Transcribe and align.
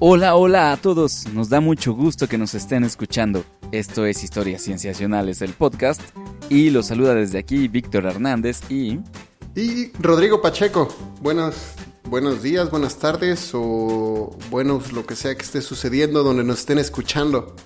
Hola, 0.00 0.36
hola 0.36 0.70
a 0.70 0.76
todos. 0.76 1.26
Nos 1.34 1.48
da 1.48 1.60
mucho 1.60 1.92
gusto 1.92 2.28
que 2.28 2.38
nos 2.38 2.54
estén 2.54 2.84
escuchando. 2.84 3.44
Esto 3.72 4.06
es 4.06 4.22
Historias 4.22 4.62
Cienciacionales, 4.62 5.42
el 5.42 5.54
podcast. 5.54 6.00
Y 6.48 6.70
los 6.70 6.86
saluda 6.86 7.16
desde 7.16 7.36
aquí 7.40 7.66
Víctor 7.66 8.06
Hernández 8.06 8.60
y... 8.70 9.00
Y 9.56 9.90
Rodrigo 9.98 10.40
Pacheco. 10.40 10.86
Buenos, 11.20 11.72
buenos 12.04 12.44
días, 12.44 12.70
buenas 12.70 12.96
tardes 13.00 13.50
o 13.54 14.30
buenos 14.50 14.92
lo 14.92 15.04
que 15.04 15.16
sea 15.16 15.34
que 15.34 15.42
esté 15.42 15.60
sucediendo 15.62 16.22
donde 16.22 16.44
nos 16.44 16.60
estén 16.60 16.78
escuchando. 16.78 17.56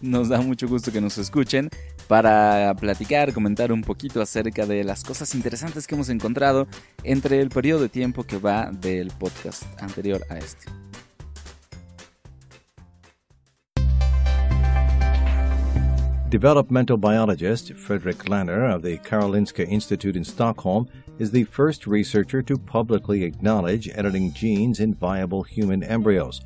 Nos 0.00 0.30
da 0.30 0.40
mucho 0.40 0.66
gusto 0.68 0.90
que 0.90 1.02
nos 1.02 1.18
escuchen 1.18 1.68
para 2.08 2.74
platicar, 2.76 3.34
comentar 3.34 3.70
un 3.70 3.82
poquito 3.82 4.22
acerca 4.22 4.64
de 4.64 4.82
las 4.82 5.04
cosas 5.04 5.34
interesantes 5.34 5.86
que 5.86 5.94
hemos 5.94 6.08
encontrado 6.08 6.68
entre 7.02 7.42
el 7.42 7.50
periodo 7.50 7.82
de 7.82 7.90
tiempo 7.90 8.24
que 8.24 8.38
va 8.38 8.70
del 8.72 9.08
podcast 9.08 9.64
anterior 9.78 10.24
a 10.30 10.38
este. 10.38 10.64
Developmental 16.28 16.96
biologist 16.96 17.72
Frederick 17.74 18.28
Lanner 18.28 18.64
of 18.64 18.82
the 18.82 18.98
Karolinska 18.98 19.64
Institute 19.68 20.16
in 20.16 20.24
Stockholm 20.24 20.88
is 21.20 21.30
the 21.30 21.44
first 21.44 21.86
researcher 21.86 22.42
to 22.42 22.58
publicly 22.58 23.22
acknowledge 23.22 23.88
editing 23.94 24.32
genes 24.32 24.80
in 24.80 24.92
viable 24.92 25.44
human 25.44 25.84
embryos. 25.84 26.40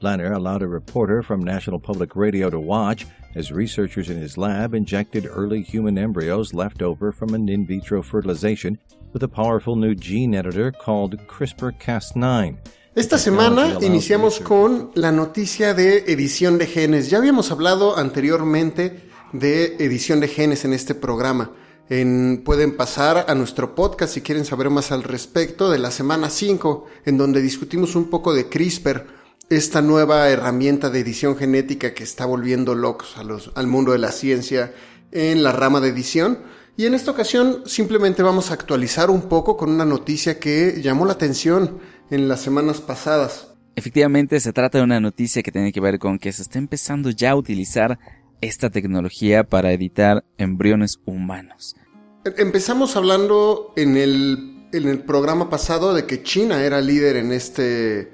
Lanner 0.00 0.32
allowed 0.32 0.62
a 0.62 0.66
reporter 0.66 1.22
from 1.22 1.44
National 1.44 1.78
Public 1.78 2.16
Radio 2.16 2.48
to 2.48 2.58
watch 2.58 3.04
as 3.34 3.52
researchers 3.52 4.08
in 4.08 4.16
his 4.16 4.38
lab 4.38 4.72
injected 4.72 5.28
early 5.30 5.62
human 5.62 5.98
embryos 5.98 6.54
left 6.54 6.80
over 6.80 7.12
from 7.12 7.34
an 7.34 7.46
in 7.50 7.66
vitro 7.66 8.02
fertilization 8.02 8.78
with 9.12 9.22
a 9.22 9.28
powerful 9.28 9.76
new 9.76 9.94
gene 9.94 10.34
editor 10.34 10.72
called 10.72 11.18
CRISPR-Cas9. 11.28 12.56
Esta 12.94 13.18
semana 13.18 13.76
iniciamos 13.82 14.40
con 14.40 14.92
la 14.94 15.12
noticia 15.12 15.74
de 15.74 16.10
edición 16.10 16.56
de 16.56 16.66
genes. 16.66 17.10
Ya 17.10 17.18
habíamos 17.18 17.50
hablado 17.50 17.98
anteriormente 17.98 19.06
de 19.38 19.76
edición 19.78 20.20
de 20.20 20.28
genes 20.28 20.64
en 20.64 20.72
este 20.72 20.94
programa. 20.94 21.52
pueden 21.88 22.76
pasar 22.76 23.26
a 23.28 23.34
nuestro 23.34 23.74
podcast 23.74 24.14
si 24.14 24.20
quieren 24.20 24.44
saber 24.44 24.70
más 24.70 24.92
al 24.92 25.02
respecto 25.02 25.70
de 25.70 25.78
la 25.78 25.90
semana 25.90 26.30
5, 26.30 26.86
en 27.04 27.18
donde 27.18 27.42
discutimos 27.42 27.94
un 27.94 28.10
poco 28.10 28.34
de 28.34 28.48
CRISPR, 28.48 29.06
esta 29.48 29.80
nueva 29.80 30.28
herramienta 30.28 30.90
de 30.90 31.00
edición 31.00 31.36
genética 31.36 31.94
que 31.94 32.02
está 32.02 32.26
volviendo 32.26 32.74
locos 32.74 33.16
a 33.16 33.22
los, 33.22 33.52
al 33.54 33.68
mundo 33.68 33.92
de 33.92 33.98
la 33.98 34.10
ciencia 34.10 34.72
en 35.12 35.42
la 35.42 35.52
rama 35.52 35.80
de 35.80 35.90
edición. 35.90 36.38
Y 36.76 36.86
en 36.86 36.94
esta 36.94 37.12
ocasión 37.12 37.62
simplemente 37.66 38.22
vamos 38.22 38.50
a 38.50 38.54
actualizar 38.54 39.08
un 39.08 39.22
poco 39.22 39.56
con 39.56 39.70
una 39.70 39.84
noticia 39.84 40.40
que 40.40 40.80
llamó 40.82 41.06
la 41.06 41.12
atención 41.12 41.78
en 42.10 42.28
las 42.28 42.40
semanas 42.40 42.80
pasadas. 42.80 43.52
Efectivamente, 43.76 44.40
se 44.40 44.52
trata 44.52 44.78
de 44.78 44.84
una 44.84 45.00
noticia 45.00 45.42
que 45.42 45.52
tiene 45.52 45.70
que 45.70 45.80
ver 45.80 45.98
con 45.98 46.18
que 46.18 46.32
se 46.32 46.42
está 46.42 46.58
empezando 46.58 47.10
ya 47.10 47.32
a 47.32 47.36
utilizar 47.36 47.98
esta 48.40 48.70
tecnología 48.70 49.44
para 49.44 49.72
editar 49.72 50.24
embriones 50.38 51.00
humanos. 51.04 51.76
Empezamos 52.24 52.96
hablando 52.96 53.72
en 53.76 53.96
el, 53.96 54.68
en 54.72 54.88
el 54.88 55.00
programa 55.00 55.48
pasado 55.48 55.94
de 55.94 56.06
que 56.06 56.22
China 56.22 56.62
era 56.64 56.80
líder 56.80 57.16
en, 57.16 57.32
este, 57.32 58.12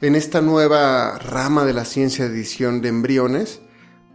en 0.00 0.14
esta 0.14 0.40
nueva 0.40 1.18
rama 1.18 1.64
de 1.64 1.74
la 1.74 1.84
ciencia 1.84 2.26
de 2.26 2.34
edición 2.34 2.80
de 2.80 2.88
embriones, 2.88 3.60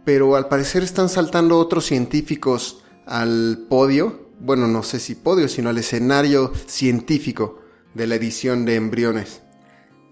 pero 0.04 0.36
al 0.36 0.48
parecer 0.48 0.82
están 0.82 1.08
saltando 1.08 1.58
otros 1.58 1.86
científicos 1.86 2.84
al 3.06 3.66
podio, 3.68 4.30
bueno, 4.40 4.66
no 4.66 4.82
sé 4.82 4.98
si 4.98 5.14
podio, 5.14 5.48
sino 5.48 5.70
al 5.70 5.78
escenario 5.78 6.52
científico 6.66 7.60
de 7.94 8.06
la 8.06 8.16
edición 8.16 8.64
de 8.64 8.74
embriones. 8.74 9.42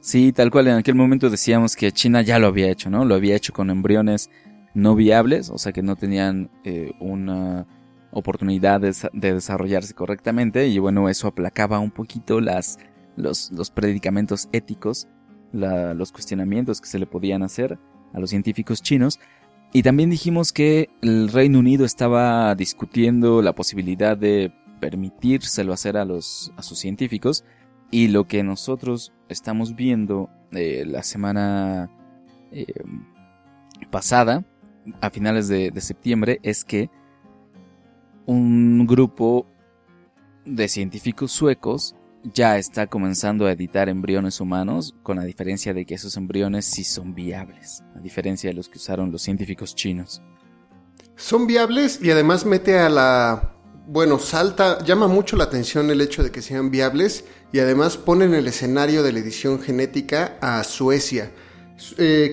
Sí, 0.01 0.33
tal 0.33 0.51
cual 0.51 0.69
en 0.69 0.75
aquel 0.75 0.95
momento 0.95 1.31
decíamos 1.31 1.77
que 1.77 1.91
China 1.91 2.23
ya 2.23 2.39
lo 2.39 2.49
había 2.49 2.71
hecho, 2.71 2.91
¿no? 2.91 3.05
Lo 3.05 3.15
había 3.15 3.37
hecho 3.37 3.53
con 3.53 3.71
embriones 3.71 4.31
no 4.75 4.95
viables, 4.97 5.51
o 5.51 5.59
sea 5.59 5.73
que 5.73 5.83
no 5.83 5.97
tenían 5.97 6.51
eh, 6.65 6.93
una 7.01 7.67
oportunidad 8.11 8.81
de, 8.81 8.93
desarrollarse 9.13 9.95
correctamente 9.95 10.69
y 10.69 10.79
bueno, 10.79 11.09
eso 11.09 11.29
aplacaba 11.29 11.79
un 11.79 11.91
poquito 11.91 12.41
las, 12.41 12.79
los, 13.17 13.51
predicamentos 13.75 14.49
éticos, 14.53 15.09
los 15.53 16.13
cuestionamientos 16.13 16.81
que 16.81 16.89
se 16.89 16.99
le 16.99 17.07
podían 17.07 17.43
hacer 17.43 17.79
a 18.13 18.21
los 18.21 18.31
científicos 18.31 18.83
chinos. 18.83 19.21
Y 19.73 19.83
también 19.83 20.11
dijimos 20.11 20.53
que 20.53 20.89
el 21.03 21.29
Reino 21.29 21.59
Unido 21.59 21.85
estaba 21.85 22.55
discutiendo 22.55 23.43
la 23.43 23.55
posibilidad 23.55 24.17
de 24.17 24.53
permitírselo 24.81 25.73
hacer 25.73 25.97
a, 25.97 26.05
los, 26.05 26.53
a 26.57 26.63
sus 26.63 26.79
científicos 26.79 27.45
y 27.91 28.09
lo 28.09 28.27
que 28.29 28.45
nosotros 28.45 29.13
estamos 29.29 29.75
viendo 29.75 30.31
eh, 30.53 30.85
la 30.87 31.03
semana 31.03 31.91
eh, 32.53 32.67
pasada 33.91 34.45
a 35.01 35.11
finales 35.11 35.49
de, 35.49 35.73
septiembre 35.81 36.41
es 36.43 36.65
que 36.65 36.91
un 38.27 38.87
grupo 38.87 39.47
de 40.45 40.69
científicos 40.69 41.33
suecos 41.33 41.95
ya 42.33 42.57
está 42.57 42.87
comenzando 42.87 43.47
a 43.47 43.53
editar 43.53 43.89
embriones 43.89 44.41
humanos, 44.41 44.95
con 45.03 45.19
la 45.19 45.25
diferencia 45.25 45.75
de 45.75 45.85
que 45.85 45.95
esos 45.95 46.17
embriones 46.17 46.65
sí 46.65 46.83
son 46.83 47.15
viables, 47.15 47.83
a 47.95 48.01
diferencia 48.01 48.49
de 48.49 48.55
los 48.55 48.69
que 48.69 48.79
usaron 48.79 49.13
los 49.13 49.21
científicos 49.21 49.75
chinos. 49.75 50.23
Son 51.17 51.47
viables 51.47 52.01
y 52.03 52.11
además 52.11 52.47
mete 52.47 52.79
a 52.79 52.89
la... 52.89 53.51
Bueno, 53.87 54.19
salta, 54.19 54.83
llama 54.83 55.09
mucho 55.09 55.37
la 55.37 55.45
atención 55.45 55.91
el 55.91 56.01
hecho 56.01 56.23
de 56.23 56.31
que 56.31 56.41
sean 56.41 56.71
viables 56.71 57.27
y 57.53 57.59
además 57.59 57.99
pone 57.99 58.25
en 58.25 58.35
el 58.35 58.47
escenario 58.47 59.03
de 59.03 59.13
la 59.13 59.19
edición 59.19 59.61
genética 59.61 60.39
a 60.41 60.65
Suecia 60.65 61.31
eh, 61.99 62.33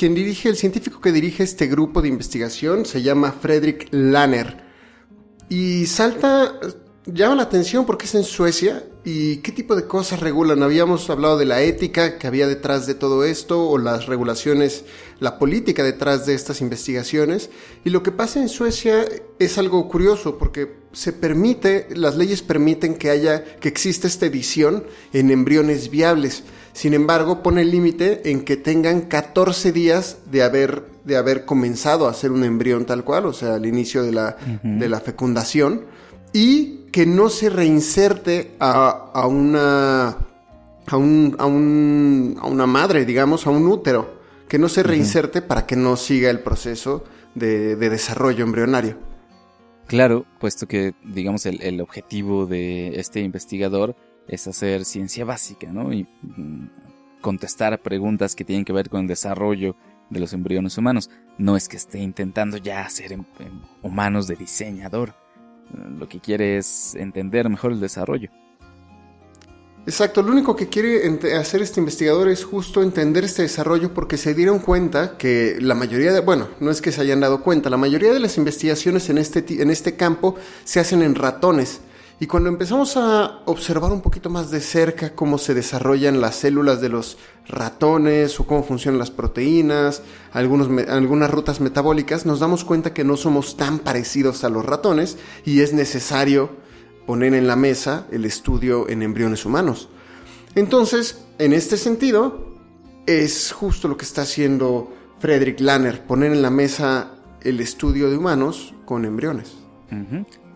dirige, 0.00 0.48
el 0.48 0.56
científico 0.56 1.00
que 1.00 1.12
dirige 1.12 1.42
este 1.42 1.66
grupo 1.66 2.02
de 2.02 2.08
investigación 2.08 2.84
se 2.84 3.02
llama 3.02 3.32
Fredrik 3.32 3.88
Lanner. 3.90 4.64
Y 5.48 5.86
salta, 5.86 6.58
llama 7.06 7.36
la 7.36 7.42
atención 7.44 7.86
porque 7.86 8.06
es 8.06 8.14
en 8.14 8.24
Suecia 8.24 8.84
y 9.04 9.36
qué 9.38 9.52
tipo 9.52 9.76
de 9.76 9.86
cosas 9.86 10.20
regulan. 10.20 10.62
Habíamos 10.62 11.08
hablado 11.10 11.38
de 11.38 11.44
la 11.46 11.62
ética 11.62 12.18
que 12.18 12.26
había 12.26 12.48
detrás 12.48 12.86
de 12.86 12.94
todo 12.94 13.24
esto 13.24 13.68
o 13.68 13.78
las 13.78 14.06
regulaciones, 14.06 14.84
la 15.20 15.38
política 15.38 15.84
detrás 15.84 16.26
de 16.26 16.34
estas 16.34 16.60
investigaciones. 16.60 17.50
Y 17.84 17.90
lo 17.90 18.02
que 18.02 18.10
pasa 18.10 18.40
en 18.40 18.48
Suecia 18.48 19.04
es 19.38 19.58
algo 19.58 19.88
curioso 19.88 20.38
porque 20.38 20.76
se 20.92 21.12
permite, 21.12 21.86
las 21.94 22.16
leyes 22.16 22.42
permiten 22.42 22.96
que 22.96 23.10
haya, 23.10 23.44
que 23.44 23.68
exista 23.68 24.08
esta 24.08 24.26
edición 24.26 24.84
en 25.12 25.30
embriones 25.30 25.90
viables. 25.90 26.42
Sin 26.76 26.92
embargo, 26.92 27.42
pone 27.42 27.62
el 27.62 27.70
límite 27.70 28.30
en 28.30 28.44
que 28.44 28.58
tengan 28.58 29.00
14 29.00 29.72
días 29.72 30.18
de 30.30 30.42
haber, 30.42 30.82
de 31.04 31.16
haber 31.16 31.46
comenzado 31.46 32.06
a 32.06 32.10
hacer 32.10 32.30
un 32.30 32.44
embrión 32.44 32.84
tal 32.84 33.02
cual, 33.02 33.24
o 33.24 33.32
sea, 33.32 33.54
al 33.54 33.64
inicio 33.64 34.02
de 34.02 34.12
la, 34.12 34.36
de 34.62 34.86
la 34.86 35.00
fecundación, 35.00 35.86
y 36.34 36.80
que 36.92 37.06
no 37.06 37.30
se 37.30 37.48
reinserte 37.48 38.50
a, 38.60 39.26
una, 39.26 40.18
a, 40.86 40.96
un, 40.98 41.34
a, 41.38 41.46
un, 41.46 42.36
a 42.42 42.46
una 42.46 42.66
madre, 42.66 43.06
digamos, 43.06 43.46
a 43.46 43.50
un 43.50 43.66
útero, 43.68 44.20
que 44.46 44.58
no 44.58 44.68
se 44.68 44.82
reinserte 44.82 45.40
para 45.40 45.64
que 45.64 45.76
no 45.76 45.96
siga 45.96 46.28
el 46.28 46.40
proceso 46.40 47.04
de, 47.34 47.76
de 47.76 47.88
desarrollo 47.88 48.44
embrionario. 48.44 48.98
Claro, 49.86 50.26
puesto 50.38 50.66
que, 50.66 50.92
digamos, 51.02 51.46
el, 51.46 51.62
el 51.62 51.80
objetivo 51.80 52.44
de 52.44 53.00
este 53.00 53.20
investigador 53.20 53.96
es 54.28 54.46
hacer 54.46 54.84
ciencia 54.84 55.24
básica, 55.24 55.72
¿no? 55.72 55.92
Y 55.92 56.04
mm, 56.22 56.68
contestar 57.20 57.80
preguntas 57.80 58.34
que 58.34 58.44
tienen 58.44 58.64
que 58.64 58.72
ver 58.72 58.88
con 58.88 59.02
el 59.02 59.06
desarrollo 59.06 59.76
de 60.10 60.20
los 60.20 60.32
embriones 60.32 60.78
humanos. 60.78 61.10
No 61.38 61.56
es 61.56 61.68
que 61.68 61.76
esté 61.76 61.98
intentando 62.00 62.56
ya 62.56 62.84
hacer 62.84 63.12
em, 63.12 63.24
em, 63.40 63.60
humanos 63.82 64.26
de 64.26 64.36
diseñador. 64.36 65.14
Lo 65.98 66.08
que 66.08 66.20
quiere 66.20 66.58
es 66.58 66.94
entender 66.94 67.48
mejor 67.48 67.72
el 67.72 67.80
desarrollo. 67.80 68.30
Exacto, 69.86 70.20
lo 70.20 70.32
único 70.32 70.56
que 70.56 70.68
quiere 70.68 71.00
hacer 71.36 71.62
este 71.62 71.78
investigador 71.78 72.28
es 72.28 72.44
justo 72.44 72.82
entender 72.82 73.22
este 73.22 73.42
desarrollo 73.42 73.94
porque 73.94 74.16
se 74.16 74.34
dieron 74.34 74.58
cuenta 74.58 75.16
que 75.16 75.58
la 75.60 75.76
mayoría 75.76 76.12
de, 76.12 76.18
bueno, 76.18 76.48
no 76.58 76.72
es 76.72 76.82
que 76.82 76.90
se 76.90 77.00
hayan 77.00 77.20
dado 77.20 77.40
cuenta, 77.42 77.70
la 77.70 77.76
mayoría 77.76 78.12
de 78.12 78.18
las 78.18 78.36
investigaciones 78.36 79.08
en 79.10 79.18
este, 79.18 79.44
en 79.62 79.70
este 79.70 79.94
campo 79.94 80.34
se 80.64 80.80
hacen 80.80 81.02
en 81.02 81.14
ratones. 81.14 81.82
Y 82.18 82.26
cuando 82.26 82.48
empezamos 82.48 82.96
a 82.96 83.40
observar 83.44 83.92
un 83.92 84.00
poquito 84.00 84.30
más 84.30 84.50
de 84.50 84.60
cerca 84.60 85.14
cómo 85.14 85.36
se 85.36 85.52
desarrollan 85.52 86.22
las 86.22 86.36
células 86.36 86.80
de 86.80 86.88
los 86.88 87.18
ratones 87.46 88.40
o 88.40 88.46
cómo 88.46 88.62
funcionan 88.62 88.98
las 88.98 89.10
proteínas, 89.10 90.00
algunas 90.32 91.30
rutas 91.30 91.60
metabólicas, 91.60 92.24
nos 92.24 92.40
damos 92.40 92.64
cuenta 92.64 92.94
que 92.94 93.04
no 93.04 93.18
somos 93.18 93.58
tan 93.58 93.80
parecidos 93.80 94.44
a 94.44 94.48
los 94.48 94.64
ratones 94.64 95.18
y 95.44 95.60
es 95.60 95.74
necesario 95.74 96.50
poner 97.06 97.34
en 97.34 97.46
la 97.46 97.54
mesa 97.54 98.06
el 98.10 98.24
estudio 98.24 98.88
en 98.88 99.02
embriones 99.02 99.44
humanos. 99.44 99.90
Entonces, 100.54 101.22
en 101.38 101.52
este 101.52 101.76
sentido, 101.76 102.54
es 103.04 103.52
justo 103.52 103.88
lo 103.88 103.98
que 103.98 104.06
está 104.06 104.22
haciendo 104.22 104.90
Frederick 105.18 105.60
Lanner, 105.60 106.02
poner 106.06 106.32
en 106.32 106.40
la 106.40 106.50
mesa 106.50 107.10
el 107.42 107.60
estudio 107.60 108.08
de 108.08 108.16
humanos 108.16 108.74
con 108.86 109.04
embriones. 109.04 109.52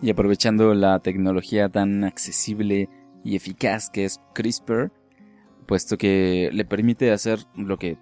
Y 0.01 0.09
aprovechando 0.09 0.73
la 0.73 0.99
tecnología 0.99 1.69
tan 1.69 2.03
accesible 2.03 2.89
y 3.23 3.35
eficaz 3.35 3.89
que 3.89 4.05
es 4.05 4.19
CRISPR, 4.33 4.91
puesto 5.67 5.97
que 5.97 6.49
le 6.51 6.65
permite 6.65 7.11
hacer 7.11 7.39
lo 7.55 7.77
que 7.77 7.97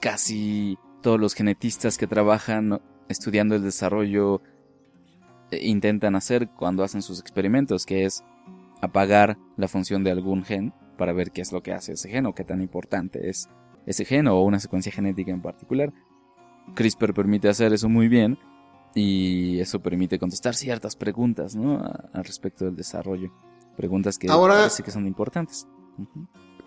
casi 0.00 0.76
todos 1.00 1.20
los 1.20 1.34
genetistas 1.34 1.98
que 1.98 2.06
trabajan 2.06 2.80
estudiando 3.08 3.54
el 3.54 3.62
desarrollo 3.62 4.42
eh, 5.50 5.66
intentan 5.66 6.16
hacer 6.16 6.48
cuando 6.50 6.82
hacen 6.82 7.02
sus 7.02 7.20
experimentos, 7.20 7.86
que 7.86 8.04
es 8.04 8.24
apagar 8.80 9.38
la 9.56 9.68
función 9.68 10.04
de 10.04 10.10
algún 10.10 10.44
gen 10.44 10.72
para 10.96 11.12
ver 11.12 11.30
qué 11.30 11.40
es 11.40 11.52
lo 11.52 11.62
que 11.62 11.72
hace 11.72 11.92
ese 11.92 12.08
gen 12.08 12.26
o 12.26 12.34
qué 12.34 12.44
tan 12.44 12.60
importante 12.60 13.28
es 13.28 13.48
ese 13.86 14.04
gen 14.04 14.26
o 14.26 14.42
una 14.42 14.60
secuencia 14.60 14.92
genética 14.92 15.30
en 15.30 15.42
particular. 15.42 15.92
CRISPR 16.74 17.14
permite 17.14 17.48
hacer 17.48 17.72
eso 17.72 17.88
muy 17.88 18.08
bien 18.08 18.38
y 18.94 19.60
eso 19.60 19.80
permite 19.80 20.18
contestar 20.18 20.54
ciertas 20.54 20.96
preguntas 20.96 21.54
¿no? 21.54 21.80
al 22.12 22.24
respecto 22.24 22.64
del 22.64 22.76
desarrollo. 22.76 23.32
Preguntas 23.76 24.18
que 24.18 24.28
Ahora, 24.28 24.56
parece 24.56 24.82
que 24.82 24.90
son 24.90 25.06
importantes. 25.06 25.66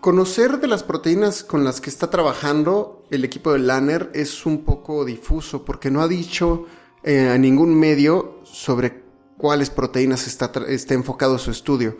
Conocer 0.00 0.58
de 0.58 0.66
las 0.66 0.82
proteínas 0.82 1.44
con 1.44 1.62
las 1.62 1.80
que 1.80 1.90
está 1.90 2.10
trabajando 2.10 3.04
el 3.10 3.24
equipo 3.24 3.52
de 3.52 3.60
Lanner 3.60 4.10
es 4.14 4.46
un 4.46 4.64
poco 4.64 5.04
difuso 5.04 5.64
porque 5.64 5.90
no 5.90 6.00
ha 6.00 6.08
dicho 6.08 6.66
eh, 7.04 7.28
a 7.28 7.38
ningún 7.38 7.78
medio 7.78 8.40
sobre 8.44 9.02
cuáles 9.36 9.70
proteínas 9.70 10.26
está, 10.26 10.50
está 10.68 10.94
enfocado 10.94 11.38
su 11.38 11.50
estudio. 11.50 11.98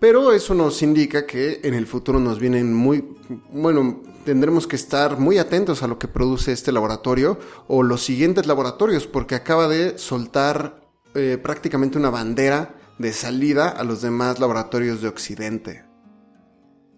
Pero 0.00 0.32
eso 0.32 0.54
nos 0.54 0.82
indica 0.82 1.26
que 1.26 1.60
en 1.64 1.74
el 1.74 1.86
futuro 1.86 2.20
nos 2.20 2.38
vienen 2.38 2.72
muy, 2.72 3.04
bueno, 3.52 4.02
tendremos 4.24 4.66
que 4.66 4.76
estar 4.76 5.18
muy 5.18 5.38
atentos 5.38 5.82
a 5.82 5.88
lo 5.88 5.98
que 5.98 6.06
produce 6.06 6.52
este 6.52 6.70
laboratorio 6.70 7.38
o 7.66 7.82
los 7.82 8.02
siguientes 8.04 8.46
laboratorios, 8.46 9.06
porque 9.06 9.34
acaba 9.34 9.66
de 9.66 9.98
soltar 9.98 10.88
eh, 11.14 11.38
prácticamente 11.42 11.98
una 11.98 12.10
bandera 12.10 12.76
de 12.98 13.12
salida 13.12 13.68
a 13.68 13.84
los 13.84 14.02
demás 14.02 14.38
laboratorios 14.38 15.02
de 15.02 15.08
Occidente. 15.08 15.84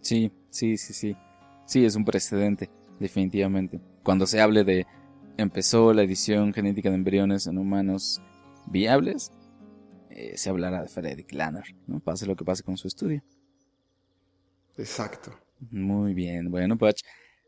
Sí, 0.00 0.32
sí, 0.50 0.76
sí, 0.76 0.92
sí. 0.92 1.16
Sí, 1.66 1.84
es 1.84 1.94
un 1.94 2.04
precedente, 2.04 2.70
definitivamente. 2.98 3.80
Cuando 4.02 4.26
se 4.26 4.40
hable 4.40 4.64
de 4.64 4.86
empezó 5.36 5.92
la 5.92 6.02
edición 6.02 6.52
genética 6.52 6.90
de 6.90 6.96
embriones 6.96 7.46
en 7.46 7.58
humanos 7.58 8.20
viables, 8.66 9.32
eh, 10.10 10.36
se 10.36 10.50
hablará 10.50 10.82
de 10.82 10.88
Frederick 10.88 11.32
Lanner, 11.32 11.64
¿no? 11.86 12.00
Pase 12.00 12.26
lo 12.26 12.36
que 12.36 12.44
pase 12.44 12.62
con 12.62 12.76
su 12.76 12.88
estudio. 12.88 13.22
Exacto. 14.76 15.32
Muy 15.70 16.14
bien. 16.14 16.50
Bueno, 16.50 16.76
Pach, 16.76 16.96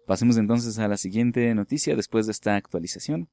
pasemos 0.06 0.36
entonces 0.36 0.78
a 0.78 0.88
la 0.88 0.96
siguiente 0.96 1.54
noticia 1.54 1.96
después 1.96 2.26
de 2.26 2.32
esta 2.32 2.56
actualización. 2.56 3.28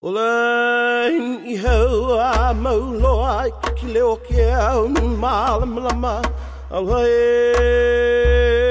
Olain 0.00 1.46
iho 1.46 2.20
a 2.20 2.52
maulo 2.52 3.24
ai 3.24 3.50
ki 3.74 3.86
leo 3.94 4.20
ke 4.20 4.52
au 4.52 4.86
malam 5.16 5.80
lama 5.80 6.20
alai 6.68 8.63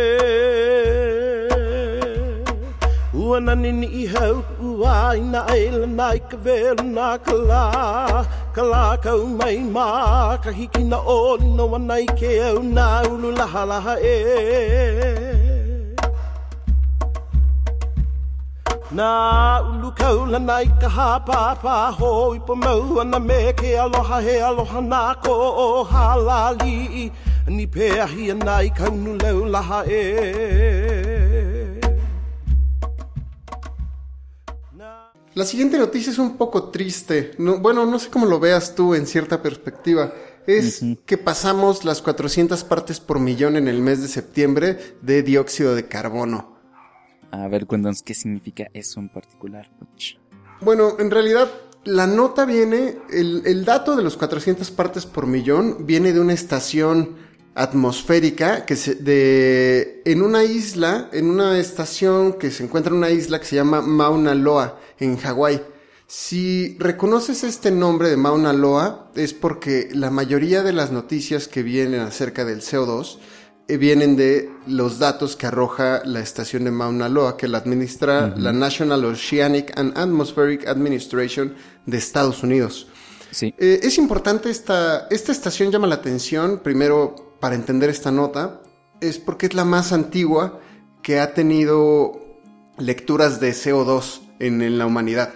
Ua 3.23 3.39
nani 3.39 3.71
ni 3.71 3.87
i 4.01 4.05
hau 4.13 4.35
ua 4.69 4.93
i 5.15 5.21
na 5.33 5.41
eila 5.55 5.87
nai 5.99 6.19
ka 6.29 6.37
velu 6.45 6.83
na 6.95 7.09
ka 7.25 7.35
la 7.49 7.63
Ka 8.55 8.63
la 8.71 8.81
ka 9.03 9.11
umai 9.25 9.59
ma 9.75 9.85
ka 10.43 10.51
hiki 10.57 10.83
na 10.91 10.97
oli 11.13 11.47
no 11.57 11.67
wanai 11.73 12.05
ke 12.19 12.31
au 12.47 12.59
na 12.75 12.87
e. 13.03 13.07
ulu 13.11 13.29
laha 13.39 13.63
laha 13.71 13.95
e. 14.15 14.17
Na 18.97 19.09
ulu 19.69 19.89
ka 19.99 20.09
ula 20.21 20.39
nai 20.49 20.67
ka 20.81 20.89
ha 20.97 21.09
pa 21.27 21.41
pa 21.63 21.77
ho 21.99 22.11
i 22.37 22.43
pa 22.47 22.53
mau 22.65 22.99
ana 23.05 23.19
me 23.29 23.39
ke 23.63 23.71
aloha 23.85 24.17
he 24.27 24.35
aloha 24.49 24.79
nā 24.91 25.03
ko 25.23 25.35
o 25.67 25.69
halali 25.93 27.09
Ni 27.55 27.65
pe 27.73 27.87
ahi 28.05 28.31
anai 28.35 28.67
ka 28.77 28.85
unu 28.95 29.11
leu 29.23 29.39
laha 29.55 29.79
e 30.01 30.03
e. 30.27 31.12
La 35.35 35.45
siguiente 35.45 35.79
noticia 35.79 36.11
es 36.11 36.19
un 36.19 36.37
poco 36.37 36.69
triste. 36.69 37.31
No, 37.39 37.59
bueno, 37.59 37.85
no 37.85 37.97
sé 37.97 38.09
cómo 38.09 38.27
lo 38.27 38.39
veas 38.39 38.75
tú 38.75 38.93
en 38.93 39.07
cierta 39.07 39.41
perspectiva. 39.41 40.13
Es 40.45 40.81
que 41.05 41.17
pasamos 41.17 41.85
las 41.85 42.01
400 42.01 42.63
partes 42.65 42.99
por 42.99 43.19
millón 43.19 43.55
en 43.55 43.67
el 43.67 43.81
mes 43.81 44.01
de 44.01 44.09
septiembre 44.09 44.77
de 45.01 45.23
dióxido 45.23 45.73
de 45.73 45.87
carbono. 45.87 46.57
A 47.31 47.47
ver, 47.47 47.65
cuéntanos 47.65 48.03
qué 48.03 48.13
significa 48.13 48.67
eso 48.73 48.99
en 48.99 49.09
particular. 49.09 49.71
Bueno, 50.61 50.97
en 50.99 51.09
realidad 51.09 51.49
la 51.83 52.05
nota 52.05 52.45
viene, 52.45 52.97
el, 53.09 53.41
el 53.45 53.65
dato 53.65 53.95
de 53.95 54.03
los 54.03 54.17
400 54.17 54.69
partes 54.71 55.05
por 55.05 55.25
millón 55.25 55.87
viene 55.87 56.13
de 56.13 56.19
una 56.19 56.33
estación 56.33 57.15
atmosférica 57.55 58.65
que 58.65 58.75
se, 58.75 58.95
de, 58.95 60.01
en 60.05 60.21
una 60.21 60.43
isla, 60.43 61.09
en 61.11 61.29
una 61.29 61.59
estación 61.59 62.33
que 62.33 62.51
se 62.51 62.63
encuentra 62.63 62.91
en 62.91 62.97
una 62.97 63.11
isla 63.11 63.39
que 63.39 63.45
se 63.45 63.55
llama 63.55 63.81
Mauna 63.81 64.33
Loa, 64.33 64.79
en 64.99 65.17
Hawái. 65.17 65.61
Si 66.07 66.75
reconoces 66.79 67.43
este 67.43 67.71
nombre 67.71 68.09
de 68.09 68.17
Mauna 68.17 68.53
Loa 68.53 69.11
es 69.15 69.33
porque 69.33 69.89
la 69.93 70.09
mayoría 70.09 70.61
de 70.61 70.73
las 70.73 70.91
noticias 70.91 71.47
que 71.47 71.63
vienen 71.63 72.01
acerca 72.01 72.45
del 72.45 72.61
CO2 72.61 73.17
eh, 73.67 73.77
vienen 73.77 74.15
de 74.15 74.49
los 74.67 74.99
datos 74.99 75.35
que 75.35 75.47
arroja 75.47 76.01
la 76.05 76.19
estación 76.19 76.65
de 76.65 76.71
Mauna 76.71 77.07
Loa, 77.07 77.37
que 77.37 77.47
la 77.47 77.59
administra 77.59 78.33
la 78.35 78.51
National 78.51 79.05
Oceanic 79.05 79.77
and 79.77 79.97
Atmospheric 79.97 80.67
Administration 80.67 81.55
de 81.85 81.97
Estados 81.97 82.43
Unidos. 82.43 82.87
Sí. 83.31 83.55
Eh, 83.57 83.79
es 83.81 83.97
importante 83.97 84.49
esta, 84.49 85.07
esta 85.09 85.31
estación 85.31 85.71
llama 85.71 85.87
la 85.87 85.95
atención, 85.95 86.59
primero 86.59 87.32
para 87.43 87.55
entender 87.55 87.89
esta 87.89 88.09
nota, 88.09 88.61
es 89.01 89.19
porque 89.19 89.47
es 89.47 89.53
la 89.53 89.65
más 89.65 89.91
antigua 89.91 90.61
que 91.01 91.19
ha 91.19 91.33
tenido 91.33 92.39
lecturas 92.77 93.41
de 93.41 93.51
CO2 93.51 94.21
en, 94.39 94.61
en 94.61 94.77
la 94.77 94.85
humanidad. 94.85 95.33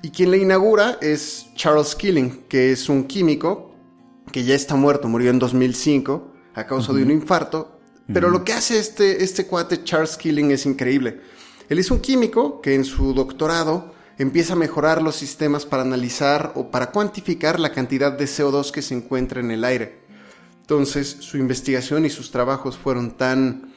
Y 0.00 0.12
quien 0.12 0.30
la 0.30 0.38
inaugura 0.38 0.96
es 1.02 1.48
Charles 1.54 1.94
Killing, 1.94 2.44
que 2.48 2.72
es 2.72 2.88
un 2.88 3.04
químico 3.04 3.74
que 4.32 4.44
ya 4.44 4.54
está 4.54 4.76
muerto, 4.76 5.08
murió 5.08 5.28
en 5.28 5.38
2005 5.38 6.32
a 6.54 6.66
causa 6.66 6.94
de 6.94 7.02
un 7.02 7.10
infarto. 7.10 7.80
Pero 8.10 8.30
lo 8.30 8.42
que 8.42 8.54
hace 8.54 8.78
este, 8.78 9.22
este 9.22 9.46
cuate 9.46 9.84
Charles 9.84 10.16
Killing 10.16 10.52
es 10.52 10.64
increíble. 10.64 11.20
Él 11.68 11.78
es 11.78 11.90
un 11.90 12.00
químico 12.00 12.62
que 12.62 12.74
en 12.74 12.86
su 12.86 13.12
doctorado 13.12 13.92
empieza 14.16 14.54
a 14.54 14.56
mejorar 14.56 15.02
los 15.02 15.16
sistemas 15.16 15.66
para 15.66 15.82
analizar 15.82 16.52
o 16.54 16.70
para 16.70 16.92
cuantificar 16.92 17.60
la 17.60 17.72
cantidad 17.72 18.10
de 18.10 18.24
CO2 18.24 18.70
que 18.70 18.80
se 18.80 18.94
encuentra 18.94 19.40
en 19.40 19.50
el 19.50 19.64
aire. 19.64 20.05
Entonces 20.66 21.18
su 21.20 21.36
investigación 21.36 22.04
y 22.06 22.10
sus 22.10 22.32
trabajos 22.32 22.76
fueron 22.76 23.12
tan, 23.12 23.72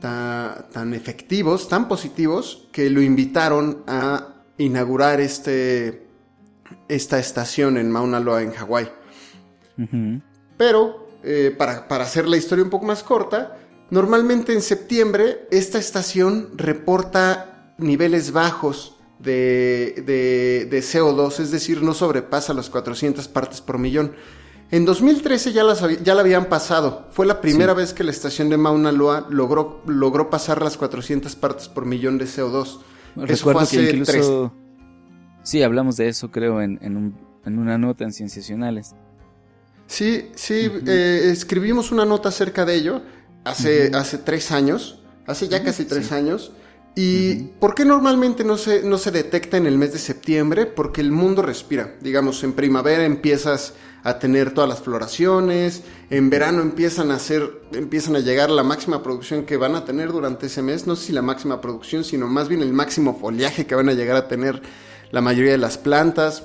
tan, 0.00 0.68
tan 0.70 0.94
efectivos, 0.94 1.68
tan 1.68 1.88
positivos, 1.88 2.68
que 2.70 2.88
lo 2.88 3.02
invitaron 3.02 3.82
a 3.88 4.28
inaugurar 4.56 5.20
este, 5.20 6.06
esta 6.88 7.18
estación 7.18 7.76
en 7.78 7.90
Mauna 7.90 8.20
Loa, 8.20 8.42
en 8.42 8.52
Hawái. 8.52 8.88
Pero, 10.56 11.08
eh, 11.24 11.52
para, 11.58 11.88
para 11.88 12.04
hacer 12.04 12.28
la 12.28 12.36
historia 12.36 12.62
un 12.62 12.70
poco 12.70 12.86
más 12.86 13.02
corta, 13.02 13.58
normalmente 13.90 14.52
en 14.52 14.62
septiembre 14.62 15.48
esta 15.50 15.78
estación 15.80 16.50
reporta 16.56 17.74
niveles 17.78 18.30
bajos 18.30 18.98
de, 19.18 20.04
de- 20.06 20.68
de 20.70 20.78
CO2, 20.80 21.40
es 21.40 21.50
decir, 21.50 21.82
no 21.82 21.92
sobrepasa 21.92 22.54
las 22.54 22.70
400 22.70 23.26
partes 23.26 23.60
por 23.60 23.78
millón. 23.78 24.14
En 24.74 24.84
2013 24.84 25.52
ya, 25.52 25.62
las 25.62 25.84
ya 26.02 26.14
la 26.14 26.22
habían 26.22 26.46
pasado. 26.46 27.06
Fue 27.12 27.26
la 27.26 27.40
primera 27.40 27.74
vez 27.74 27.92
que 27.92 28.02
la 28.02 28.10
estación 28.10 28.48
de 28.48 28.56
Mauna 28.56 28.90
Loa 28.90 29.26
logró, 29.30 29.82
logró 29.86 30.30
pasar 30.30 30.62
las 30.62 30.76
400 30.76 31.36
partes 31.36 31.68
por 31.68 31.84
millón 31.86 32.18
de 32.18 32.24
CO2. 32.24 32.62
Eso 32.64 32.80
fue 33.14 33.26
Recuerdo 33.26 33.58
que 33.60 33.64
hace 33.64 33.90
incluso... 33.96 34.52
tres- 34.52 34.64
Sí, 35.44 35.62
hablamos 35.62 35.96
de 35.96 36.08
eso, 36.08 36.30
creo, 36.30 36.60
en, 36.60 36.78
en, 36.82 36.96
un- 36.96 37.14
en 37.44 37.58
una 37.58 37.78
nota 37.78 38.02
en 38.02 38.12
Cienciacionales. 38.12 38.94
Sí, 39.86 40.30
sí, 40.34 40.68
eh, 40.86 41.28
escribimos 41.30 41.92
una 41.92 42.04
nota 42.04 42.30
acerca 42.30 42.64
de 42.64 42.74
ello 42.74 43.02
hace, 43.44 43.92
hace 43.94 44.18
tres 44.18 44.50
años, 44.50 45.02
hace 45.26 45.46
ya 45.48 45.62
casi 45.62 45.84
tres 45.84 46.10
años. 46.12 46.50
¿Y 46.96 47.34
por 47.60 47.74
qué 47.74 47.84
normalmente 47.84 48.42
no 48.44 48.56
se, 48.56 48.82
no 48.82 48.98
se 48.98 49.10
detecta 49.10 49.56
en 49.56 49.66
el 49.66 49.76
mes 49.78 49.92
de 49.92 49.98
septiembre? 49.98 50.64
Porque 50.66 51.00
el 51.00 51.12
mundo 51.12 51.42
respira. 51.42 51.94
Digamos, 52.00 52.42
en 52.42 52.54
primavera 52.54 53.04
empiezas 53.04 53.74
a 54.04 54.18
tener 54.18 54.52
todas 54.52 54.68
las 54.68 54.80
floraciones, 54.80 55.82
en 56.10 56.28
verano 56.28 56.60
empiezan 56.60 57.10
a 57.10 57.14
hacer, 57.14 57.62
empiezan 57.72 58.14
a 58.16 58.20
llegar 58.20 58.50
la 58.50 58.62
máxima 58.62 59.02
producción 59.02 59.44
que 59.44 59.56
van 59.56 59.74
a 59.74 59.86
tener 59.86 60.12
durante 60.12 60.46
ese 60.46 60.60
mes. 60.60 60.86
No 60.86 60.94
sé 60.94 61.06
si 61.06 61.12
la 61.12 61.22
máxima 61.22 61.62
producción, 61.62 62.04
sino 62.04 62.28
más 62.28 62.48
bien 62.48 62.60
el 62.60 62.74
máximo 62.74 63.18
follaje 63.18 63.66
que 63.66 63.74
van 63.74 63.88
a 63.88 63.94
llegar 63.94 64.16
a 64.16 64.28
tener 64.28 64.60
la 65.10 65.22
mayoría 65.22 65.52
de 65.52 65.58
las 65.58 65.78
plantas. 65.78 66.44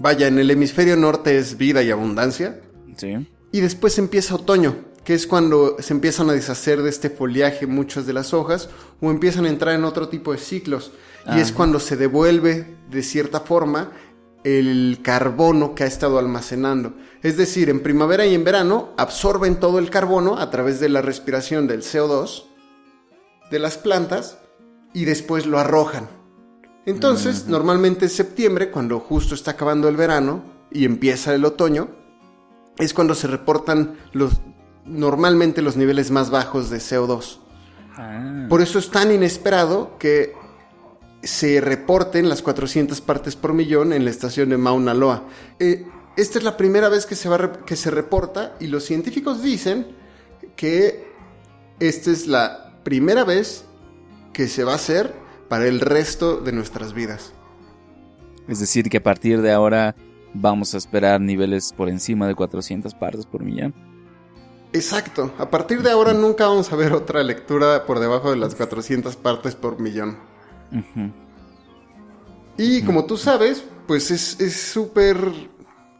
Vaya, 0.00 0.28
en 0.28 0.38
el 0.38 0.50
hemisferio 0.50 0.96
norte 0.96 1.36
es 1.36 1.58
vida 1.58 1.82
y 1.82 1.90
abundancia. 1.90 2.60
Sí. 2.96 3.28
Y 3.52 3.60
después 3.60 3.98
empieza 3.98 4.36
otoño, 4.36 4.76
que 5.04 5.14
es 5.14 5.26
cuando 5.26 5.76
se 5.80 5.92
empiezan 5.92 6.30
a 6.30 6.32
deshacer 6.32 6.82
de 6.82 6.88
este 6.88 7.10
follaje 7.10 7.66
muchas 7.66 8.06
de 8.06 8.12
las 8.14 8.32
hojas 8.32 8.70
o 9.00 9.10
empiezan 9.10 9.44
a 9.44 9.48
entrar 9.50 9.74
en 9.74 9.84
otro 9.84 10.08
tipo 10.08 10.32
de 10.32 10.38
ciclos. 10.38 10.92
Y 11.36 11.40
es 11.40 11.52
cuando 11.52 11.78
se 11.78 11.96
devuelve 11.96 12.78
de 12.90 13.02
cierta 13.02 13.40
forma 13.40 13.92
el 14.56 15.00
carbono 15.02 15.74
que 15.74 15.84
ha 15.84 15.86
estado 15.86 16.18
almacenando. 16.18 16.94
Es 17.22 17.36
decir, 17.36 17.68
en 17.68 17.82
primavera 17.82 18.26
y 18.26 18.34
en 18.34 18.44
verano 18.44 18.90
absorben 18.96 19.60
todo 19.60 19.78
el 19.78 19.90
carbono 19.90 20.38
a 20.38 20.50
través 20.50 20.80
de 20.80 20.88
la 20.88 21.02
respiración 21.02 21.66
del 21.66 21.82
CO2 21.82 22.44
de 23.50 23.58
las 23.58 23.78
plantas 23.78 24.38
y 24.92 25.04
después 25.04 25.46
lo 25.46 25.58
arrojan. 25.58 26.08
Entonces, 26.86 27.46
normalmente 27.46 28.06
en 28.06 28.10
septiembre, 28.10 28.70
cuando 28.70 28.98
justo 29.00 29.34
está 29.34 29.52
acabando 29.52 29.88
el 29.88 29.96
verano 29.96 30.42
y 30.70 30.84
empieza 30.84 31.34
el 31.34 31.44
otoño, 31.44 31.88
es 32.78 32.94
cuando 32.94 33.14
se 33.14 33.26
reportan 33.26 33.98
los 34.12 34.40
normalmente 34.86 35.60
los 35.60 35.76
niveles 35.76 36.10
más 36.10 36.30
bajos 36.30 36.70
de 36.70 36.78
CO2. 36.78 37.40
Ah. 37.96 38.46
Por 38.48 38.62
eso 38.62 38.78
es 38.78 38.90
tan 38.90 39.12
inesperado 39.12 39.98
que 39.98 40.32
se 41.22 41.60
reporten 41.60 42.28
las 42.28 42.42
400 42.42 43.00
partes 43.00 43.36
por 43.36 43.52
millón 43.52 43.92
en 43.92 44.04
la 44.04 44.10
estación 44.10 44.50
de 44.50 44.56
Mauna 44.56 44.94
Loa. 44.94 45.24
Eh, 45.58 45.86
esta 46.16 46.38
es 46.38 46.44
la 46.44 46.56
primera 46.56 46.88
vez 46.88 47.06
que 47.06 47.14
se, 47.14 47.28
va 47.28 47.64
que 47.64 47.76
se 47.76 47.90
reporta 47.90 48.56
y 48.60 48.66
los 48.66 48.84
científicos 48.84 49.42
dicen 49.42 49.86
que 50.56 51.06
esta 51.80 52.10
es 52.10 52.26
la 52.26 52.74
primera 52.82 53.24
vez 53.24 53.64
que 54.32 54.48
se 54.48 54.64
va 54.64 54.72
a 54.72 54.76
hacer 54.76 55.14
para 55.48 55.66
el 55.66 55.80
resto 55.80 56.38
de 56.38 56.52
nuestras 56.52 56.92
vidas. 56.92 57.32
Es 58.48 58.60
decir, 58.60 58.88
que 58.88 58.96
a 58.98 59.02
partir 59.02 59.42
de 59.42 59.52
ahora 59.52 59.94
vamos 60.34 60.74
a 60.74 60.78
esperar 60.78 61.20
niveles 61.20 61.72
por 61.72 61.88
encima 61.88 62.26
de 62.26 62.34
400 62.34 62.94
partes 62.94 63.26
por 63.26 63.42
millón. 63.42 63.74
Exacto, 64.72 65.32
a 65.38 65.50
partir 65.50 65.82
de 65.82 65.90
ahora 65.90 66.12
nunca 66.12 66.46
vamos 66.46 66.72
a 66.72 66.76
ver 66.76 66.92
otra 66.92 67.22
lectura 67.22 67.86
por 67.86 68.00
debajo 68.00 68.30
de 68.30 68.36
las 68.36 68.54
400 68.54 69.16
partes 69.16 69.54
por 69.54 69.80
millón. 69.80 70.18
Y 72.56 72.82
como 72.82 73.04
tú 73.04 73.16
sabes, 73.16 73.64
pues 73.86 74.10
es 74.10 74.56
súper 74.56 75.16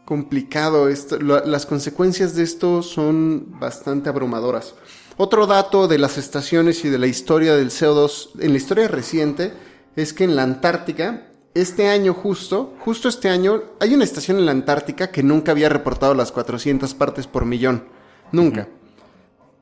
complicado. 0.09 0.89
Esto, 0.89 1.19
las 1.19 1.67
consecuencias 1.67 2.35
de 2.35 2.43
esto 2.43 2.81
son 2.81 3.59
bastante 3.59 4.09
abrumadoras. 4.09 4.73
Otro 5.17 5.45
dato 5.45 5.87
de 5.87 5.99
las 5.99 6.17
estaciones 6.17 6.83
y 6.83 6.89
de 6.89 6.97
la 6.97 7.05
historia 7.05 7.55
del 7.55 7.69
CO2, 7.69 8.31
en 8.39 8.51
la 8.51 8.57
historia 8.57 8.87
reciente, 8.87 9.53
es 9.95 10.13
que 10.13 10.23
en 10.23 10.35
la 10.35 10.43
Antártica, 10.43 11.27
este 11.53 11.89
año 11.89 12.13
justo, 12.13 12.73
justo 12.79 13.07
este 13.07 13.29
año, 13.29 13.61
hay 13.79 13.93
una 13.93 14.03
estación 14.03 14.37
en 14.37 14.45
la 14.45 14.51
Antártica 14.51 15.11
que 15.11 15.21
nunca 15.21 15.51
había 15.51 15.69
reportado 15.69 16.13
las 16.15 16.31
400 16.31 16.93
partes 16.95 17.27
por 17.27 17.45
millón. 17.45 17.85
Nunca. 18.31 18.67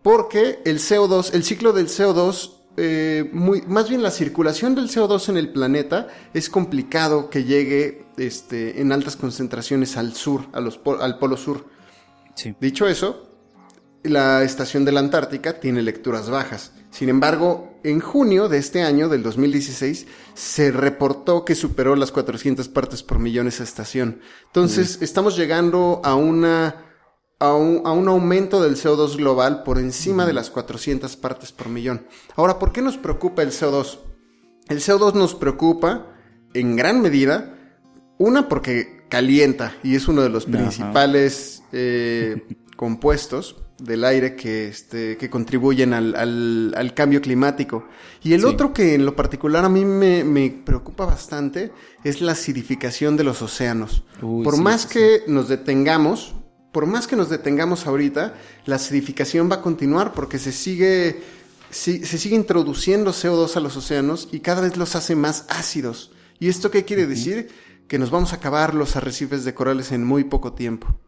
Porque 0.02 0.60
el 0.64 0.80
CO2, 0.80 1.34
el 1.34 1.44
ciclo 1.44 1.74
del 1.74 1.88
CO2 1.88 2.57
eh, 2.78 3.28
muy, 3.34 3.64
más 3.64 3.90
bien 3.90 4.04
la 4.04 4.12
circulación 4.12 4.76
del 4.76 4.88
CO2 4.88 5.30
en 5.30 5.38
el 5.38 5.50
planeta 5.52 6.08
es 6.34 6.50
complicado 6.50 7.30
que 7.32 7.44
llegue 7.44 8.06
este, 8.18 8.80
en 8.80 8.92
altas 8.92 9.16
concentraciones 9.16 9.98
al 9.98 10.14
sur, 10.14 10.46
a 10.54 10.62
los, 10.62 10.80
al 11.00 11.18
polo 11.18 11.38
sur. 11.38 11.66
Dicho 12.60 12.88
eso, 12.88 13.28
la 14.04 14.44
estación 14.44 14.86
de 14.86 14.92
la 14.92 15.00
Antártica 15.00 15.60
tiene 15.60 15.82
lecturas 15.82 16.30
bajas. 16.30 16.72
Sin 16.92 17.10
embargo, 17.10 17.80
en 17.84 18.00
junio 18.00 18.48
de 18.48 18.60
este 18.60 18.84
año, 18.84 19.10
del 19.10 19.24
2016, 19.24 20.06
se 20.36 20.72
reportó 20.72 21.46
que 21.46 21.56
superó 21.56 21.96
las 21.96 22.12
400 22.12 22.70
partes 22.70 23.02
por 23.02 23.18
millón 23.18 23.48
esa 23.48 23.64
estación. 23.64 24.22
Entonces, 24.46 25.00
estamos 25.02 25.36
llegando 25.36 26.02
a 26.04 26.16
una 26.16 26.87
a 27.40 27.54
un, 27.54 28.08
aumento 28.08 28.62
del 28.62 28.76
CO2 28.76 29.18
global 29.18 29.64
por 29.64 29.78
encima 29.78 30.26
de 30.26 30.34
las 30.34 30.50
400 30.50 31.16
partes 31.18 31.52
por 31.52 31.70
millón. 31.70 32.08
Ahora, 32.36 32.58
¿por 32.58 32.72
qué 32.72 32.82
nos 32.82 32.98
preocupa 32.98 33.44
el 33.44 33.52
CO2? 33.52 34.00
El 34.70 34.80
CO2 34.80 35.14
nos 35.14 35.36
preocupa 35.36 36.08
en 36.54 36.76
gran 36.76 37.02
medida, 37.02 37.56
una 38.18 38.50
porque 38.50 39.06
calienta 39.10 39.76
y 39.84 39.96
es 39.96 40.08
uno 40.08 40.24
de 40.24 40.30
los 40.30 40.46
principales 40.46 41.64
eh, 41.72 42.48
compuestos 42.76 43.56
del 43.80 44.04
aire 44.04 44.36
que, 44.36 44.68
este, 44.68 45.18
que 45.18 45.30
contribuyen 45.30 45.94
al, 45.94 46.94
cambio 46.96 47.22
climático. 47.22 47.88
Y 48.24 48.34
el 48.34 48.46
otro 48.46 48.74
que 48.74 48.96
en 48.96 49.06
lo 49.06 49.16
particular 49.16 49.64
a 49.64 49.70
mí 49.70 49.86
me, 49.86 50.50
preocupa 50.66 51.06
bastante 51.06 51.72
es 52.04 52.22
la 52.22 52.32
acidificación 52.32 53.16
de 53.16 53.24
los 53.24 53.44
océanos. 53.44 54.04
Por 54.20 54.58
más 54.58 54.88
que 54.88 55.22
nos 55.28 55.48
detengamos, 55.48 56.34
por 56.72 56.86
más 56.86 57.08
que 57.08 57.16
nos 57.16 57.30
detengamos 57.30 57.88
ahorita, 57.88 58.36
la 58.66 58.76
acidificación 58.76 59.50
va 59.50 59.56
a 59.56 59.62
continuar 59.62 60.14
porque 60.14 60.40
se 60.40 60.52
sigue, 60.52 61.22
se 61.70 62.06
sigue 62.06 62.36
introduciendo 62.36 63.12
CO2 63.12 63.56
a 63.56 63.60
los 63.60 63.78
océanos 63.78 64.30
y 64.32 64.42
cada 64.42 64.62
vez 64.62 64.78
los 64.78 64.96
hace 64.96 65.16
más 65.16 65.46
ácidos. 65.50 66.12
¿Y 66.40 66.50
esto 66.50 66.70
qué 66.70 66.86
quiere 66.86 67.08
decir? 67.08 67.50
Que 67.88 67.98
nos 67.98 68.12
vamos 68.12 68.34
a 68.34 68.36
acabar 68.36 68.74
los 68.74 68.96
arrecifes 68.96 69.44
de 69.44 69.54
corales 69.54 69.92
en 69.92 70.04
muy 70.04 70.24
poco 70.24 70.54
tiempo. 70.54 71.00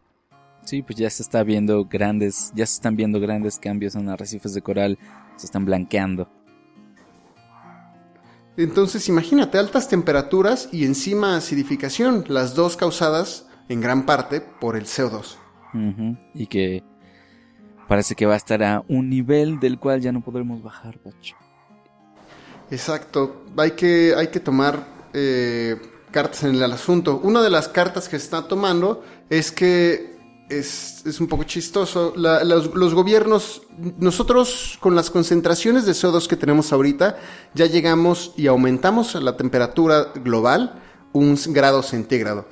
Sí, 0.64 0.82
pues 0.82 0.98
ya 0.98 1.08
se 1.08 1.22
está 1.22 1.42
viendo 1.42 1.84
grandes, 1.86 2.52
ya 2.54 2.66
se 2.66 2.74
están 2.74 2.96
viendo 2.96 3.20
grandes 3.20 3.58
cambios 3.58 3.94
en 3.94 4.08
arrecifes 4.08 4.54
de 4.54 4.62
coral, 4.62 4.98
se 5.36 5.46
están 5.46 5.64
blanqueando. 5.64 6.28
Entonces 8.56 9.08
imagínate 9.08 9.58
altas 9.58 9.88
temperaturas 9.88 10.68
y 10.70 10.84
encima 10.84 11.36
acidificación, 11.36 12.24
las 12.28 12.54
dos 12.54 12.76
causadas 12.76 13.46
en 13.68 13.80
gran 13.80 14.04
parte 14.04 14.40
por 14.40 14.76
el 14.76 14.84
CO2. 14.84 15.39
Y 16.34 16.46
que 16.46 16.82
parece 17.88 18.14
que 18.14 18.26
va 18.26 18.34
a 18.34 18.36
estar 18.36 18.62
a 18.62 18.84
un 18.88 19.08
nivel 19.08 19.58
del 19.60 19.78
cual 19.78 20.00
ya 20.00 20.12
no 20.12 20.20
podremos 20.20 20.62
bajar, 20.62 20.98
Exacto. 22.70 23.44
Hay 23.56 23.72
que, 23.72 24.14
hay 24.16 24.28
que 24.28 24.38
tomar 24.38 24.86
eh, 25.12 25.76
cartas 26.10 26.44
en 26.44 26.54
el 26.54 26.62
asunto. 26.72 27.20
Una 27.22 27.42
de 27.42 27.50
las 27.50 27.68
cartas 27.68 28.08
que 28.08 28.16
está 28.16 28.46
tomando 28.46 29.04
es 29.28 29.50
que 29.50 30.16
es, 30.48 31.20
un 31.20 31.26
poco 31.26 31.44
chistoso. 31.44 32.12
los, 32.16 32.74
los, 32.74 32.94
gobiernos, 32.94 33.62
nosotros 33.98 34.78
con 34.80 34.94
las 34.94 35.10
concentraciones 35.10 35.86
de 35.86 35.92
CO2 35.92 36.26
que 36.26 36.36
tenemos 36.36 36.72
ahorita, 36.72 37.18
ya 37.54 37.66
llegamos 37.66 38.34
y 38.36 38.46
aumentamos 38.46 39.14
la 39.16 39.36
temperatura 39.36 40.12
global 40.14 40.80
un 41.12 41.36
grado 41.48 41.82
centígrado. 41.82 42.46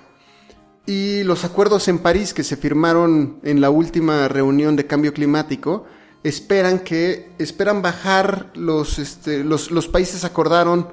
Y 0.88 1.22
los 1.22 1.44
acuerdos 1.44 1.86
en 1.88 1.98
París 1.98 2.32
que 2.32 2.42
se 2.42 2.56
firmaron 2.56 3.40
en 3.42 3.60
la 3.60 3.68
última 3.68 4.26
reunión 4.26 4.74
de 4.74 4.86
cambio 4.86 5.12
climático 5.12 5.84
esperan 6.24 6.78
que 6.78 7.30
esperan 7.38 7.82
bajar 7.82 8.50
los, 8.54 8.98
este, 8.98 9.44
los, 9.44 9.70
los 9.70 9.86
países 9.86 10.24
acordaron 10.24 10.88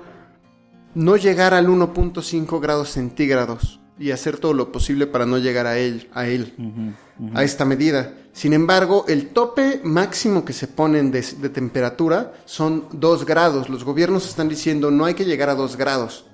no 0.96 1.16
llegar 1.16 1.54
al 1.54 1.70
1.5 1.70 2.60
grados 2.60 2.90
centígrados 2.90 3.80
y 3.98 4.12
hacer 4.12 4.38
todo 4.38 4.54
lo 4.54 4.70
posible 4.70 5.08
para 5.08 5.26
no 5.26 5.38
llegar 5.38 5.66
a 5.66 5.78
él, 5.78 6.10
a 6.14 6.28
él, 6.28 6.94
a 7.34 7.46
esta 7.46 7.64
medida. 7.64 8.16
Sin 8.34 8.52
embargo, 8.52 9.06
el 9.08 9.30
tope 9.30 9.80
máximo 9.86 10.44
que 10.44 10.52
se 10.52 10.68
ponen 10.68 11.10
de, 11.10 11.22
de, 11.22 11.48
temperatura 11.48 12.34
son 12.44 12.90
2 12.92 13.26
grados. 13.26 13.70
Los 13.70 13.86
gobiernos 13.86 14.28
están 14.28 14.50
diciendo 14.50 14.92
no 14.92 15.06
hay 15.06 15.14
que 15.14 15.24
llegar 15.24 15.48
a 15.48 15.56
2 15.56 15.78
grados. 15.78 16.26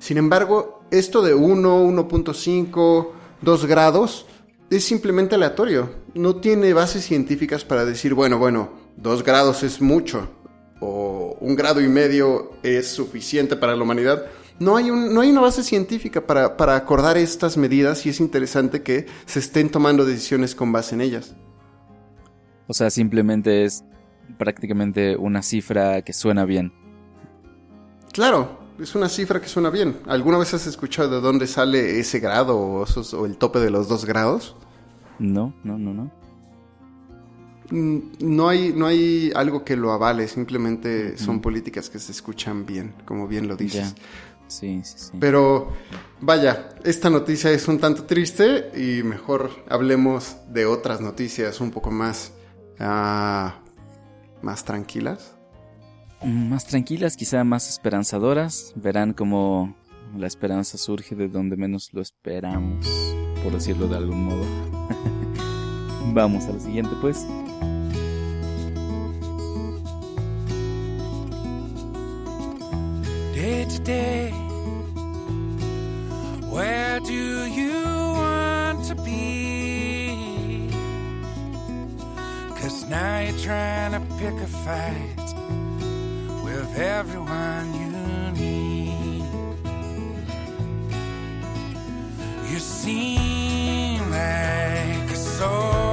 Sin 0.00 0.18
embargo, 0.18 0.82
esto 0.90 1.22
de 1.22 1.34
1, 1.34 1.84
1.5, 1.84 3.08
2 3.40 3.66
grados 3.66 4.26
es 4.70 4.84
simplemente 4.84 5.34
aleatorio. 5.34 5.90
No 6.14 6.36
tiene 6.36 6.72
bases 6.72 7.04
científicas 7.04 7.64
para 7.64 7.84
decir, 7.84 8.14
bueno, 8.14 8.38
bueno, 8.38 8.70
2 8.96 9.22
grados 9.22 9.62
es 9.62 9.80
mucho 9.80 10.28
o 10.80 11.36
un 11.40 11.56
grado 11.56 11.80
y 11.80 11.88
medio 11.88 12.52
es 12.62 12.88
suficiente 12.88 13.56
para 13.56 13.74
la 13.74 13.82
humanidad. 13.82 14.26
No 14.58 14.76
hay, 14.76 14.90
no 14.90 15.20
hay 15.20 15.30
una 15.30 15.40
base 15.40 15.62
científica 15.62 16.20
para, 16.26 16.56
para 16.56 16.76
acordar 16.76 17.16
estas 17.16 17.56
medidas 17.56 18.06
y 18.06 18.10
es 18.10 18.20
interesante 18.20 18.82
que 18.82 19.06
se 19.26 19.40
estén 19.40 19.70
tomando 19.70 20.04
decisiones 20.04 20.54
con 20.54 20.72
base 20.72 20.94
en 20.94 21.00
ellas. 21.00 21.34
O 22.66 22.74
sea, 22.74 22.90
simplemente 22.90 23.64
es 23.64 23.84
prácticamente 24.38 25.16
una 25.16 25.42
cifra 25.42 26.02
que 26.02 26.12
suena 26.12 26.44
bien. 26.44 26.72
Claro, 28.12 28.63
es 28.78 28.94
una 28.94 29.08
cifra 29.08 29.40
que 29.40 29.48
suena 29.48 29.70
bien. 29.70 29.98
¿Alguna 30.06 30.38
vez 30.38 30.54
has 30.54 30.66
escuchado 30.66 31.10
de 31.10 31.20
dónde 31.20 31.46
sale 31.46 32.00
ese 32.00 32.18
grado 32.20 32.58
o, 32.58 33.26
el 33.26 33.36
tope 33.36 33.58
de 33.60 33.70
los 33.70 33.88
dos 33.88 34.04
grados? 34.04 34.56
No, 35.18 35.54
no, 35.62 35.78
no, 35.78 35.94
no. 35.94 36.10
Mm, 37.70 37.98
no 38.20 38.48
hay, 38.48 38.72
no 38.72 38.86
hay 38.86 39.32
algo 39.34 39.64
que 39.64 39.76
lo 39.76 39.92
avale, 39.92 40.28
simplemente 40.28 41.16
son 41.16 41.40
políticas 41.40 41.88
que 41.88 41.98
se 41.98 42.12
escuchan 42.12 42.66
bien, 42.66 42.94
como 43.04 43.26
bien 43.28 43.48
lo 43.48 43.56
dices. 43.56 43.94
Sí, 44.46 44.82
sí, 44.84 44.94
sí. 44.96 45.12
Pero 45.18 45.72
vaya, 46.20 46.70
esta 46.84 47.08
noticia 47.08 47.50
es 47.50 47.66
un 47.66 47.78
tanto 47.78 48.04
triste 48.04 48.70
y 48.76 49.02
mejor 49.02 49.50
hablemos 49.68 50.36
de 50.48 50.66
otras 50.66 51.00
noticias 51.00 51.60
un 51.60 51.70
poco 51.70 51.90
más, 51.90 52.32
ah, 52.78 53.54
más 54.42 54.64
tranquilas 54.64 55.33
más 56.24 56.66
tranquilas, 56.66 57.16
quizá 57.16 57.44
más 57.44 57.68
esperanzadoras. 57.68 58.72
Verán 58.76 59.12
cómo 59.12 59.74
la 60.16 60.26
esperanza 60.26 60.78
surge 60.78 61.14
de 61.14 61.28
donde 61.28 61.56
menos 61.56 61.92
lo 61.92 62.00
esperamos, 62.00 62.86
por 63.42 63.52
decirlo 63.52 63.88
de 63.88 63.96
algún 63.96 64.24
modo. 64.24 64.44
Vamos 66.12 66.44
a 66.44 66.52
lo 66.52 66.60
siguiente, 66.60 66.94
pues. 67.00 67.26
Where 76.50 77.00
do 77.00 77.46
you 77.46 77.84
want 78.12 78.86
to 78.86 78.94
be? 78.94 80.70
Cause 82.54 82.88
now 82.88 83.26
to 83.90 84.00
pick 84.18 84.34
a 84.40 84.46
fight 84.46 85.23
everyone 86.76 87.72
you 87.74 87.90
need. 88.32 89.24
You 92.50 92.58
seem 92.58 94.10
like 94.10 95.10
a 95.10 95.16
soldier 95.16 95.83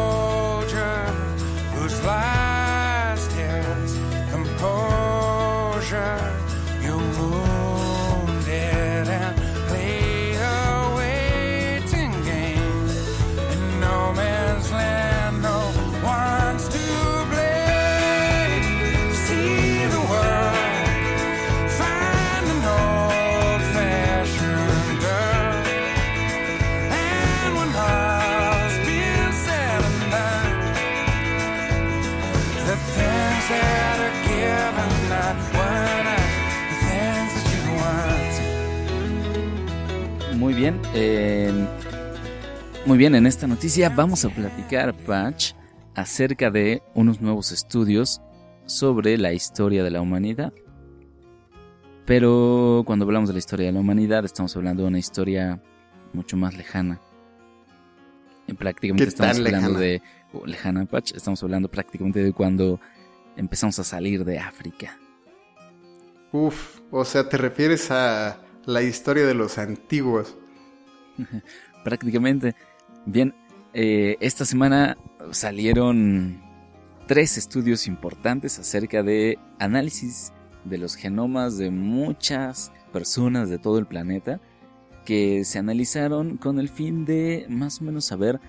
bien. 40.61 40.79
eh, 40.93 41.51
muy 42.85 42.99
bien, 42.99 43.15
en 43.15 43.25
esta 43.25 43.47
noticia 43.47 43.89
vamos 43.89 44.25
a 44.25 44.29
platicar, 44.29 44.93
Patch, 44.93 45.53
acerca 45.95 46.51
de 46.51 46.83
unos 46.93 47.19
nuevos 47.19 47.51
estudios 47.51 48.21
sobre 48.67 49.17
la 49.17 49.33
historia 49.33 49.83
de 49.83 49.89
la 49.89 50.01
humanidad. 50.01 50.53
Pero 52.05 52.83
cuando 52.85 53.05
hablamos 53.05 53.29
de 53.29 53.33
la 53.33 53.39
historia 53.39 53.65
de 53.67 53.71
la 53.71 53.79
humanidad, 53.79 54.23
estamos 54.23 54.55
hablando 54.55 54.83
de 54.83 54.89
una 54.89 54.99
historia 54.99 55.59
mucho 56.13 56.37
más 56.37 56.55
lejana. 56.55 57.01
Prácticamente 58.59 59.05
¿Qué 59.05 59.09
estamos 59.09 59.37
hablando 59.37 59.69
lejana? 59.69 59.79
de 59.79 60.01
oh, 60.33 60.45
lejana, 60.45 60.85
Patch. 60.85 61.13
Estamos 61.15 61.41
hablando 61.41 61.71
prácticamente 61.71 62.23
de 62.23 62.33
cuando 62.33 62.79
empezamos 63.35 63.79
a 63.79 63.83
salir 63.83 64.25
de 64.25 64.37
África. 64.37 64.99
Uf, 66.31 66.81
o 66.91 67.03
sea, 67.03 67.27
te 67.29 67.37
refieres 67.37 67.89
a 67.89 68.41
la 68.65 68.83
historia 68.83 69.25
de 69.25 69.33
los 69.33 69.57
antiguos. 69.57 70.37
prácticamente. 71.83 72.55
Bien, 73.05 73.33
eh, 73.73 74.17
esta 74.19 74.45
semana 74.45 74.97
salieron 75.31 76.41
tres 77.07 77.37
estudios 77.37 77.87
importantes 77.87 78.59
acerca 78.59 79.03
de 79.03 79.37
análisis 79.59 80.33
de 80.65 80.77
los 80.77 80.95
genomas 80.95 81.57
de 81.57 81.71
muchas 81.71 82.71
personas 82.93 83.49
de 83.49 83.57
todo 83.57 83.79
el 83.79 83.85
planeta 83.85 84.39
que 85.05 85.43
se 85.45 85.57
analizaron 85.57 86.37
con 86.37 86.59
el 86.59 86.69
fin 86.69 87.05
de 87.05 87.45
más 87.49 87.81
o 87.81 87.85
menos 87.85 88.05
saber 88.05 88.39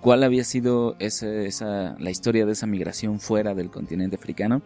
cuál 0.00 0.22
había 0.22 0.44
sido 0.44 0.96
esa, 0.98 1.96
la 1.98 2.10
historia 2.10 2.46
de 2.46 2.52
esa 2.52 2.66
migración 2.66 3.20
fuera 3.20 3.54
del 3.54 3.70
continente 3.70 4.16
africano 4.16 4.62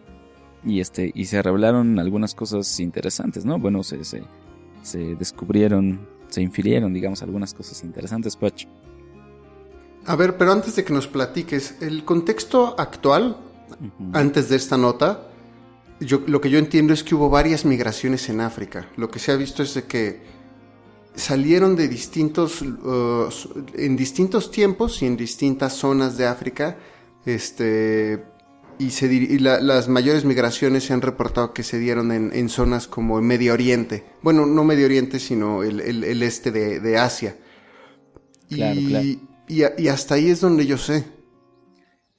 y 0.65 0.81
este 0.81 1.11
y 1.13 1.25
se 1.25 1.41
revelaron 1.41 1.99
algunas 1.99 2.35
cosas 2.35 2.79
interesantes, 2.79 3.45
¿no? 3.45 3.57
Bueno, 3.59 3.81
se, 3.83 4.03
se, 4.03 4.23
se 4.81 5.15
descubrieron, 5.15 6.01
se 6.29 6.41
infirieron, 6.41 6.93
digamos, 6.93 7.21
algunas 7.21 7.53
cosas 7.53 7.83
interesantes, 7.83 8.35
Patch. 8.35 8.65
A 10.05 10.15
ver, 10.15 10.37
pero 10.37 10.51
antes 10.51 10.75
de 10.75 10.83
que 10.83 10.93
nos 10.93 11.07
platiques, 11.07 11.75
el 11.81 12.03
contexto 12.05 12.75
actual, 12.79 13.37
antes 14.13 14.49
de 14.49 14.55
esta 14.55 14.77
nota, 14.77 15.27
yo, 15.99 16.21
lo 16.25 16.39
que 16.39 16.49
yo 16.49 16.57
entiendo 16.57 16.93
es 16.93 17.03
que 17.03 17.15
hubo 17.15 17.29
varias 17.29 17.65
migraciones 17.65 18.29
en 18.29 18.41
África. 18.41 18.89
Lo 18.95 19.11
que 19.11 19.19
se 19.19 19.31
ha 19.31 19.35
visto 19.35 19.61
es 19.61 19.73
de 19.73 19.83
que 19.83 20.21
salieron 21.13 21.75
de 21.75 21.87
distintos, 21.87 22.61
uh, 22.61 23.29
en 23.75 23.97
distintos 23.97 24.51
tiempos 24.51 25.01
y 25.01 25.05
en 25.05 25.17
distintas 25.17 25.73
zonas 25.73 26.17
de 26.17 26.25
África, 26.25 26.77
este, 27.25 28.23
y, 28.79 28.91
se, 28.91 29.09
dir- 29.09 29.29
y 29.29 29.39
la- 29.39 29.59
las 29.59 29.87
mayores 29.89 30.25
migraciones 30.25 30.85
se 30.85 30.93
han 30.93 31.01
reportado 31.01 31.53
que 31.53 31.63
se 31.63 31.77
dieron 31.77 32.11
en, 32.11 32.31
en 32.33 32.49
zonas 32.49 32.87
como 32.87 33.21
Medio 33.21 33.53
Oriente. 33.53 34.05
Bueno, 34.23 34.45
no 34.45 34.63
Medio 34.63 34.85
Oriente, 34.85 35.19
sino 35.19 35.63
el, 35.63 35.79
el- 35.81 36.03
el 36.03 36.23
este 36.23 36.51
de, 36.51 36.79
de 36.79 36.97
Asia. 36.97 37.35
Claro, 38.49 38.79
y, 38.79 38.85
claro. 38.87 39.05
y 39.47 39.63
a- 39.63 39.73
y 39.77 39.87
hasta 39.89 40.15
ahí 40.15 40.29
es 40.29 40.41
donde 40.41 40.65
yo 40.65 40.77
sé. 40.77 41.05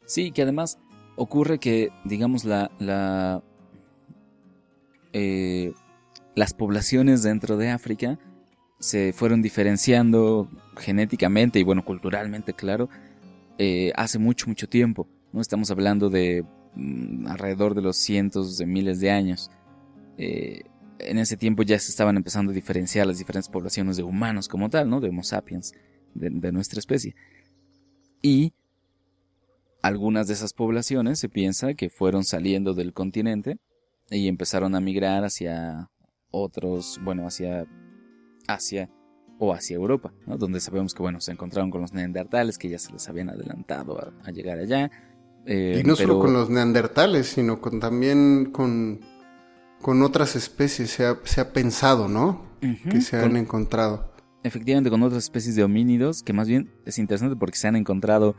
Sí, 0.06 0.30
que 0.32 0.42
además 0.42 0.78
ocurre 1.16 1.58
que, 1.58 1.90
digamos, 2.04 2.44
la, 2.44 2.70
la 2.78 3.42
eh, 5.12 5.72
las 6.34 6.54
poblaciones 6.54 7.22
dentro 7.22 7.56
de 7.56 7.70
África 7.70 8.18
se 8.78 9.12
fueron 9.12 9.42
diferenciando 9.42 10.48
genéticamente 10.76 11.58
y, 11.58 11.64
bueno, 11.64 11.84
culturalmente, 11.84 12.54
claro, 12.54 12.88
eh, 13.58 13.92
hace 13.96 14.18
mucho, 14.18 14.46
mucho 14.46 14.68
tiempo. 14.68 15.06
No 15.32 15.40
estamos 15.40 15.70
hablando 15.70 16.10
de 16.10 16.44
mm, 16.74 17.26
alrededor 17.26 17.74
de 17.74 17.82
los 17.82 17.96
cientos 17.96 18.58
de 18.58 18.66
miles 18.66 19.00
de 19.00 19.10
años. 19.10 19.50
Eh, 20.18 20.62
en 20.98 21.18
ese 21.18 21.36
tiempo 21.36 21.62
ya 21.62 21.78
se 21.78 21.90
estaban 21.90 22.16
empezando 22.16 22.52
a 22.52 22.54
diferenciar 22.54 23.06
las 23.06 23.18
diferentes 23.18 23.48
poblaciones 23.48 23.96
de 23.96 24.02
humanos 24.02 24.48
como 24.48 24.68
tal, 24.68 24.90
¿no? 24.90 25.00
De 25.00 25.08
Homo 25.08 25.22
sapiens, 25.22 25.72
de, 26.14 26.52
nuestra 26.52 26.78
especie. 26.78 27.14
Y 28.22 28.52
algunas 29.82 30.26
de 30.26 30.34
esas 30.34 30.52
poblaciones 30.52 31.18
se 31.18 31.28
piensa 31.28 31.74
que 31.74 31.88
fueron 31.88 32.24
saliendo 32.24 32.74
del 32.74 32.92
continente 32.92 33.58
y 34.10 34.28
empezaron 34.28 34.74
a 34.74 34.80
migrar 34.80 35.24
hacia 35.24 35.90
otros, 36.30 37.00
bueno, 37.02 37.26
hacia 37.26 37.66
Asia 38.46 38.90
o 39.38 39.54
hacia 39.54 39.76
Europa, 39.76 40.12
donde 40.26 40.60
sabemos 40.60 40.92
que, 40.92 41.02
bueno, 41.02 41.20
se 41.20 41.32
encontraron 41.32 41.70
con 41.70 41.80
los 41.80 41.94
neandertales 41.94 42.58
que 42.58 42.68
ya 42.68 42.78
se 42.78 42.92
les 42.92 43.08
habían 43.08 43.30
adelantado 43.30 43.98
a 44.22 44.30
llegar 44.30 44.58
allá. 44.58 44.90
Eh, 45.46 45.81
Y 45.83 45.87
no 45.87 45.96
solo 45.96 46.18
con 46.20 46.33
los 46.33 46.50
neandertales, 46.50 47.26
sino 47.29 47.61
con 47.61 47.81
también 47.81 48.50
con, 48.53 49.00
con 49.81 50.03
otras 50.03 50.37
especies 50.37 50.90
se 50.90 51.07
ha, 51.07 51.18
se 51.24 51.40
ha 51.40 51.53
pensado, 51.53 52.09
¿no? 52.09 52.44
Que 52.90 53.00
se 53.00 53.18
con- 53.18 53.31
han 53.31 53.37
encontrado. 53.37 54.12
efectivamente 54.42 54.90
con 54.90 55.03
otras 55.03 55.24
especies 55.24 55.55
de 55.57 55.64
homínidos 55.64 56.22
que 56.22 56.33
más 56.35 56.46
bien 56.48 56.70
es 56.85 56.98
interesante 56.98 57.37
porque 57.37 57.57
se 57.59 57.68
han 57.68 57.76
encontrado 57.76 58.35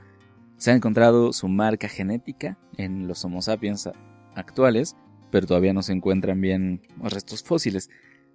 se 0.57 0.69
ha 0.71 0.75
encontrado 0.75 1.33
su 1.33 1.47
marca 1.47 1.87
genética 1.87 2.57
en 2.77 3.07
los 3.07 3.25
Homo 3.25 3.41
sapiens 3.41 3.89
actuales, 4.35 4.95
pero 5.31 5.47
todavía 5.47 5.73
no 5.73 5.81
se 5.81 5.91
encuentran 5.93 6.39
bien 6.39 6.81
restos 7.01 7.41
fósiles. 7.41 7.89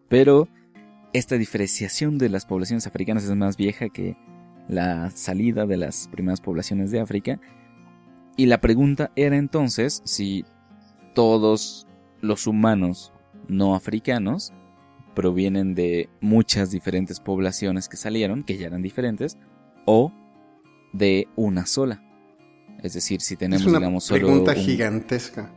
Pero 0.09 0.49
esta 1.13 1.37
diferenciación 1.37 2.19
de 2.19 2.29
las 2.29 2.45
poblaciones 2.45 2.89
africanas 2.89 3.23
es 3.25 3.35
más 3.37 3.57
vieja 3.57 3.89
que 3.91 4.17
la 4.69 5.11
salida 5.13 5.67
de 5.67 5.77
las 5.77 6.09
primeras 6.09 6.41
poblaciones 6.41 6.91
de 6.91 6.99
África. 6.99 7.39
Y 8.37 8.47
la 8.47 8.61
pregunta 8.61 9.11
era 9.17 9.37
entonces 9.37 10.03
si 10.05 10.45
todos 11.15 11.87
los 12.21 12.47
humanos 12.47 13.13
no 13.49 13.75
africanos 13.75 14.53
provienen 15.15 15.75
de 15.75 16.11
muchas 16.21 16.71
diferentes 16.71 17.21
poblaciones 17.21 17.89
que 17.89 17.97
salieron, 17.97 18.45
que 18.45 18.59
ya 18.59 18.67
eran 18.67 18.83
diferentes, 18.83 19.39
o 19.87 20.13
de 20.93 21.29
una 21.37 21.65
sola. 21.65 22.03
Es 22.83 22.93
decir, 22.93 23.23
si 23.23 23.37
tenemos, 23.37 23.63
es 23.63 23.69
una 23.69 23.79
digamos, 23.79 24.05
solo. 24.05 24.27
pregunta 24.27 24.53
un- 24.53 24.59
gigantesca. 24.59 25.53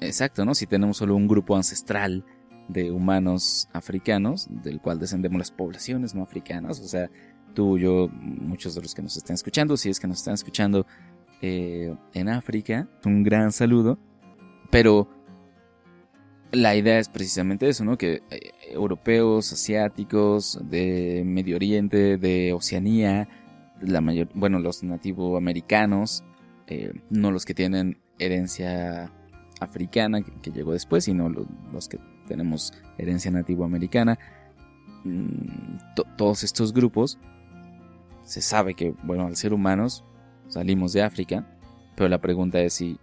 Exacto, 0.00 0.44
¿no? 0.44 0.54
Si 0.54 0.66
tenemos 0.66 0.96
solo 0.96 1.14
un 1.14 1.28
grupo 1.28 1.56
ancestral 1.56 2.24
de 2.68 2.90
humanos 2.90 3.68
africanos, 3.74 4.48
del 4.62 4.80
cual 4.80 4.98
descendemos 4.98 5.38
las 5.38 5.50
poblaciones 5.50 6.14
no 6.14 6.22
africanas, 6.22 6.80
o 6.80 6.84
sea, 6.84 7.10
tú, 7.54 7.76
yo, 7.78 8.08
muchos 8.08 8.74
de 8.74 8.80
los 8.80 8.94
que 8.94 9.02
nos 9.02 9.16
están 9.16 9.34
escuchando, 9.34 9.76
si 9.76 9.90
es 9.90 10.00
que 10.00 10.06
nos 10.06 10.18
están 10.18 10.34
escuchando 10.34 10.86
eh, 11.42 11.94
en 12.14 12.28
África, 12.28 12.88
un 13.04 13.22
gran 13.22 13.52
saludo, 13.52 13.98
pero 14.70 15.08
la 16.52 16.76
idea 16.76 16.98
es 16.98 17.08
precisamente 17.08 17.68
eso, 17.68 17.84
¿no? 17.84 17.96
Que 17.98 18.22
eh, 18.30 18.52
europeos, 18.70 19.52
asiáticos, 19.52 20.60
de 20.70 21.22
Medio 21.26 21.56
Oriente, 21.56 22.16
de 22.18 22.52
Oceanía, 22.52 23.28
la 23.80 24.00
mayor, 24.00 24.28
bueno, 24.34 24.58
los 24.58 24.82
nativoamericanos, 24.82 26.24
eh, 26.68 26.92
no 27.10 27.30
los 27.30 27.44
que 27.44 27.54
tienen 27.54 27.98
herencia 28.18 29.10
africana 29.60 30.22
que, 30.22 30.50
llegó 30.50 30.72
después, 30.72 31.04
sino 31.04 31.28
lo- 31.28 31.46
los 31.72 31.88
que 31.88 31.98
tenemos 32.28 32.72
herencia 32.98 33.30
nativoamericana. 33.30 34.18
Mm, 35.04 35.78
to- 35.96 36.06
todos 36.16 36.44
estos 36.44 36.72
grupos 36.72 37.18
se 38.24 38.40
sabe 38.42 38.74
que, 38.74 38.94
bueno, 39.02 39.26
al 39.26 39.36
ser 39.36 39.52
humanos 39.52 40.04
salimos 40.52 40.92
de 40.92 41.02
África, 41.02 41.46
pero 41.96 42.08
la 42.08 42.20
pregunta 42.20 42.60
es 42.60 42.74
si 42.74 42.98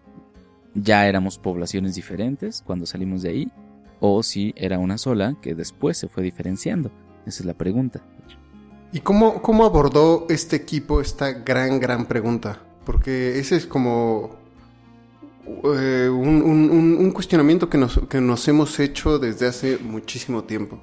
ya 0.75 1.07
éramos 1.07 1.37
poblaciones 1.37 1.95
diferentes 1.95 2.61
cuando 2.65 2.85
salimos 2.85 3.21
de 3.23 3.29
ahí 3.29 3.51
o 3.99 4.21
si 4.23 4.53
era 4.55 4.77
una 4.79 4.97
sola 4.97 5.35
que 5.41 5.55
después 5.55 5.97
se 5.97 6.07
fue 6.07 6.23
diferenciando. 6.23 6.91
Esa 7.25 7.41
es 7.41 7.45
la 7.45 7.53
pregunta. 7.53 8.01
¿Y 8.91 9.01
cómo, 9.01 9.41
cómo 9.41 9.65
abordó 9.65 10.25
este 10.29 10.55
equipo 10.55 11.01
esta 11.01 11.31
gran, 11.31 11.79
gran 11.79 12.05
pregunta? 12.05 12.59
Porque 12.85 13.37
ese 13.39 13.55
es 13.55 13.65
como 13.65 14.35
eh, 15.75 16.09
un, 16.09 16.41
un- 16.41 16.97
un 16.99 17.11
cuestionamiento 17.11 17.69
que 17.69 17.77
nos, 17.77 17.99
que 18.07 18.21
nos 18.21 18.47
hemos 18.47 18.79
hecho 18.79 19.19
desde 19.19 19.47
hace 19.47 19.77
muchísimo 19.77 20.43
tiempo. 20.43 20.79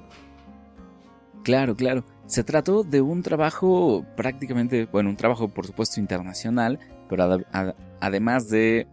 Claro, 1.47 1.77
claro. 1.77 2.03
Se 2.25 2.43
trató 2.43 2.83
de 2.83 2.99
un 2.99 3.23
trabajo 3.23 4.05
prácticamente, 4.17 4.85
bueno, 4.85 5.09
un 5.09 5.15
trabajo 5.15 5.47
por 5.47 5.65
supuesto 5.65 6.01
internacional, 6.01 6.77
pero 7.07 7.23
ad- 7.23 7.45
ad- 7.53 7.73
además 8.01 8.49
de 8.49 8.85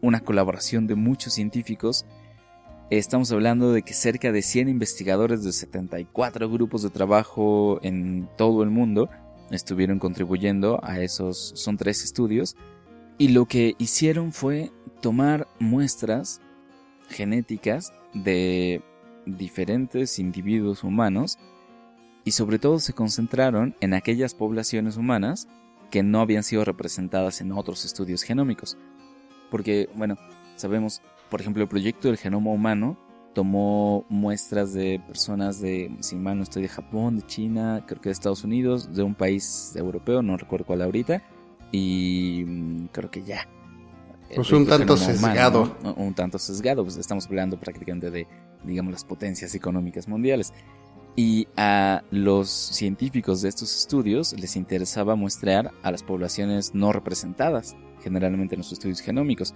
una 0.00 0.20
colaboración 0.20 0.86
de 0.86 0.94
muchos 0.94 1.32
científicos, 1.32 2.06
estamos 2.90 3.32
hablando 3.32 3.72
de 3.72 3.82
que 3.82 3.94
cerca 3.94 4.30
de 4.30 4.42
100 4.42 4.68
investigadores 4.68 5.42
de 5.42 5.50
74 5.50 6.48
grupos 6.48 6.82
de 6.84 6.90
trabajo 6.90 7.80
en 7.82 8.28
todo 8.36 8.62
el 8.62 8.70
mundo 8.70 9.10
estuvieron 9.50 9.98
contribuyendo 9.98 10.78
a 10.84 11.00
esos, 11.00 11.50
son 11.56 11.76
tres 11.78 12.04
estudios, 12.04 12.54
y 13.18 13.30
lo 13.30 13.46
que 13.46 13.74
hicieron 13.78 14.30
fue 14.30 14.70
tomar 15.02 15.48
muestras 15.58 16.40
genéticas 17.08 17.92
de 18.14 18.82
diferentes 19.26 20.20
individuos 20.20 20.84
humanos 20.84 21.40
y 22.28 22.32
sobre 22.32 22.58
todo 22.58 22.78
se 22.78 22.92
concentraron 22.92 23.74
en 23.80 23.94
aquellas 23.94 24.34
poblaciones 24.34 24.98
humanas 24.98 25.48
que 25.90 26.02
no 26.02 26.20
habían 26.20 26.42
sido 26.42 26.62
representadas 26.62 27.40
en 27.40 27.52
otros 27.52 27.86
estudios 27.86 28.22
genómicos. 28.22 28.76
Porque, 29.50 29.88
bueno, 29.94 30.18
sabemos, 30.56 31.00
por 31.30 31.40
ejemplo, 31.40 31.62
el 31.62 31.70
proyecto 31.70 32.08
del 32.08 32.18
genoma 32.18 32.50
humano 32.50 32.98
tomó 33.32 34.04
muestras 34.10 34.74
de 34.74 35.00
personas 35.06 35.58
de, 35.62 35.90
si 36.00 36.16
mal 36.16 36.36
no 36.36 36.42
estoy, 36.42 36.60
de 36.60 36.68
Japón, 36.68 37.16
de 37.16 37.22
China, 37.26 37.82
creo 37.86 38.02
que 38.02 38.10
de 38.10 38.12
Estados 38.12 38.44
Unidos, 38.44 38.94
de 38.94 39.02
un 39.02 39.14
país 39.14 39.72
europeo, 39.74 40.20
no 40.20 40.36
recuerdo 40.36 40.66
cuál 40.66 40.82
ahorita, 40.82 41.22
y 41.72 42.44
mm, 42.46 42.86
creo 42.92 43.10
que 43.10 43.22
ya. 43.22 43.48
Pues 44.34 44.52
un 44.52 44.66
tanto 44.66 44.96
humano, 44.96 45.06
sesgado. 45.06 45.76
¿no? 45.82 45.94
Un 45.94 46.12
tanto 46.12 46.38
sesgado, 46.38 46.84
pues 46.84 46.98
estamos 46.98 47.24
hablando 47.24 47.58
prácticamente 47.58 48.10
de, 48.10 48.26
digamos, 48.64 48.92
las 48.92 49.04
potencias 49.04 49.54
económicas 49.54 50.06
mundiales. 50.08 50.52
Y 51.18 51.48
a 51.56 52.04
los 52.12 52.48
científicos 52.48 53.42
de 53.42 53.48
estos 53.48 53.76
estudios 53.76 54.34
les 54.34 54.54
interesaba 54.54 55.16
muestrear 55.16 55.72
a 55.82 55.90
las 55.90 56.04
poblaciones 56.04 56.76
no 56.76 56.92
representadas, 56.92 57.74
generalmente 58.04 58.54
en 58.54 58.60
los 58.60 58.70
estudios 58.70 59.00
genómicos. 59.00 59.52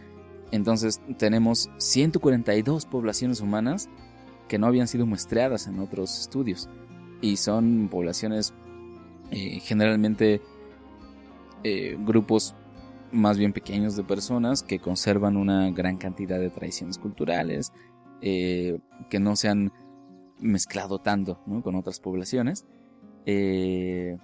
Entonces 0.50 1.00
tenemos 1.18 1.70
142 1.78 2.84
poblaciones 2.86 3.40
humanas 3.40 3.88
que 4.48 4.58
no 4.58 4.66
habían 4.66 4.88
sido 4.88 5.06
muestreadas 5.06 5.68
en 5.68 5.78
otros 5.78 6.18
estudios. 6.18 6.68
Y 7.20 7.36
son 7.36 7.88
poblaciones 7.88 8.54
eh, 9.30 9.60
generalmente 9.60 10.40
eh, 11.62 11.96
grupos 12.04 12.56
más 13.12 13.38
bien 13.38 13.52
pequeños 13.52 13.94
de 13.94 14.02
personas 14.02 14.64
que 14.64 14.80
conservan 14.80 15.36
una 15.36 15.70
gran 15.70 15.96
cantidad 15.96 16.40
de 16.40 16.50
tradiciones 16.50 16.98
culturales, 16.98 17.72
eh, 18.20 18.80
que 19.08 19.20
no 19.20 19.36
se 19.36 19.48
han 19.48 19.70
mezclado 20.42 20.98
tanto 20.98 21.40
con 21.62 21.74
otras 21.74 22.00
poblaciones. 22.00 22.66
Eh, 23.24 24.18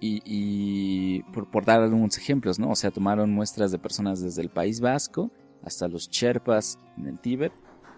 y, 0.00 1.22
por, 1.32 1.64
dar 1.64 1.80
algunos 1.80 2.18
ejemplos, 2.18 2.58
¿no? 2.58 2.70
O 2.70 2.76
sea, 2.76 2.90
tomaron 2.90 3.32
muestras 3.32 3.72
de 3.72 3.78
personas 3.78 4.20
desde 4.20 4.42
el 4.42 4.50
País 4.50 4.80
Vasco 4.80 5.30
hasta 5.64 5.88
los 5.88 6.10
Sherpas 6.10 6.78
en 6.98 7.06
el 7.06 7.18
Tíbet, 7.18 7.52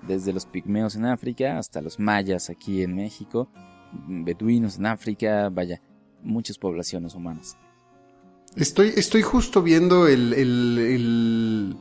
desde 0.06 0.32
los 0.32 0.46
pigmeos 0.46 0.94
en 0.96 1.06
África 1.06 1.58
hasta 1.58 1.82
los 1.82 1.98
mayas 1.98 2.50
aquí 2.50 2.82
en 2.82 2.94
México, 2.94 3.50
beduinos 4.06 4.78
en 4.78 4.86
África, 4.86 5.48
vaya, 5.50 5.82
muchas 6.22 6.56
poblaciones 6.56 7.14
humanas. 7.14 7.56
Estoy, 8.56 8.92
estoy 8.96 9.22
justo 9.22 9.62
viendo 9.62 10.06
el, 10.06 11.76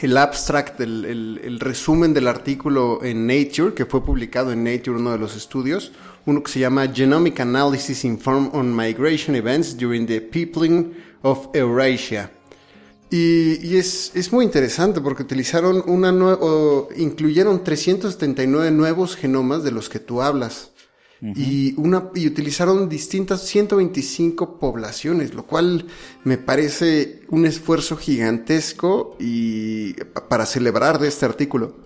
el 0.00 0.16
abstract, 0.16 0.80
el, 0.80 1.04
el- 1.04 1.40
el 1.44 1.60
resumen 1.60 2.14
del 2.14 2.28
artículo 2.28 3.00
en 3.02 3.26
Nature, 3.26 3.74
que 3.74 3.86
fue 3.86 4.04
publicado 4.04 4.52
en 4.52 4.62
Nature, 4.64 4.98
uno 4.98 5.12
de 5.12 5.18
los 5.18 5.36
estudios, 5.36 5.92
uno 6.26 6.42
que 6.42 6.52
se 6.52 6.60
llama 6.60 6.86
Genomic 6.88 7.40
Analysis 7.40 8.04
Informed 8.04 8.50
on 8.54 8.74
Migration 8.74 9.34
Events 9.36 9.76
During 9.76 10.06
the 10.06 10.20
Peopling 10.20 10.92
of 11.22 11.48
Eurasia. 11.54 12.30
Y, 13.10 13.58
y 13.66 13.76
es, 13.76 14.12
es 14.14 14.32
muy 14.32 14.44
interesante 14.44 15.00
porque 15.00 15.24
utilizaron 15.24 15.82
una 15.86 16.12
nue- 16.12 16.38
o 16.40 16.88
incluyeron 16.96 17.64
379 17.64 18.70
nuevos 18.70 19.16
genomas 19.16 19.64
de 19.64 19.72
los 19.72 19.88
que 19.88 19.98
tú 19.98 20.22
hablas. 20.22 20.69
Y, 21.22 21.74
una, 21.78 22.10
y 22.14 22.26
utilizaron 22.26 22.88
distintas 22.88 23.42
125 23.46 24.58
poblaciones, 24.58 25.34
lo 25.34 25.44
cual 25.44 25.86
me 26.24 26.38
parece 26.38 27.22
un 27.28 27.44
esfuerzo 27.44 27.96
gigantesco 27.96 29.16
y 29.18 29.94
para 30.28 30.46
celebrar 30.46 30.98
de 30.98 31.08
este 31.08 31.26
artículo. 31.26 31.76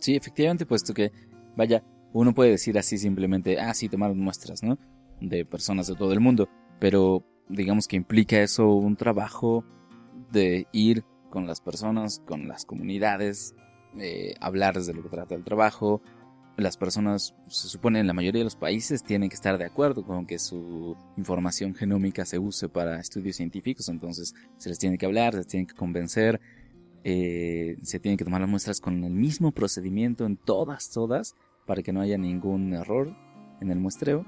Sí, 0.00 0.16
efectivamente, 0.16 0.66
puesto 0.66 0.92
que, 0.94 1.12
vaya, 1.56 1.84
uno 2.12 2.34
puede 2.34 2.50
decir 2.50 2.78
así 2.78 2.98
simplemente, 2.98 3.60
ah, 3.60 3.72
sí, 3.74 3.88
tomaron 3.88 4.18
muestras, 4.18 4.62
¿no? 4.62 4.78
De 5.20 5.44
personas 5.44 5.86
de 5.86 5.94
todo 5.94 6.12
el 6.12 6.20
mundo, 6.20 6.48
pero 6.80 7.24
digamos 7.48 7.86
que 7.86 7.96
implica 7.96 8.40
eso 8.40 8.68
un 8.68 8.96
trabajo 8.96 9.64
de 10.32 10.66
ir 10.72 11.04
con 11.30 11.46
las 11.46 11.60
personas, 11.60 12.22
con 12.26 12.48
las 12.48 12.64
comunidades, 12.64 13.54
eh, 13.98 14.34
hablarles 14.40 14.86
de 14.86 14.94
lo 14.94 15.02
que 15.02 15.08
trata 15.08 15.34
el 15.34 15.44
trabajo. 15.44 16.02
Las 16.56 16.78
personas, 16.78 17.34
se 17.48 17.68
supone 17.68 18.00
en 18.00 18.06
la 18.06 18.14
mayoría 18.14 18.40
de 18.40 18.44
los 18.44 18.56
países, 18.56 19.02
tienen 19.02 19.28
que 19.28 19.34
estar 19.34 19.58
de 19.58 19.66
acuerdo 19.66 20.04
con 20.04 20.26
que 20.26 20.38
su 20.38 20.96
información 21.18 21.74
genómica 21.74 22.24
se 22.24 22.38
use 22.38 22.70
para 22.70 22.98
estudios 22.98 23.36
científicos, 23.36 23.90
entonces 23.90 24.34
se 24.56 24.70
les 24.70 24.78
tiene 24.78 24.96
que 24.96 25.04
hablar, 25.04 25.34
se 25.34 25.38
les 25.40 25.46
tiene 25.48 25.66
que 25.66 25.74
convencer, 25.74 26.40
eh, 27.04 27.76
se 27.82 28.00
tienen 28.00 28.16
que 28.16 28.24
tomar 28.24 28.40
las 28.40 28.48
muestras 28.48 28.80
con 28.80 29.04
el 29.04 29.12
mismo 29.12 29.52
procedimiento 29.52 30.24
en 30.24 30.38
todas, 30.38 30.90
todas, 30.90 31.36
para 31.66 31.82
que 31.82 31.92
no 31.92 32.00
haya 32.00 32.16
ningún 32.16 32.72
error 32.72 33.14
en 33.60 33.70
el 33.70 33.78
muestreo. 33.78 34.24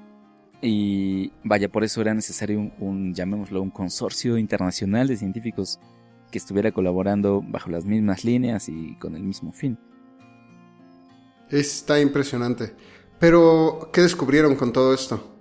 Y 0.60 1.32
vaya, 1.44 1.70
por 1.70 1.82
eso 1.82 2.02
era 2.02 2.12
necesario 2.12 2.58
un, 2.58 2.72
un, 2.78 3.14
llamémoslo, 3.14 3.62
un 3.62 3.70
consorcio 3.70 4.36
internacional 4.36 5.08
de 5.08 5.16
científicos 5.16 5.80
que 6.30 6.38
estuviera 6.38 6.72
colaborando 6.72 7.42
bajo 7.42 7.70
las 7.70 7.86
mismas 7.86 8.24
líneas 8.24 8.68
y 8.68 8.96
con 8.96 9.16
el 9.16 9.22
mismo 9.22 9.52
fin. 9.52 9.78
Está 11.50 12.00
impresionante. 12.00 12.74
Pero, 13.18 13.90
¿qué 13.92 14.02
descubrieron 14.02 14.54
con 14.54 14.72
todo 14.72 14.94
esto? 14.94 15.34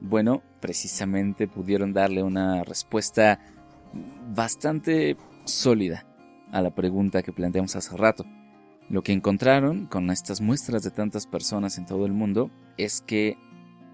Bueno, 0.00 0.42
precisamente 0.60 1.48
pudieron 1.48 1.92
darle 1.92 2.22
una 2.22 2.64
respuesta 2.64 3.40
bastante 4.34 5.16
sólida 5.44 6.06
a 6.52 6.62
la 6.62 6.74
pregunta 6.74 7.22
que 7.22 7.32
planteamos 7.32 7.76
hace 7.76 7.96
rato. 7.96 8.24
Lo 8.88 9.02
que 9.02 9.12
encontraron 9.12 9.86
con 9.86 10.10
estas 10.10 10.40
muestras 10.40 10.82
de 10.82 10.90
tantas 10.90 11.26
personas 11.26 11.76
en 11.78 11.84
todo 11.84 12.06
el 12.06 12.12
mundo 12.12 12.50
es 12.78 13.02
que 13.02 13.36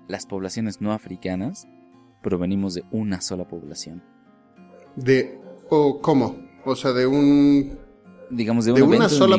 las 0.07 0.27
poblaciones 0.27 0.81
no 0.81 0.93
africanas 0.93 1.67
provenimos 2.23 2.75
de 2.75 2.85
una 2.91 3.21
sola 3.21 3.49
población. 3.49 4.03
¿De 4.95 5.41
o 5.69 6.01
cómo? 6.01 6.37
O 6.65 6.77
sea, 6.77 6.93
de 6.93 7.07
un 7.07 7.79
Digamos 8.31 8.65
de, 8.65 8.73
un 8.73 8.77
de 8.77 8.83
una 8.83 9.09
de 9.09 9.15
sola 9.15 9.39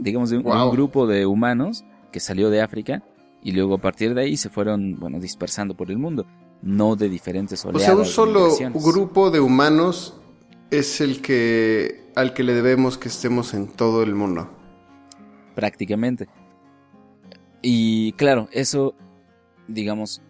digamos 0.00 0.30
de 0.30 0.38
un, 0.38 0.42
Wow. 0.44 0.66
un 0.68 0.72
grupo 0.72 1.06
de 1.06 1.26
humanos 1.26 1.84
que 2.10 2.20
salió 2.20 2.50
de 2.50 2.60
África 2.62 3.02
y 3.42 3.52
luego 3.52 3.74
a 3.74 3.78
partir 3.78 4.14
de 4.14 4.22
ahí 4.22 4.36
se 4.36 4.48
fueron, 4.50 4.98
bueno, 4.98 5.18
dispersando 5.20 5.74
por 5.76 5.90
el 5.90 5.98
mundo, 5.98 6.26
no 6.62 6.94
de 6.96 7.08
diferentes 7.08 7.64
O 7.64 7.68
oleadas. 7.70 7.86
sea, 7.86 7.96
un 7.96 8.04
solo 8.04 8.48
grupo 8.74 9.30
de 9.30 9.40
humanos 9.40 10.14
es 10.70 11.00
el 11.00 11.20
que 11.22 12.02
al 12.14 12.34
que 12.34 12.42
le 12.42 12.52
debemos 12.54 12.98
que 12.98 13.08
estemos 13.08 13.54
en 13.54 13.66
todo 13.68 14.02
el 14.02 14.14
mundo. 14.14 14.48
prácticamente. 15.54 16.28
Y 17.62 18.12
claro, 18.12 18.48
eso, 18.52 18.94
digamos, 19.68 20.22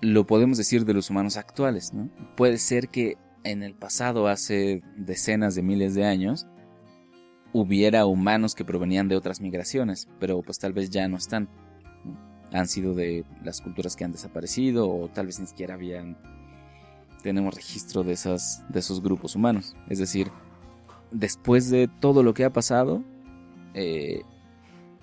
lo 0.00 0.26
podemos 0.26 0.58
decir 0.58 0.84
de 0.84 0.94
los 0.94 1.10
humanos 1.10 1.36
actuales, 1.36 1.92
¿no? 1.92 2.08
Puede 2.36 2.58
ser 2.58 2.88
que 2.88 3.16
en 3.44 3.62
el 3.62 3.74
pasado, 3.74 4.26
hace 4.28 4.82
decenas 4.96 5.54
de 5.54 5.62
miles 5.62 5.94
de 5.94 6.04
años, 6.04 6.46
hubiera 7.52 8.06
humanos 8.06 8.54
que 8.54 8.64
provenían 8.64 9.08
de 9.08 9.16
otras 9.16 9.40
migraciones, 9.40 10.08
pero 10.18 10.42
pues 10.42 10.58
tal 10.58 10.72
vez 10.72 10.90
ya 10.90 11.06
no 11.08 11.16
están. 11.16 11.48
Han 12.52 12.68
sido 12.68 12.94
de 12.94 13.24
las 13.42 13.60
culturas 13.60 13.96
que 13.96 14.04
han 14.04 14.12
desaparecido 14.12 14.90
o 14.90 15.08
tal 15.08 15.26
vez 15.26 15.40
ni 15.40 15.46
siquiera 15.46 15.74
habían 15.74 16.16
tenemos 17.22 17.54
registro 17.54 18.02
de 18.02 18.12
esas 18.12 18.64
de 18.68 18.80
esos 18.80 19.02
grupos 19.02 19.36
humanos. 19.36 19.76
Es 19.88 19.98
decir, 19.98 20.30
después 21.10 21.70
de 21.70 21.88
todo 21.88 22.22
lo 22.22 22.34
que 22.34 22.44
ha 22.44 22.50
pasado, 22.50 23.02
eh, 23.74 24.22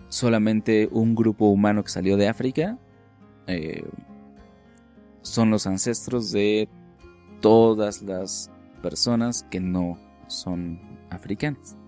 solamente 0.10 0.90
un 0.92 1.16
grupo 1.16 1.46
humano 1.48 1.84
que 1.84 1.90
salió 1.90 2.18
de 2.18 2.28
África 2.28 2.78
eh, 3.48 3.84
son 5.22 5.50
los 5.50 5.66
ancestros 5.66 6.32
de 6.32 6.68
todas 7.42 8.02
las 8.02 8.52
personas 8.82 9.44
que 9.50 9.60
no 9.60 9.98
son 10.28 10.80
africanas. 11.10 11.79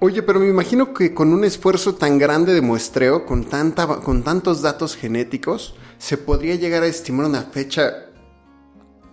Oye, 0.00 0.22
pero 0.22 0.38
me 0.38 0.48
imagino 0.48 0.94
que 0.94 1.12
con 1.12 1.32
un 1.32 1.42
esfuerzo 1.44 1.96
tan 1.96 2.18
grande 2.18 2.54
de 2.54 2.60
muestreo, 2.60 3.26
con, 3.26 3.44
tantos 3.46 4.62
datos 4.62 4.94
genéticos, 4.94 5.74
¿se 5.98 6.16
podría 6.16 6.54
llegar 6.54 6.84
a 6.84 6.86
estimar 6.86 7.26
una 7.26 7.42
fecha 7.42 8.06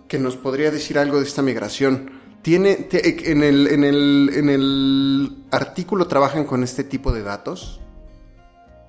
que 0.06 0.20
nos 0.20 0.36
podría 0.36 0.70
decir 0.70 0.96
algo 0.98 1.18
de 1.18 1.24
esta 1.24 1.42
migración? 1.42 2.10
¿Tiene, 2.42 2.86
en, 2.92 3.42
el, 3.42 3.66
en, 3.66 3.82
el, 3.82 4.30
en 4.32 4.48
el 4.48 5.36
artículo 5.50 6.06
trabajan 6.06 6.44
con 6.44 6.62
este 6.62 6.84
tipo 6.84 7.12
de 7.12 7.22
datos? 7.24 7.80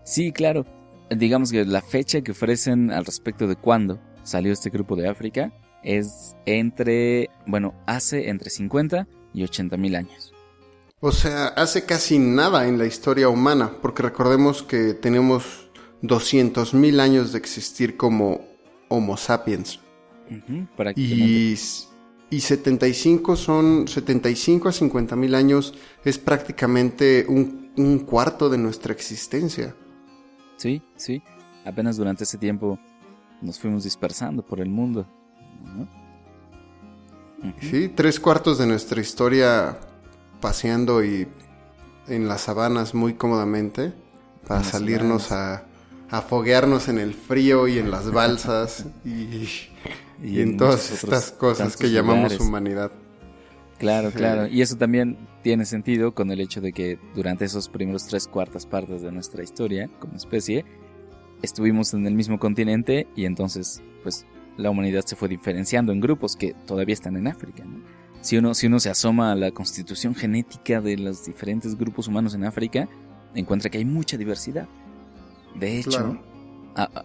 Sí, 0.04 0.32
claro. 0.32 0.68
Digamos 1.10 1.52
que 1.52 1.66
la 1.66 1.82
fecha 1.82 2.22
que 2.22 2.32
ofrecen 2.32 2.92
al 2.92 3.06
respecto 3.06 3.48
de 3.48 3.56
cuándo 3.56 4.00
salió 4.22 4.54
este 4.54 4.70
grupo 4.70 4.96
de 4.96 5.10
África 5.10 5.52
es 5.84 6.36
entre, 6.46 7.32
bueno, 7.48 7.74
hace 7.88 8.30
entre 8.30 8.52
50 8.52 9.08
y 9.34 9.44
80 9.44 9.78
mil 9.78 9.96
años. 9.96 10.37
O 11.00 11.12
sea, 11.12 11.48
hace 11.50 11.86
casi 11.86 12.18
nada 12.18 12.68
en 12.68 12.80
la 12.80 12.86
historia 12.86 13.30
humana, 13.30 13.72
porque 13.82 14.02
recordemos 14.02 14.64
que 14.64 14.96
tenemos 14.96 15.70
200.000 16.02 17.00
años 17.00 17.32
de 17.32 17.38
existir 17.38 17.98
como 17.98 18.42
Homo 18.90 19.16
sapiens. 19.16 19.80
Ujú, 20.30 20.68
prácticamente. 20.76 21.26
Y, 21.26 21.56
y 22.30 22.40
75 22.42 23.36
son 23.36 23.88
75 23.88 24.70
a 24.70 24.72
50 24.72 25.16
mil 25.16 25.36
años 25.36 25.74
es 26.04 26.18
prácticamente 26.18 27.26
un, 27.30 27.72
un 27.78 28.00
cuarto 28.00 28.50
de 28.50 28.58
nuestra 28.58 28.92
existencia. 28.92 29.76
Sí, 30.58 30.82
sí. 30.96 31.22
Apenas 31.64 31.98
durante 31.98 32.24
ese 32.24 32.38
tiempo 32.38 32.80
nos 33.42 33.60
fuimos 33.60 33.84
dispersando 33.84 34.44
por 34.44 34.60
el 34.60 34.70
mundo. 34.70 35.08
Sí, 37.62 37.90
tres 37.90 38.20
cuartos 38.20 38.58
de 38.58 38.66
nuestra 38.66 39.00
historia 39.00 39.78
paseando 40.40 41.04
y 41.04 41.28
en 42.08 42.28
las 42.28 42.42
sabanas 42.42 42.94
muy 42.94 43.14
cómodamente 43.16 43.94
para 44.48 44.62
las 44.62 44.70
salirnos 44.70 45.32
a, 45.32 45.66
a 46.10 46.22
foguearnos 46.22 46.88
en 46.88 47.00
el 47.00 47.14
frío 47.14 47.68
y 47.68 47.80
en 47.80 47.92
las 47.92 48.12
balsas 48.14 48.86
y, 49.04 49.48
y 50.24 50.42
en 50.42 50.58
todas 50.58 50.92
estas 50.92 51.32
cosas 51.32 51.76
que 51.78 51.92
llamamos 51.92 52.32
lugares. 52.34 52.40
humanidad. 52.42 52.92
Claro, 53.78 54.12
Sí. 54.12 54.18
claro. 54.18 54.48
Y 54.48 54.62
eso 54.62 54.76
también 54.78 55.18
tiene 55.44 55.66
sentido 55.66 56.14
con 56.14 56.32
el 56.32 56.40
hecho 56.40 56.62
de 56.62 56.74
que 56.74 56.98
durante 57.14 57.46
esos 57.46 57.70
primeros 57.70 58.06
tres 58.08 58.28
cuartas 58.28 58.66
partes 58.66 59.02
de 59.02 59.12
nuestra 59.12 59.44
historia 59.44 59.90
como 60.00 60.16
especie, 60.16 60.66
estuvimos 61.44 61.94
en 61.94 62.08
el 62.08 62.16
mismo 62.16 62.40
continente 62.40 63.08
y 63.16 63.26
entonces, 63.26 63.84
pues, 64.02 64.26
la 64.58 64.72
humanidad 64.72 65.06
se 65.06 65.16
fue 65.16 65.28
diferenciando 65.30 65.92
en 65.92 66.00
grupos 66.00 66.36
que 66.36 66.56
todavía 66.66 66.94
están 66.94 67.16
en 67.18 67.28
África. 67.28 67.64
¿no? 67.66 67.77
Si, 68.22 68.38
uno, 68.38 68.54
si 68.54 68.68
uno 68.68 68.80
se 68.80 68.90
asoma 68.90 69.32
a 69.32 69.36
la 69.36 69.52
constitución 69.52 70.16
genética 70.16 70.82
de 70.82 70.98
los 70.98 71.26
diferentes 71.26 71.78
grupos 71.78 72.08
humanos 72.08 72.34
en 72.34 72.44
África, 72.44 72.90
encuentra 73.36 73.70
que 73.70 73.78
hay 73.78 73.86
mucha 73.86 74.18
diversidad. 74.18 74.68
De 75.56 75.80
hecho, 75.80 75.90
Claro. 75.90 76.22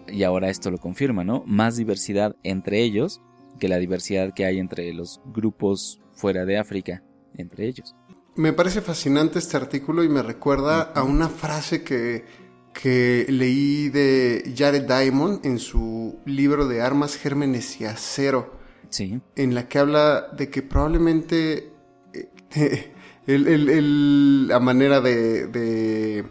Y 0.07 0.23
ahora 0.23 0.51
esto 0.51 0.71
lo 0.71 0.79
confirma, 0.79 1.25
¿no? 1.25 1.45
Más 1.47 1.77
diversidad 1.77 2.37
entre 2.43 2.83
ellos 2.83 3.23
que 3.59 3.69
la 3.69 3.79
diversidad 3.79 4.35
que 4.35 4.45
hay 4.45 4.59
entre 4.59 4.93
los 4.93 5.21
grupos 5.27 6.01
fuera 6.13 6.45
de 6.45 6.59
África, 6.59 7.03
entre 7.37 7.67
ellos. 7.67 7.95
Me 8.35 8.53
parece 8.53 8.81
fascinante 8.81 9.39
este 9.39 9.57
artículo 9.57 10.05
y 10.05 10.09
me 10.09 10.23
recuerda 10.23 10.83
a 10.83 11.03
una 11.05 11.29
frase 11.29 11.83
que, 11.83 12.25
que 12.73 13.27
leí 13.29 13.89
de 13.89 14.55
Jared 14.57 14.83
Diamond 14.85 15.45
en 15.45 15.59
su 15.59 16.19
libro 16.25 16.67
de 16.67 16.83
Armas, 16.83 17.17
Gérmenes 17.17 17.81
y 17.81 17.85
Acero, 17.85 18.59
Sí, 18.93 19.21
en 19.37 19.55
la 19.55 19.69
que 19.69 19.79
habla 19.79 20.29
de 20.37 20.51
que 20.51 20.63
probablemente 20.63 21.73
eh, 22.15 22.93
el- 23.27 23.49
el- 23.49 23.69
el- 23.71 24.49
la 24.49 24.61
manera 24.61 25.01
de, 25.01 25.47
de, 25.49 26.25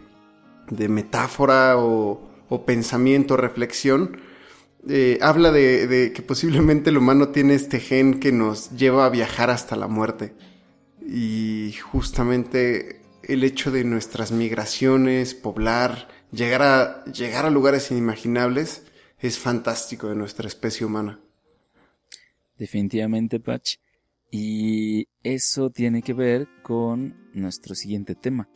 de 0.70 0.88
metáfora 0.88 1.76
o, 1.78 2.30
o 2.48 2.64
pensamiento, 2.64 3.36
reflexión, 3.36 4.20
eh, 4.88 5.18
habla 5.22 5.52
de, 5.52 5.86
de 5.88 6.12
que 6.12 6.22
posiblemente 6.22 6.90
el 6.90 6.98
humano 6.98 7.28
tiene 7.28 7.54
este 7.54 7.80
gen 7.80 8.20
que 8.20 8.32
nos 8.32 8.70
lleva 8.70 9.06
a 9.06 9.10
viajar 9.10 9.50
hasta 9.50 9.76
la 9.76 9.88
muerte. 9.88 10.34
Y 11.00 11.74
justamente 11.82 13.00
el 13.24 13.44
hecho 13.44 13.70
de 13.72 13.84
nuestras 13.84 14.32
migraciones, 14.32 15.34
poblar, 15.34 16.08
llegar 16.30 16.62
a, 16.62 17.04
llegar 17.06 17.44
a 17.46 17.50
lugares 17.50 17.90
inimaginables, 17.90 18.84
es 19.18 19.38
fantástico 19.38 20.08
de 20.08 20.16
nuestra 20.16 20.46
especie 20.48 20.86
humana. 20.86 21.20
Definitivamente, 22.62 23.40
Patch. 23.40 23.74
Y 24.30 25.08
eso 25.24 25.70
tiene 25.70 26.00
que 26.00 26.14
ver 26.14 26.46
con 26.62 27.16
nuestro 27.34 27.74
siguiente 27.74 28.14
tema. 28.14 28.48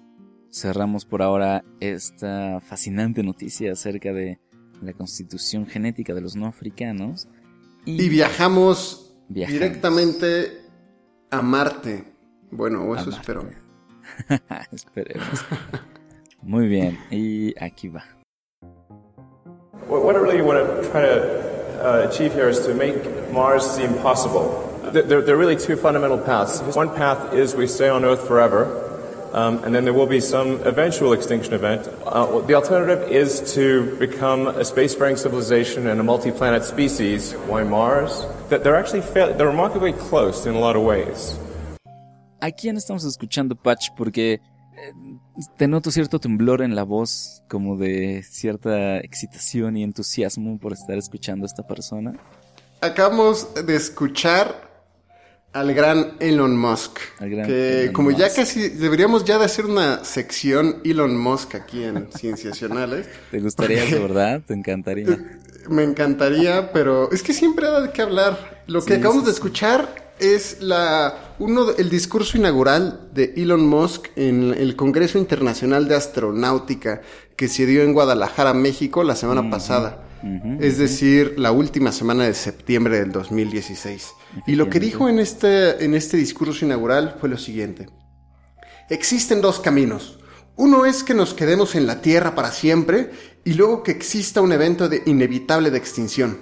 Cerramos 0.51 1.05
por 1.05 1.23
ahora 1.23 1.65
esta 1.81 2.61
fascinante 2.61 3.23
noticia 3.25 3.73
acerca 3.73 4.13
de 4.13 4.39
la 4.81 4.93
constitución 4.93 5.67
genética 5.67 6.15
de 6.15 6.21
los 6.21 6.37
no 6.37 6.47
africanos. 6.47 7.29
Y 7.85 8.09
viajamos 8.09 9.19
Viajamos. 9.29 9.61
directamente 9.61 10.61
a 11.31 11.43
Marte. 11.43 12.05
Bueno, 12.53 12.95
eso 12.95 13.11
Marte. 13.11 13.17
espero. 13.17 13.51
Esperemos. 14.71 15.45
Muy 16.43 16.69
bien, 16.69 16.97
y 17.11 17.53
aquí 17.63 17.89
va. 17.89 18.05
What 19.89 20.05
what 20.05 20.15
I 20.15 20.19
really 20.19 20.43
want 20.43 20.59
to 20.61 20.89
try 20.91 21.03
to 21.03 21.56
uh, 21.79 22.09
achieve 22.09 22.33
here 22.33 22.49
is 22.49 22.61
to 22.67 22.75
make 22.75 23.31
Mars 23.33 23.69
seem 23.69 23.95
possible. 23.99 24.63
There, 24.93 25.23
there, 25.23 25.35
are 25.35 25.39
really 25.39 25.57
two 25.57 25.77
fundamental 25.77 26.19
paths. 26.19 26.61
One 26.75 26.95
path 26.95 27.33
is 27.33 27.55
we 27.55 27.67
stay 27.67 27.89
on 27.89 28.05
Earth 28.05 28.27
forever, 28.27 28.65
um, 29.33 29.63
and 29.65 29.75
then 29.75 29.85
there 29.85 29.93
will 29.93 30.07
be 30.07 30.21
some 30.21 30.61
eventual 30.63 31.13
extinction 31.13 31.55
event. 31.55 31.89
Uh, 32.05 32.41
the 32.41 32.55
alternative 32.55 33.11
is 33.11 33.55
to 33.55 33.97
become 33.99 34.47
a 34.47 34.63
spacefaring 34.63 35.19
civilization 35.19 35.87
and 35.89 36.01
a 36.01 36.05
multi-planet 36.05 36.65
species. 36.65 37.33
Why 37.47 37.65
Mars? 37.65 38.25
That 38.49 38.63
they're 38.63 38.77
actually 38.77 39.01
they're 39.01 39.47
remarkably 39.47 39.93
close 39.93 40.47
in 40.47 40.55
a 40.55 40.59
lot 40.59 40.77
of 40.77 40.83
ways. 40.83 41.39
¿A 42.41 42.53
quién 42.53 42.77
estamos 42.77 43.05
escuchando, 43.05 43.57
Patch? 43.57 43.91
Porque 43.97 44.35
eh, 44.35 44.93
te 45.57 45.69
noto 45.69 45.91
cierto 45.91 46.19
temblor 46.19 46.63
en 46.63 46.75
la 46.75 46.83
voz, 46.83 47.43
como 47.49 47.77
de 47.77 48.23
cierta 48.23 48.99
excitación 48.99 49.77
y 49.77 49.83
entusiasmo 49.83 50.59
por 50.59 50.73
estar 50.73 50.97
escuchando 50.97 51.45
a 51.45 51.47
esta 51.47 51.67
persona. 51.67 52.15
Acabamos 52.81 53.55
de 53.55 53.75
escuchar 53.75 54.66
al 55.61 55.75
gran 55.75 56.13
Elon 56.21 56.57
Musk. 56.57 56.99
Al 57.19 57.31
gran 57.31 57.47
que 57.47 57.83
Elon 57.83 57.93
como 57.93 58.11
ya 58.11 58.33
casi 58.33 58.69
deberíamos 58.69 59.25
ya 59.25 59.39
de 59.39 59.45
hacer 59.45 59.65
una 59.67 60.05
sección 60.05 60.77
Elon 60.85 61.17
Musk 61.17 61.55
aquí 61.55 61.83
en 61.85 62.09
Cienciacionales. 62.17 63.07
¿Te 63.31 63.41
gustaría 63.41 63.85
eso, 63.85 64.01
verdad? 64.03 64.41
¿Te 64.47 64.55
encantaría? 64.55 65.07
Me 65.69 65.83
encantaría, 65.83 66.73
pero 66.73 67.11
es 67.11 67.23
que 67.23 67.33
siempre 67.33 67.67
de 67.69 67.91
qué 67.91 68.03
hablar. 68.03 68.63
Lo 68.69 68.83
que 68.85 68.95
Sí, 68.95 69.01
acabamos 69.01 69.25
sí, 69.25 69.27
de 69.27 69.33
sí. 69.33 69.37
escuchar 69.37 70.07
es 70.21 70.59
la 70.63 71.35
uno 71.39 71.65
de- 71.67 71.83
el 71.83 71.91
discurso 71.91 72.39
inaugural 72.39 73.09
de 73.13 73.35
Elon 73.37 73.67
Musk 73.67 74.07
en 74.17 74.55
el 74.55 74.77
Congreso 74.77 75.19
Internacional 75.19 75.89
de 75.89 75.97
Astronáutica 75.97 77.03
que 77.37 77.49
se 77.49 77.67
dio 77.67 77.83
en 77.83 77.93
Guadalajara, 77.93 78.55
México, 78.55 79.03
la 79.05 79.17
semana 79.17 79.51
pasada. 79.51 80.03
es 80.61 80.79
decir, 80.79 81.35
la 81.37 81.53
última 81.53 81.93
semana 81.93 82.25
de 82.25 82.35
septiembre 82.35 82.99
del 82.99 83.13
2016. 83.13 84.09
Y 84.47 84.55
lo 84.55 84.69
que 84.69 84.81
dijo 84.81 85.09
en 85.09 85.19
este, 85.19 85.85
en 85.85 85.95
este 85.95 86.17
discurso 86.17 86.65
inaugural 86.65 87.17
fue 87.21 87.29
lo 87.29 87.39
siguiente. 87.39 87.89
Existen 88.91 89.41
dos 89.41 89.61
caminos. 89.61 90.19
Uno 90.57 90.87
es 90.87 91.03
que 91.03 91.15
nos 91.15 91.35
quedemos 91.35 91.75
en 91.75 91.87
la 91.87 92.01
Tierra 92.01 92.35
para 92.35 92.51
siempre 92.51 93.11
y 93.45 93.55
luego 93.55 93.83
que 93.83 93.93
exista 93.93 94.41
un 94.41 94.53
evento 94.53 94.89
de 94.89 95.03
inevitable 95.07 95.71
de 95.71 95.79
extinción. 95.79 96.39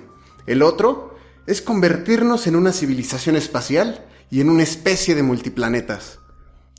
El 0.46 0.62
otro 0.62 1.16
es 1.46 1.62
convertirnos 1.62 2.46
en 2.46 2.56
una 2.56 2.72
civilización 2.72 3.36
espacial 3.36 4.06
y 4.30 4.40
en 4.40 4.50
una 4.50 4.62
especie 4.62 5.14
de 5.14 5.22
multiplanetas. 5.22 6.20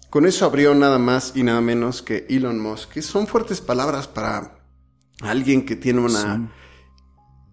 Con 0.10 0.26
eso 0.26 0.46
abrió 0.46 0.74
nada 0.76 0.98
más 0.98 1.34
y 1.36 1.44
nada 1.44 1.62
menos 1.62 2.02
que 2.02 2.26
Elon 2.30 2.60
Musk, 2.60 2.94
que 2.94 3.02
son 3.02 3.28
fuertes 3.28 3.60
palabras 3.60 4.08
para 4.08 4.60
alguien 5.22 5.66
que 5.66 5.76
tiene 5.76 6.02
una. 6.02 6.52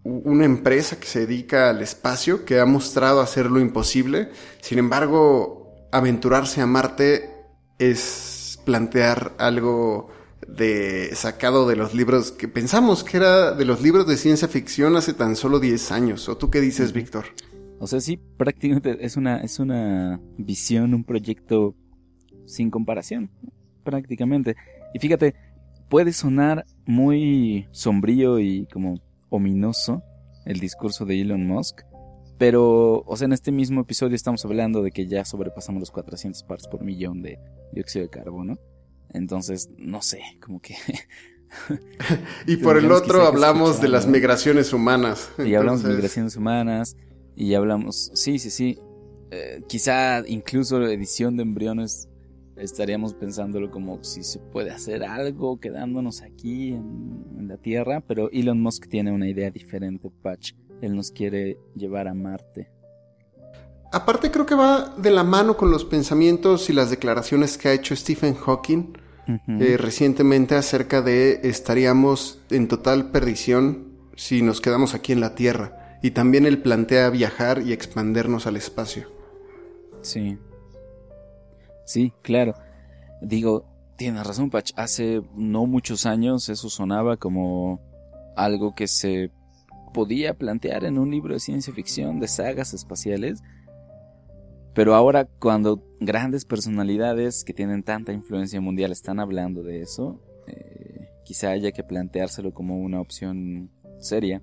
Una 0.04 0.44
empresa 0.44 0.98
que 0.98 1.06
se 1.06 1.20
dedica 1.20 1.70
al 1.70 1.80
espacio, 1.80 2.44
que 2.44 2.58
ha 2.58 2.66
mostrado 2.66 3.20
hacer 3.20 3.50
lo 3.50 3.60
imposible. 3.60 4.30
Sin 4.60 4.78
embargo, 4.78 5.72
aventurarse 5.92 6.60
a 6.60 6.66
Marte 6.66 7.30
es 7.78 8.58
plantear 8.64 9.32
algo 9.38 10.08
de 10.46 11.10
sacado 11.14 11.68
de 11.68 11.76
los 11.76 11.94
libros 11.94 12.32
que 12.32 12.48
pensamos 12.48 13.04
que 13.04 13.16
era 13.16 13.52
de 13.52 13.64
los 13.64 13.80
libros 13.80 14.06
de 14.06 14.16
ciencia 14.16 14.48
ficción 14.48 14.96
hace 14.96 15.14
tan 15.14 15.36
solo 15.36 15.60
10 15.60 15.92
años. 15.92 16.28
¿O 16.28 16.36
tú 16.36 16.50
qué 16.50 16.60
dices, 16.60 16.92
Víctor? 16.92 17.26
O 17.78 17.86
sea, 17.86 18.00
sí, 18.00 18.18
prácticamente 18.36 19.04
es 19.04 19.16
una, 19.16 19.38
es 19.38 19.58
una 19.58 20.20
visión, 20.36 20.94
un 20.94 21.04
proyecto 21.04 21.74
sin 22.46 22.70
comparación, 22.70 23.30
prácticamente. 23.82 24.56
Y 24.94 24.98
fíjate, 24.98 25.34
puede 25.88 26.12
sonar 26.12 26.64
muy 26.86 27.68
sombrío 27.72 28.38
y 28.38 28.66
como 28.72 29.00
ominoso 29.32 30.02
el 30.44 30.60
discurso 30.60 31.04
de 31.04 31.20
Elon 31.20 31.46
Musk, 31.46 31.82
pero, 32.38 33.02
o 33.06 33.16
sea, 33.16 33.26
en 33.26 33.32
este 33.32 33.52
mismo 33.52 33.80
episodio 33.82 34.16
estamos 34.16 34.44
hablando 34.44 34.82
de 34.82 34.90
que 34.90 35.06
ya 35.06 35.24
sobrepasamos 35.24 35.80
los 35.80 35.90
400 35.90 36.42
parts 36.44 36.66
por 36.68 36.82
millón 36.82 37.22
de 37.22 37.38
dióxido 37.72 38.04
de 38.04 38.10
carbono. 38.10 38.58
Entonces, 39.12 39.68
no 39.78 40.02
sé, 40.02 40.22
como 40.44 40.60
que 40.60 40.74
y 42.46 42.56
por 42.56 42.76
el 42.76 42.90
otro 42.90 43.22
hablamos 43.22 43.80
de 43.80 43.88
las 43.88 44.06
migraciones 44.06 44.72
humanas. 44.72 45.30
Y 45.38 45.54
hablamos 45.54 45.82
de 45.82 45.90
migraciones 45.90 46.36
humanas 46.36 46.96
y 47.36 47.54
hablamos, 47.54 48.10
sí, 48.14 48.38
sí, 48.38 48.50
sí. 48.50 48.78
Eh, 49.30 49.62
quizá 49.68 50.22
incluso 50.26 50.78
la 50.78 50.92
edición 50.92 51.36
de 51.36 51.44
embriones 51.44 52.08
estaríamos 52.56 53.14
pensándolo 53.14 53.70
como 53.70 54.02
si 54.04 54.22
se 54.22 54.38
puede 54.38 54.70
hacer 54.70 55.04
algo 55.04 55.58
quedándonos 55.58 56.22
aquí 56.22 56.68
en, 56.68 57.24
en 57.38 57.48
la 57.48 57.56
Tierra, 57.56 58.00
pero 58.00 58.30
Elon 58.30 58.60
Musk 58.60 58.88
tiene 58.88 59.12
una 59.12 59.28
idea 59.28 59.50
diferente, 59.50 60.10
Patch. 60.22 60.52
Él 60.80 60.96
nos 60.96 61.10
quiere 61.10 61.58
llevar 61.74 62.08
a 62.08 62.14
Marte. 62.14 62.70
Aparte 63.92 64.30
creo 64.30 64.46
que 64.46 64.54
va 64.54 64.94
de 64.96 65.10
la 65.10 65.22
mano 65.22 65.56
con 65.56 65.70
los 65.70 65.84
pensamientos 65.84 66.70
y 66.70 66.72
las 66.72 66.88
declaraciones 66.88 67.58
que 67.58 67.68
ha 67.68 67.72
hecho 67.72 67.94
Stephen 67.94 68.34
Hawking 68.34 68.94
eh, 69.60 69.76
recientemente 69.78 70.56
acerca 70.56 71.00
de 71.00 71.40
estaríamos 71.44 72.40
en 72.50 72.68
total 72.68 73.10
perdición 73.10 73.92
si 74.16 74.42
nos 74.42 74.60
quedamos 74.60 74.94
aquí 74.94 75.12
en 75.12 75.20
la 75.20 75.34
Tierra. 75.34 75.98
Y 76.02 76.10
también 76.12 76.46
él 76.46 76.60
plantea 76.60 77.10
viajar 77.10 77.62
y 77.62 77.72
expandernos 77.72 78.46
al 78.46 78.56
espacio. 78.56 79.08
Sí. 80.00 80.38
Sí, 81.92 82.10
claro. 82.22 82.54
Digo, 83.20 83.66
tienes 83.98 84.26
razón, 84.26 84.48
Patch. 84.48 84.72
Hace 84.76 85.20
no 85.34 85.66
muchos 85.66 86.06
años 86.06 86.48
eso 86.48 86.70
sonaba 86.70 87.18
como 87.18 87.82
algo 88.34 88.74
que 88.74 88.88
se 88.88 89.30
podía 89.92 90.32
plantear 90.32 90.84
en 90.84 90.96
un 90.96 91.10
libro 91.10 91.34
de 91.34 91.40
ciencia 91.40 91.70
ficción 91.74 92.18
de 92.18 92.28
sagas 92.28 92.72
espaciales. 92.72 93.42
Pero 94.72 94.94
ahora 94.94 95.26
cuando 95.38 95.84
grandes 96.00 96.46
personalidades 96.46 97.44
que 97.44 97.52
tienen 97.52 97.82
tanta 97.82 98.14
influencia 98.14 98.58
mundial 98.58 98.90
están 98.90 99.20
hablando 99.20 99.62
de 99.62 99.82
eso, 99.82 100.18
eh, 100.46 101.10
quizá 101.26 101.50
haya 101.50 101.72
que 101.72 101.84
planteárselo 101.84 102.54
como 102.54 102.78
una 102.78 103.02
opción 103.02 103.70
seria. 103.98 104.40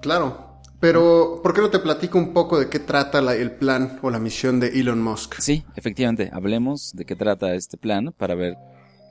Claro. 0.00 0.55
Pero, 0.80 1.40
¿por 1.42 1.54
qué 1.54 1.60
no 1.62 1.70
te 1.70 1.78
platico 1.78 2.18
un 2.18 2.32
poco 2.34 2.58
de 2.58 2.68
qué 2.68 2.78
trata 2.78 3.22
la- 3.22 3.34
el 3.34 3.52
plan 3.52 3.98
o 4.02 4.10
la 4.10 4.18
misión 4.18 4.60
de 4.60 4.68
Elon 4.78 5.02
Musk? 5.02 5.36
Sí, 5.40 5.64
efectivamente, 5.74 6.30
hablemos 6.32 6.92
de 6.94 7.04
qué 7.06 7.16
trata 7.16 7.54
este 7.54 7.76
plan 7.78 8.12
para 8.16 8.34
ver 8.34 8.56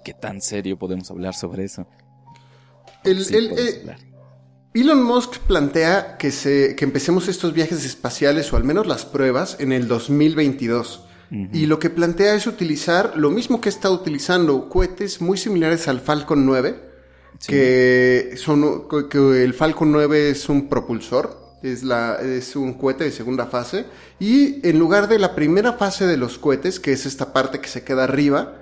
qué 0.03 0.13
tan 0.13 0.41
serio 0.41 0.77
podemos 0.77 1.09
hablar 1.09 1.33
sobre 1.33 1.63
eso. 1.65 1.87
El- 3.03 3.25
Sí, 3.25 3.35
el- 3.35 3.49
podemos 3.49 3.73
eh. 3.75 3.95
Elon 4.75 5.03
Musk 5.03 5.37
plantea 5.39 6.17
que, 6.17 6.31
se, 6.31 6.75
que 6.75 6.85
empecemos 6.85 7.27
estos 7.29 7.53
viajes 7.53 7.83
espaciales 7.85 8.51
o 8.51 8.57
al 8.57 8.63
menos 8.65 8.85
las 8.87 9.05
pruebas 9.05 9.57
en 9.59 9.71
el 9.71 9.87
2022. 9.87 11.01
Y 11.51 11.65
lo 11.65 11.79
que 11.79 11.89
plantea 11.89 12.35
es 12.35 12.45
utilizar 12.47 13.13
lo 13.17 13.29
mismo 13.31 13.59
que 13.59 13.67
estado 13.71 13.95
utilizando, 13.95 14.69
cohetes 14.69 15.19
muy 15.21 15.37
similares 15.37 15.87
al 15.89 15.99
Falcon 15.99 16.45
9, 16.45 16.79
Sí. 17.39 17.51
que 17.51 18.33
son 18.37 18.87
que 19.09 19.43
el 19.43 19.53
Falcon 19.53 19.91
9 19.91 20.29
es 20.29 20.47
un 20.47 20.69
propulsor, 20.69 21.44
es 21.61 21.83
la 21.83 22.19
es 22.21 22.55
un 22.55 22.73
cohete 22.73 23.05
de 23.05 23.11
segunda 23.11 23.47
fase 23.47 23.85
y 24.19 24.67
en 24.67 24.79
lugar 24.79 25.07
de 25.07 25.19
la 25.19 25.35
primera 25.35 25.73
fase 25.73 26.05
de 26.05 26.17
los 26.17 26.37
cohetes, 26.37 26.79
que 26.79 26.91
es 26.91 27.05
esta 27.05 27.33
parte 27.33 27.59
que 27.59 27.67
se 27.67 27.83
queda 27.83 28.03
arriba, 28.03 28.55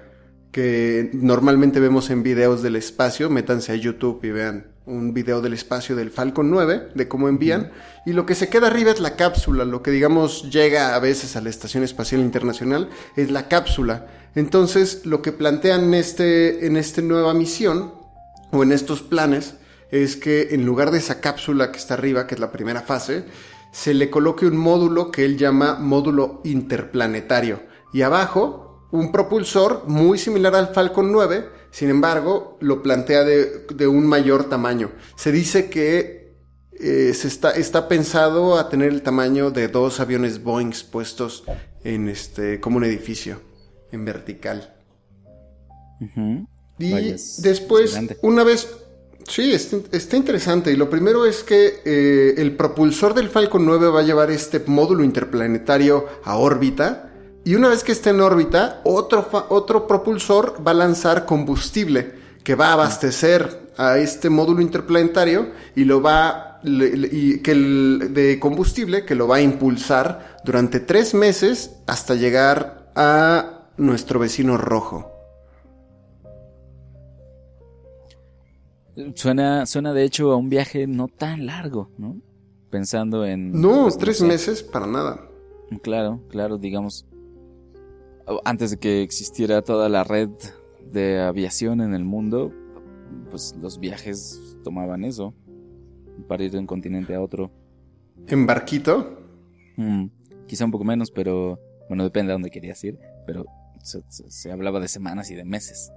que 0.51 1.09
normalmente 1.13 1.79
vemos 1.79 2.09
en 2.09 2.23
videos 2.23 2.61
del 2.61 2.75
espacio, 2.75 3.29
métanse 3.29 3.71
a 3.71 3.75
YouTube 3.75 4.23
y 4.23 4.29
vean 4.29 4.73
un 4.85 5.13
video 5.13 5.41
del 5.41 5.53
espacio 5.53 5.95
del 5.95 6.11
Falcon 6.11 6.49
9, 6.49 6.89
de 6.93 7.07
cómo 7.07 7.29
envían, 7.29 7.71
y 8.05 8.13
lo 8.13 8.25
que 8.25 8.35
se 8.35 8.49
queda 8.49 8.67
arriba 8.67 8.91
es 8.91 8.99
la 8.99 9.15
cápsula, 9.15 9.65
lo 9.65 9.81
que 9.81 9.91
digamos 9.91 10.51
llega 10.51 10.95
a 10.95 10.99
veces 10.99 11.35
a 11.35 11.41
la 11.41 11.49
Estación 11.49 11.83
Espacial 11.83 12.21
Internacional 12.21 12.89
es 13.15 13.31
la 13.31 13.47
cápsula. 13.47 14.07
Entonces, 14.35 15.05
lo 15.05 15.21
que 15.21 15.31
plantean 15.31 15.93
este 15.93 16.65
en 16.65 16.75
esta 16.75 17.01
nueva 17.01 17.33
misión 17.33 17.93
o 18.51 18.63
en 18.63 18.71
estos 18.71 19.01
planes 19.01 19.55
es 19.93 20.15
que 20.15 20.55
en 20.55 20.65
lugar 20.65 20.89
de 20.89 20.97
esa 20.97 21.21
cápsula 21.21 21.71
que 21.71 21.77
está 21.77 21.93
arriba, 21.93 22.25
que 22.25 22.33
es 22.33 22.41
la 22.41 22.51
primera 22.51 22.81
fase, 22.81 23.25
se 23.71 23.93
le 23.93 24.09
coloque 24.09 24.47
un 24.47 24.57
módulo 24.57 25.11
que 25.11 25.23
él 25.23 25.37
llama 25.37 25.75
módulo 25.75 26.41
interplanetario. 26.45 27.61
Y 27.93 28.01
abajo, 28.01 28.87
un 28.91 29.11
propulsor 29.11 29.83
muy 29.87 30.17
similar 30.17 30.55
al 30.55 30.73
Falcon 30.73 31.11
9, 31.11 31.47
sin 31.69 31.91
embargo, 31.91 32.57
lo 32.59 32.81
plantea 32.81 33.23
de, 33.23 33.67
de 33.71 33.87
un 33.87 34.07
mayor 34.07 34.49
tamaño. 34.49 34.89
Se 35.15 35.31
dice 35.31 35.69
que 35.69 36.37
eh, 36.79 37.13
se 37.13 37.27
está, 37.27 37.51
está 37.51 37.87
pensado 37.87 38.57
a 38.57 38.69
tener 38.69 38.91
el 38.91 39.03
tamaño 39.03 39.51
de 39.51 39.67
dos 39.67 39.99
aviones 39.99 40.43
Boeing 40.43 40.73
puestos 40.91 41.43
en 41.83 42.09
este, 42.09 42.59
como 42.59 42.77
un 42.77 42.83
edificio, 42.83 43.41
en 43.91 44.05
vertical. 44.05 44.73
Y 46.79 46.91
Vaya, 46.91 47.15
después, 47.37 47.99
una 48.23 48.43
vez... 48.43 48.79
Sí, 49.27 49.53
está, 49.53 50.17
interesante. 50.17 50.71
Y 50.71 50.75
lo 50.75 50.89
primero 50.89 51.25
es 51.25 51.43
que 51.43 51.81
eh, 51.85 52.35
el 52.37 52.55
propulsor 52.55 53.13
del 53.13 53.29
Falcon 53.29 53.65
9 53.65 53.87
va 53.87 54.01
a 54.01 54.03
llevar 54.03 54.31
este 54.31 54.61
módulo 54.65 55.03
interplanetario 55.03 56.05
a 56.23 56.35
órbita. 56.37 57.09
Y 57.45 57.55
una 57.55 57.69
vez 57.69 57.83
que 57.83 57.91
esté 57.91 58.11
en 58.11 58.21
órbita, 58.21 58.81
otro, 58.83 59.27
otro 59.49 59.87
propulsor 59.87 60.61
va 60.65 60.71
a 60.71 60.75
lanzar 60.75 61.25
combustible 61.25 62.23
que 62.43 62.55
va 62.55 62.69
a 62.69 62.73
abastecer 62.73 63.71
a 63.77 63.97
este 63.97 64.29
módulo 64.29 64.61
interplanetario 64.61 65.51
y 65.75 65.85
lo 65.85 66.01
va 66.01 66.59
y 66.63 67.39
que 67.39 67.51
el, 67.51 68.11
de 68.13 68.39
combustible 68.39 69.03
que 69.03 69.15
lo 69.15 69.27
va 69.27 69.37
a 69.37 69.41
impulsar 69.41 70.37
durante 70.45 70.79
tres 70.79 71.13
meses 71.13 71.71
hasta 71.87 72.15
llegar 72.15 72.91
a 72.95 73.65
nuestro 73.77 74.19
vecino 74.19 74.57
rojo. 74.57 75.12
Suena, 79.15 79.65
suena 79.65 79.93
de 79.93 80.03
hecho 80.03 80.31
a 80.31 80.35
un 80.37 80.49
viaje 80.49 80.85
no 80.87 81.07
tan 81.07 81.45
largo, 81.45 81.89
¿no? 81.97 82.17
Pensando 82.69 83.25
en... 83.25 83.51
No, 83.59 83.87
tres 83.97 84.17
sé. 84.17 84.25
meses 84.25 84.63
para 84.63 84.85
nada. 84.87 85.27
Claro, 85.81 86.21
claro, 86.29 86.57
digamos, 86.57 87.05
antes 88.45 88.71
de 88.71 88.77
que 88.77 89.01
existiera 89.01 89.61
toda 89.61 89.89
la 89.89 90.03
red 90.03 90.29
de 90.91 91.19
aviación 91.19 91.81
en 91.81 91.93
el 91.95 92.03
mundo, 92.03 92.51
pues 93.29 93.55
los 93.59 93.79
viajes 93.79 94.57
tomaban 94.63 95.03
eso, 95.03 95.33
para 96.27 96.43
ir 96.43 96.51
de 96.51 96.59
un 96.59 96.67
continente 96.67 97.15
a 97.15 97.21
otro. 97.21 97.51
En 98.27 98.45
barquito. 98.45 99.19
Mm, 99.77 100.05
quizá 100.47 100.65
un 100.65 100.71
poco 100.71 100.83
menos, 100.83 101.09
pero 101.09 101.59
bueno, 101.89 102.03
depende 102.03 102.27
de 102.29 102.33
dónde 102.33 102.51
querías 102.51 102.83
ir, 102.83 102.99
pero 103.25 103.45
se, 103.81 104.01
se- 104.09 104.29
se 104.29 104.51
hablaba 104.51 104.79
de 104.79 104.87
semanas 104.87 105.31
y 105.31 105.35
de 105.35 105.43
meses. 105.45 105.91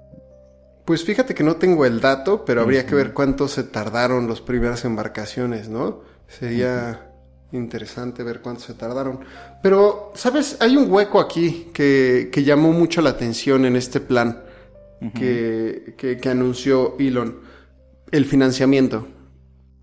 Pues 0.87 1.05
fíjate 1.05 1.35
que 1.35 1.43
no 1.43 1.57
tengo 1.57 1.85
el 1.85 2.01
dato, 2.01 2.45
pero 2.45 2.63
habría 2.63 2.87
que 2.87 2.95
ver 2.95 3.13
cuánto 3.13 3.49
se 3.49 3.65
tardaron 3.65 4.29
las 4.29 4.41
primeras 4.41 4.85
embarcaciones, 4.85 5.69
¿no? 5.69 6.01
Sería 6.29 7.11
interesante 7.53 8.23
ver 8.23 8.41
cuánto 8.41 8.61
se 8.63 8.75
tardaron. 8.75 9.21
Pero, 9.63 10.13
¿sabes? 10.15 10.57
Hay 10.61 10.77
un 10.77 10.91
hueco 10.91 11.19
aquí 11.21 11.71
que, 11.75 12.31
que 12.33 12.45
llamó 12.45 12.73
mucho 12.73 13.03
la 13.03 13.11
atención 13.11 13.65
en 13.65 13.75
este 13.77 14.01
plan 14.01 14.43
que, 15.15 15.95
que, 15.99 16.19
que 16.19 16.29
anunció 16.29 16.97
Elon. 16.99 17.41
El 18.13 18.25
financiamiento. 18.25 19.09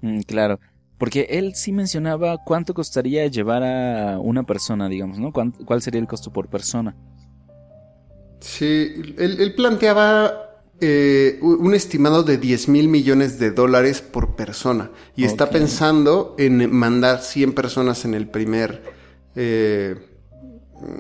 Mm, 0.02 0.22
claro, 0.22 0.60
porque 0.98 1.28
él 1.30 1.54
sí 1.56 1.74
mencionaba 1.74 2.38
cuánto 2.46 2.74
costaría 2.74 3.28
llevar 3.28 3.64
a 3.64 4.20
una 4.20 4.44
persona, 4.44 4.88
digamos, 4.88 5.20
¿no? 5.20 5.34
¿Cuán- 5.34 5.52
¿Cuál 5.52 5.82
sería 5.82 6.00
el 6.00 6.08
costo 6.08 6.32
por 6.32 6.50
persona? 6.50 6.96
Sí, 8.40 9.16
él, 9.18 9.38
él 9.40 9.56
planteaba 9.56 10.43
eh, 10.86 11.40
un 11.42 11.74
estimado 11.74 12.24
de 12.24 12.38
10 12.38 12.68
mil 12.68 12.90
millones 12.90 13.40
de 13.40 13.52
dólares 13.52 14.02
por 14.02 14.36
persona 14.36 14.92
y 15.16 15.24
está 15.24 15.50
pensando 15.50 16.36
en 16.38 16.70
mandar 16.76 17.22
100 17.22 17.54
personas 17.54 18.04
en 18.04 18.14
el 18.14 18.28
primer 18.28 18.84
eh, 19.34 19.96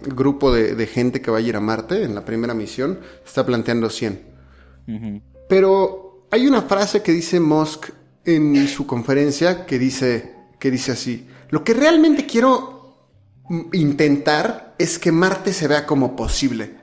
grupo 0.03 0.53
de, 0.53 0.75
de 0.75 0.87
gente 0.87 1.21
que 1.21 1.31
va 1.31 1.39
a 1.39 1.41
ir 1.41 1.57
a 1.57 1.59
Marte, 1.59 2.03
en 2.03 2.15
la 2.15 2.23
primera 2.23 2.53
misión, 2.53 2.99
está 3.25 3.45
planteando 3.45 3.89
100. 3.89 4.21
Ujú. 4.87 5.21
Pero 5.49 6.27
hay 6.31 6.47
una 6.47 6.61
frase 6.61 7.01
que 7.01 7.11
dice 7.11 7.41
Musk 7.41 7.89
en 8.23 8.65
su 8.69 8.87
conferencia 8.87 9.65
que 9.65 9.77
dice, 9.77 10.33
que 10.59 10.71
dice 10.71 10.93
así, 10.93 11.27
lo 11.49 11.65
que 11.65 11.73
realmente 11.73 12.25
quiero 12.25 13.09
intentar 13.73 14.75
es 14.79 14.97
que 14.97 15.11
Marte 15.11 15.51
se 15.51 15.67
vea 15.67 15.85
como 15.85 16.15
posible. 16.15 16.82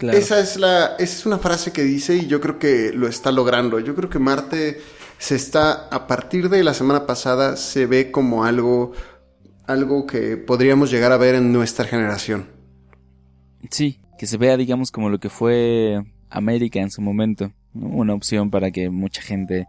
Claro. 0.00 0.16
Esa 0.16 0.40
es 0.40 0.56
la, 0.56 0.96
esa 0.98 1.18
es 1.18 1.26
una 1.26 1.36
frase 1.36 1.72
que 1.72 1.82
dice 1.82 2.16
y 2.16 2.26
yo 2.26 2.40
creo 2.40 2.58
que 2.58 2.90
lo 2.90 3.06
está 3.06 3.30
logrando. 3.32 3.80
Yo 3.80 3.94
creo 3.94 4.08
que 4.08 4.18
Marte 4.18 4.80
se 5.18 5.36
está, 5.36 5.88
a 5.90 6.06
partir 6.06 6.48
de 6.48 6.64
la 6.64 6.72
semana 6.72 7.04
pasada, 7.04 7.58
se 7.58 7.84
ve 7.84 8.10
como 8.10 8.46
algo, 8.46 8.92
algo 9.66 10.06
que 10.06 10.38
podríamos 10.38 10.90
llegar 10.90 11.12
a 11.12 11.18
ver 11.18 11.34
en 11.34 11.52
nuestra 11.52 11.84
generación. 11.84 12.46
Sí, 13.70 14.00
que 14.18 14.26
se 14.26 14.38
vea, 14.38 14.56
digamos, 14.56 14.90
como 14.90 15.10
lo 15.10 15.20
que 15.20 15.28
fue 15.28 16.02
América 16.30 16.80
en 16.80 16.90
su 16.90 17.02
momento, 17.02 17.52
¿no? 17.74 17.88
Una 17.88 18.14
opción 18.14 18.50
para 18.50 18.70
que 18.70 18.88
mucha 18.88 19.20
gente 19.20 19.66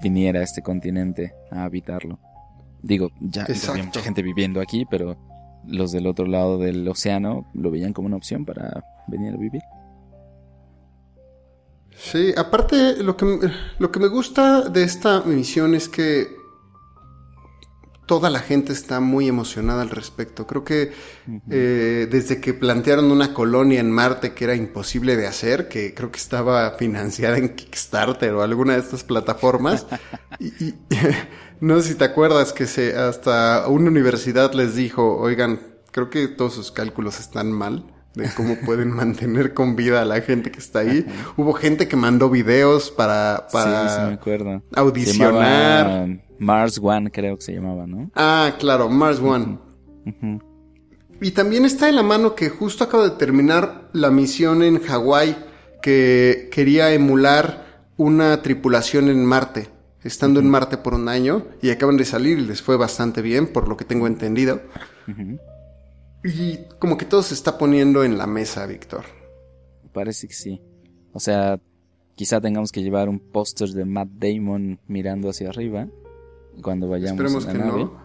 viniera 0.00 0.38
a 0.38 0.44
este 0.44 0.62
continente 0.62 1.34
a 1.50 1.64
habitarlo. 1.64 2.20
Digo, 2.82 3.10
ya, 3.20 3.48
ya 3.48 3.70
había 3.70 3.82
mucha 3.82 4.00
gente 4.00 4.22
viviendo 4.22 4.60
aquí, 4.60 4.86
pero 4.88 5.16
los 5.66 5.92
del 5.92 6.06
otro 6.06 6.26
lado 6.26 6.58
del 6.58 6.86
océano 6.88 7.46
lo 7.54 7.70
veían 7.70 7.92
como 7.92 8.06
una 8.06 8.16
opción 8.16 8.44
para 8.44 8.84
venir 9.06 9.34
a 9.34 9.36
vivir. 9.36 9.62
Sí, 11.96 12.32
aparte 12.36 13.02
lo 13.02 13.16
que, 13.16 13.50
lo 13.78 13.92
que 13.92 14.00
me 14.00 14.08
gusta 14.08 14.62
de 14.62 14.82
esta 14.82 15.22
misión 15.22 15.74
es 15.74 15.88
que 15.88 16.42
toda 18.06 18.28
la 18.28 18.40
gente 18.40 18.72
está 18.72 19.00
muy 19.00 19.28
emocionada 19.28 19.82
al 19.82 19.90
respecto. 19.90 20.46
Creo 20.46 20.64
que 20.64 20.92
eh, 21.48 22.08
desde 22.10 22.40
que 22.40 22.52
plantearon 22.52 23.10
una 23.10 23.32
colonia 23.32 23.80
en 23.80 23.90
Marte 23.90 24.34
que 24.34 24.44
era 24.44 24.54
imposible 24.54 25.16
de 25.16 25.26
hacer, 25.26 25.68
que 25.68 25.94
creo 25.94 26.10
que 26.10 26.18
estaba 26.18 26.72
financiada 26.72 27.38
en 27.38 27.54
Kickstarter 27.54 28.34
o 28.34 28.42
alguna 28.42 28.74
de 28.74 28.80
estas 28.80 29.04
plataformas, 29.04 29.86
y, 30.40 30.74
no 31.62 31.80
sé 31.80 31.90
si 31.90 31.94
te 31.94 32.04
acuerdas 32.04 32.52
que 32.52 32.66
se, 32.66 32.96
hasta 32.96 33.68
una 33.68 33.88
universidad 33.88 34.52
les 34.52 34.74
dijo, 34.74 35.16
oigan, 35.16 35.60
creo 35.92 36.10
que 36.10 36.26
todos 36.26 36.54
sus 36.54 36.72
cálculos 36.72 37.20
están 37.20 37.52
mal 37.52 37.84
de 38.14 38.28
cómo 38.36 38.56
pueden 38.66 38.90
mantener 38.90 39.54
con 39.54 39.76
vida 39.76 40.02
a 40.02 40.04
la 40.04 40.20
gente 40.22 40.50
que 40.50 40.58
está 40.58 40.80
ahí. 40.80 41.06
Hubo 41.36 41.52
gente 41.52 41.86
que 41.86 41.94
mandó 41.94 42.30
videos 42.30 42.90
para, 42.90 43.46
para 43.52 44.18
audicionar. 44.74 46.08
Mars 46.40 46.80
One 46.82 47.12
creo 47.12 47.36
que 47.36 47.42
se 47.42 47.52
llamaba, 47.52 47.86
¿no? 47.86 48.10
Ah, 48.16 48.54
claro, 48.58 48.88
Mars 48.88 49.20
One. 49.20 49.58
Y 51.20 51.30
también 51.30 51.64
está 51.64 51.88
en 51.88 51.94
la 51.94 52.02
mano 52.02 52.34
que 52.34 52.48
justo 52.48 52.82
acaba 52.82 53.04
de 53.04 53.16
terminar 53.16 53.88
la 53.92 54.10
misión 54.10 54.64
en 54.64 54.80
Hawái 54.80 55.36
que 55.80 56.48
quería 56.50 56.92
emular 56.92 57.84
una 57.96 58.42
tripulación 58.42 59.08
en 59.08 59.24
Marte, 59.24 59.68
estando 60.04 60.40
en 60.40 60.48
Marte 60.50 60.76
por 60.76 60.94
un 60.94 61.08
año 61.08 61.46
y 61.60 61.70
acaban 61.70 61.96
de 61.96 62.04
salir 62.04 62.38
y 62.38 62.46
les 62.46 62.62
fue 62.62 62.76
bastante 62.76 63.22
bien, 63.22 63.46
por 63.46 63.68
lo 63.68 63.76
que 63.76 63.84
tengo 63.84 64.06
entendido. 64.06 64.60
Y 66.24 66.58
como 66.78 66.96
que 66.96 67.04
todo 67.04 67.22
se 67.22 67.34
está 67.34 67.58
poniendo 67.58 68.04
en 68.04 68.18
la 68.18 68.26
mesa, 68.26 68.66
Víctor. 68.66 69.04
Parece 69.92 70.28
que 70.28 70.34
sí. 70.34 70.62
O 71.12 71.20
sea, 71.20 71.60
quizá 72.14 72.40
tengamos 72.40 72.72
que 72.72 72.82
llevar 72.82 73.08
un 73.08 73.18
póster 73.18 73.70
de 73.70 73.84
Matt 73.84 74.08
Damon 74.08 74.78
mirando 74.86 75.28
hacia 75.30 75.48
arriba 75.48 75.88
cuando 76.62 76.88
vayamos 76.88 77.12
Esperemos 77.12 77.46
que 77.46 77.58
No. 77.58 78.02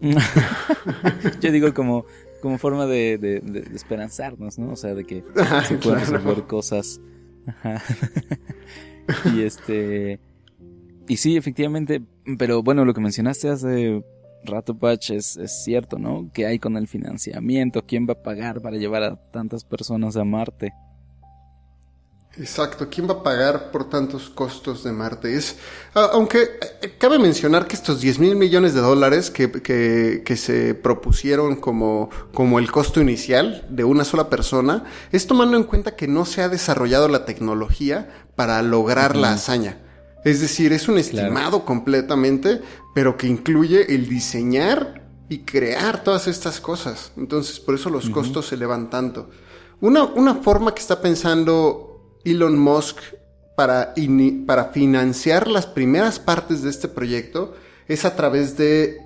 Yo 1.40 1.50
digo 1.50 1.74
como, 1.74 2.06
como 2.40 2.56
forma 2.58 2.86
de, 2.86 3.18
de, 3.18 3.68
esperanzarnos, 3.74 4.58
¿no? 4.58 4.72
O 4.72 4.76
sea, 4.76 4.94
de 4.94 5.04
que 5.04 5.24
se 5.66 5.76
puedan 5.76 6.00
resolver 6.00 6.44
cosas. 6.44 7.00
y 9.34 9.42
este... 9.42 10.20
Y 11.08 11.16
sí, 11.16 11.36
efectivamente, 11.36 12.02
pero 12.38 12.62
bueno, 12.62 12.84
lo 12.84 12.92
que 12.92 13.00
mencionaste 13.00 13.48
hace 13.48 14.04
rato, 14.44 14.76
Patch, 14.76 15.10
es, 15.10 15.36
es, 15.38 15.64
cierto, 15.64 15.98
¿no? 15.98 16.30
¿Qué 16.34 16.46
hay 16.46 16.58
con 16.58 16.76
el 16.76 16.86
financiamiento? 16.86 17.84
¿Quién 17.86 18.06
va 18.06 18.12
a 18.12 18.22
pagar 18.22 18.60
para 18.60 18.76
llevar 18.76 19.02
a 19.02 19.16
tantas 19.30 19.64
personas 19.64 20.16
a 20.16 20.24
Marte? 20.24 20.72
Exacto, 22.36 22.88
¿quién 22.88 23.08
va 23.08 23.14
a 23.14 23.22
pagar 23.22 23.72
por 23.72 23.88
tantos 23.88 24.28
costos 24.28 24.84
de 24.84 24.92
Marte? 24.92 25.34
Es, 25.34 25.56
aunque 25.94 26.42
eh, 26.82 26.94
cabe 26.96 27.18
mencionar 27.18 27.66
que 27.66 27.74
estos 27.74 28.00
10 28.00 28.20
mil 28.20 28.36
millones 28.36 28.74
de 28.74 28.80
dólares 28.80 29.30
que, 29.30 29.50
que, 29.50 30.36
se 30.36 30.74
propusieron 30.74 31.56
como, 31.56 32.10
como 32.32 32.60
el 32.60 32.70
costo 32.70 33.00
inicial 33.00 33.66
de 33.70 33.82
una 33.82 34.04
sola 34.04 34.30
persona, 34.30 34.84
es 35.10 35.26
tomando 35.26 35.56
en 35.56 35.64
cuenta 35.64 35.96
que 35.96 36.06
no 36.06 36.26
se 36.26 36.42
ha 36.42 36.48
desarrollado 36.48 37.08
la 37.08 37.24
tecnología 37.24 38.08
para 38.36 38.62
lograr 38.62 39.16
la 39.16 39.32
hazaña. 39.32 39.78
Es 40.28 40.42
decir, 40.42 40.74
es 40.74 40.88
un 40.88 40.98
estimado 40.98 41.64
completamente, 41.64 42.60
pero 42.94 43.16
que 43.16 43.26
incluye 43.26 43.94
el 43.94 44.10
diseñar 44.10 45.08
y 45.30 45.38
crear 45.38 46.04
todas 46.04 46.28
estas 46.28 46.60
cosas. 46.60 47.12
Entonces, 47.16 47.58
por 47.58 47.74
eso 47.74 47.88
los 47.88 48.10
costos 48.10 48.48
se 48.48 48.56
elevan 48.56 48.90
tanto. 48.90 49.30
Una, 49.80 50.04
una 50.04 50.34
forma 50.34 50.74
que 50.74 50.82
está 50.82 51.00
pensando 51.00 52.18
Elon 52.24 52.58
Musk 52.58 52.98
para, 53.56 53.94
para 54.46 54.66
financiar 54.66 55.48
las 55.48 55.66
primeras 55.66 56.18
partes 56.18 56.62
de 56.62 56.68
este 56.68 56.88
proyecto 56.88 57.54
es 57.86 58.04
a 58.04 58.14
través 58.14 58.58
de 58.58 58.98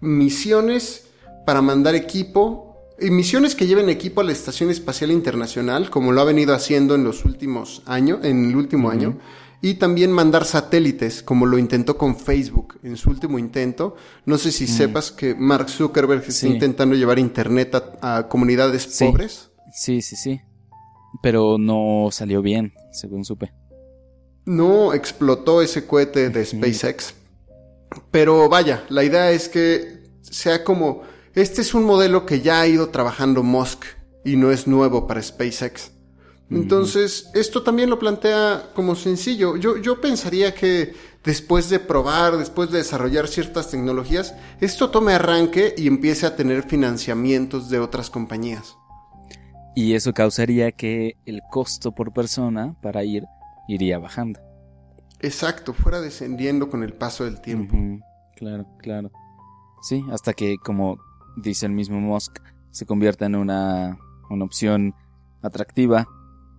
misiones 0.00 1.08
para 1.44 1.60
mandar 1.60 1.96
equipo 1.96 2.76
y 3.00 3.10
misiones 3.10 3.56
que 3.56 3.66
lleven 3.66 3.88
equipo 3.88 4.20
a 4.20 4.24
la 4.24 4.32
Estación 4.32 4.70
Espacial 4.70 5.10
Internacional, 5.10 5.90
como 5.90 6.12
lo 6.12 6.20
ha 6.20 6.24
venido 6.24 6.54
haciendo 6.54 6.94
en 6.94 7.02
los 7.02 7.24
últimos 7.24 7.82
años, 7.84 8.20
en 8.22 8.50
el 8.50 8.54
último 8.56 8.90
año 8.90 9.18
y 9.60 9.74
también 9.74 10.12
mandar 10.12 10.44
satélites, 10.44 11.22
como 11.22 11.44
lo 11.44 11.58
intentó 11.58 11.98
con 11.98 12.16
Facebook 12.16 12.78
en 12.82 12.96
su 12.96 13.10
último 13.10 13.38
intento. 13.38 13.96
No 14.24 14.38
sé 14.38 14.52
si 14.52 14.64
mm. 14.64 14.68
sepas 14.68 15.10
que 15.10 15.34
Mark 15.34 15.68
Zuckerberg 15.68 16.22
está 16.26 16.46
intentando 16.46 16.94
llevar 16.94 17.18
Internet 17.18 17.74
a, 18.00 18.28
comunidades 18.28 18.86
pobres. 18.98 19.50
Sí, 19.72 20.00
sí, 20.00 20.16
sí. 20.16 20.40
Pero 21.22 21.58
no 21.58 22.08
salió 22.12 22.40
bien, 22.40 22.72
según 22.92 23.24
supe. 23.24 23.52
No 24.44 24.94
explotó 24.94 25.60
ese 25.60 25.86
cohete 25.86 26.30
de 26.30 26.44
SpaceX. 26.44 27.14
Pero 28.10 28.48
vaya, 28.48 28.84
la 28.88 29.02
idea 29.02 29.30
es 29.30 29.48
que 29.48 30.02
sea 30.22 30.62
como... 30.62 31.02
Este 31.34 31.60
es 31.60 31.74
un 31.74 31.84
modelo 31.84 32.26
que 32.26 32.40
ya 32.40 32.60
ha 32.60 32.66
ido 32.66 32.88
trabajando 32.88 33.42
Musk 33.42 33.84
y 34.24 34.36
no 34.36 34.50
es 34.50 34.66
nuevo 34.66 35.06
para 35.06 35.22
SpaceX. 35.22 35.92
Entonces, 36.50 37.30
esto 37.34 37.62
también 37.62 37.90
lo 37.90 37.98
plantea 37.98 38.70
como 38.74 38.94
sencillo. 38.94 39.56
Yo, 39.56 39.76
yo 39.76 40.00
pensaría 40.00 40.54
que 40.54 40.94
después 41.22 41.68
de 41.68 41.78
probar, 41.78 42.38
después 42.38 42.70
de 42.70 42.78
desarrollar 42.78 43.28
ciertas 43.28 43.70
tecnologías, 43.70 44.34
esto 44.60 44.90
tome 44.90 45.12
arranque 45.12 45.74
y 45.76 45.86
empiece 45.86 46.24
a 46.24 46.36
tener 46.36 46.62
financiamientos 46.62 47.68
de 47.68 47.80
otras 47.80 48.08
compañías. 48.08 48.76
Y 49.76 49.94
eso 49.94 50.14
causaría 50.14 50.72
que 50.72 51.16
el 51.26 51.40
costo 51.50 51.92
por 51.92 52.12
persona 52.12 52.74
para 52.80 53.04
ir 53.04 53.24
iría 53.68 53.98
bajando. 53.98 54.40
Exacto, 55.20 55.74
fuera 55.74 56.00
descendiendo 56.00 56.70
con 56.70 56.82
el 56.82 56.94
paso 56.94 57.24
del 57.24 57.40
tiempo. 57.42 57.76
Claro, 58.36 58.66
claro. 58.78 59.10
Sí, 59.82 60.02
hasta 60.10 60.32
que, 60.32 60.56
como 60.58 60.98
dice 61.36 61.66
el 61.66 61.72
mismo 61.72 62.00
Musk, 62.00 62.38
se 62.70 62.86
convierta 62.86 63.26
en 63.26 63.36
una, 63.36 63.98
una 64.30 64.44
opción 64.44 64.94
atractiva 65.42 66.08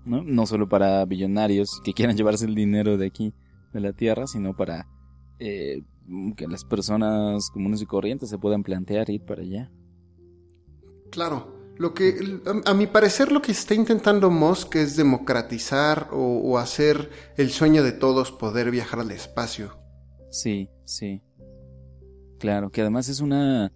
¿no? 0.06 0.24
No 0.24 0.46
solo 0.46 0.68
para 0.68 1.06
billonarios 1.06 1.82
que 1.84 1.94
quieran 1.94 2.18
llevarse 2.18 2.46
el 2.46 2.56
dinero 2.56 2.98
de 2.98 3.08
aquí, 3.08 3.34
de 3.74 3.80
la 3.80 3.94
tierra, 3.94 4.28
sino 4.28 4.56
para 4.56 4.88
eh, 5.40 5.84
que 6.36 6.48
las 6.48 6.66
personas 6.66 7.50
comunes 7.52 7.82
y 7.82 7.86
corrientes 7.86 8.30
se 8.30 8.38
puedan 8.38 8.64
plantear 8.64 9.10
ir 9.10 9.24
para 9.24 9.42
allá. 9.42 9.72
Claro. 11.12 11.58
Lo 11.78 11.94
que, 11.94 12.42
a, 12.66 12.74
mi 12.74 12.88
parecer, 12.88 13.32
lo 13.32 13.42
que 13.42 13.54
está 13.54 13.74
intentando 13.74 14.30
Musk 14.30 14.76
es 14.76 14.98
democratizar 14.98 16.10
o, 16.12 16.42
o 16.44 16.58
hacer 16.58 17.10
el 17.38 17.52
sueño 17.52 17.84
de 17.84 17.94
todos 17.94 18.34
poder 18.34 18.70
viajar 18.70 19.00
al 19.00 19.12
espacio. 19.12 19.80
Sí, 20.30 20.70
sí. 20.84 21.22
Claro, 22.38 22.70
que 22.70 22.82
además 22.82 23.08
es 23.08 23.22
una, 23.22 23.72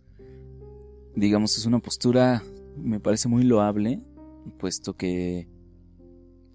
digamos, 1.15 1.57
es 1.57 1.65
una 1.65 1.80
postura, 1.80 2.43
me 2.78 2.99
parece 2.99 3.30
muy 3.30 3.43
loable, 3.43 4.01
puesto 4.59 4.95
que 4.95 5.47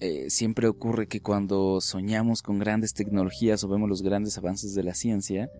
eh, 0.00 0.30
siempre 0.30 0.68
ocurre 0.68 1.08
que 1.08 1.20
cuando 1.20 1.80
soñamos 1.80 2.42
con 2.42 2.58
grandes 2.58 2.94
tecnologías 2.94 3.64
o 3.64 3.68
vemos 3.68 3.88
los 3.88 4.02
grandes 4.02 4.38
avances 4.38 4.74
de 4.74 4.84
la 4.84 4.94
ciencia, 4.94 5.50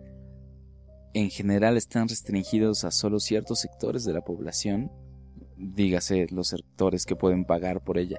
en 1.14 1.30
general 1.30 1.76
están 1.76 2.08
restringidos 2.08 2.84
a 2.84 2.90
solo 2.90 3.18
ciertos 3.18 3.60
sectores 3.60 4.04
de 4.04 4.12
la 4.12 4.20
población, 4.20 4.92
dígase 5.56 6.26
los 6.30 6.48
sectores 6.48 7.04
que 7.04 7.16
pueden 7.16 7.44
pagar 7.44 7.82
por 7.82 7.98
ella. 7.98 8.18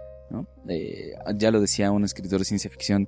Eh, 0.68 1.14
ya 1.38 1.52
lo 1.52 1.62
decía 1.62 1.92
un 1.92 2.04
escritor 2.04 2.40
de 2.40 2.46
ciencia 2.46 2.70
ficción, 2.70 3.08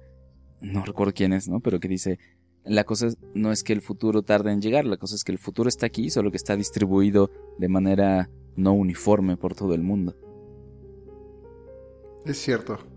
no 0.61 0.83
recuerdo 0.83 1.13
quién 1.13 1.33
es, 1.33 1.47
¿no? 1.47 1.59
pero 1.59 1.79
que 1.79 1.87
dice, 1.87 2.17
la 2.63 2.83
cosa 2.83 3.09
no 3.33 3.51
es 3.51 3.63
que 3.63 3.73
el 3.73 3.81
futuro 3.81 4.23
tarde 4.23 4.51
en 4.51 4.61
llegar, 4.61 4.85
la 4.85 4.97
cosa 4.97 5.15
es 5.15 5.23
que 5.23 5.31
el 5.31 5.37
futuro 5.37 5.67
está 5.67 5.85
aquí, 5.85 6.09
solo 6.09 6.31
que 6.31 6.37
está 6.37 6.55
distribuido 6.55 7.29
de 7.57 7.67
manera 7.67 8.29
no 8.55 8.73
uniforme 8.73 9.37
por 9.37 9.55
todo 9.55 9.73
el 9.73 9.81
mundo. 9.81 10.15
Es 12.25 12.37
cierto. 12.37 12.90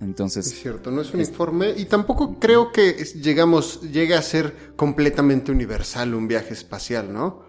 Entonces. 0.00 0.46
Es 0.46 0.60
cierto, 0.60 0.90
no 0.90 1.00
es 1.00 1.12
un 1.14 1.20
informe 1.20 1.70
y 1.76 1.86
tampoco 1.86 2.38
creo 2.38 2.72
que 2.72 2.92
llegamos, 2.92 3.80
llegue 3.82 4.14
a 4.14 4.22
ser 4.22 4.74
completamente 4.76 5.50
universal 5.50 6.14
un 6.14 6.28
viaje 6.28 6.52
espacial, 6.52 7.12
¿no? 7.12 7.42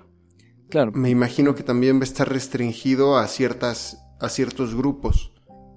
Claro. 0.70 0.91
Me 0.93 1.09
imagino 1.09 1.53
que 1.55 1.63
también 1.63 1.97
va 1.97 2.01
a 2.01 2.05
estar 2.05 2.28
restringido 2.28 3.18
a 3.18 3.28
ciertas, 3.28 3.99
a 4.20 4.30
ciertos 4.30 4.76
grupos 4.76 5.34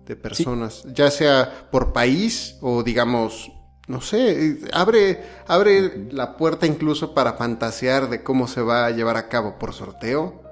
de 0.07 0.17
personas, 0.17 0.85
ya 0.95 1.11
sea 1.11 1.69
por 1.71 1.93
país 1.93 2.57
o 2.63 2.83
digamos, 2.83 3.53
no 3.89 4.01
sé, 4.01 4.59
abre, 4.73 5.23
abre 5.47 6.09
la 6.13 6.37
puerta 6.37 6.67
incluso 6.67 7.13
para 7.13 7.35
fantasear 7.35 8.09
de 8.09 8.23
cómo 8.23 8.49
se 8.49 8.63
va 8.63 8.87
a 8.87 8.91
llevar 8.91 9.17
a 9.17 9.29
cabo 9.29 9.59
por 9.59 9.75
sorteo. 9.75 10.43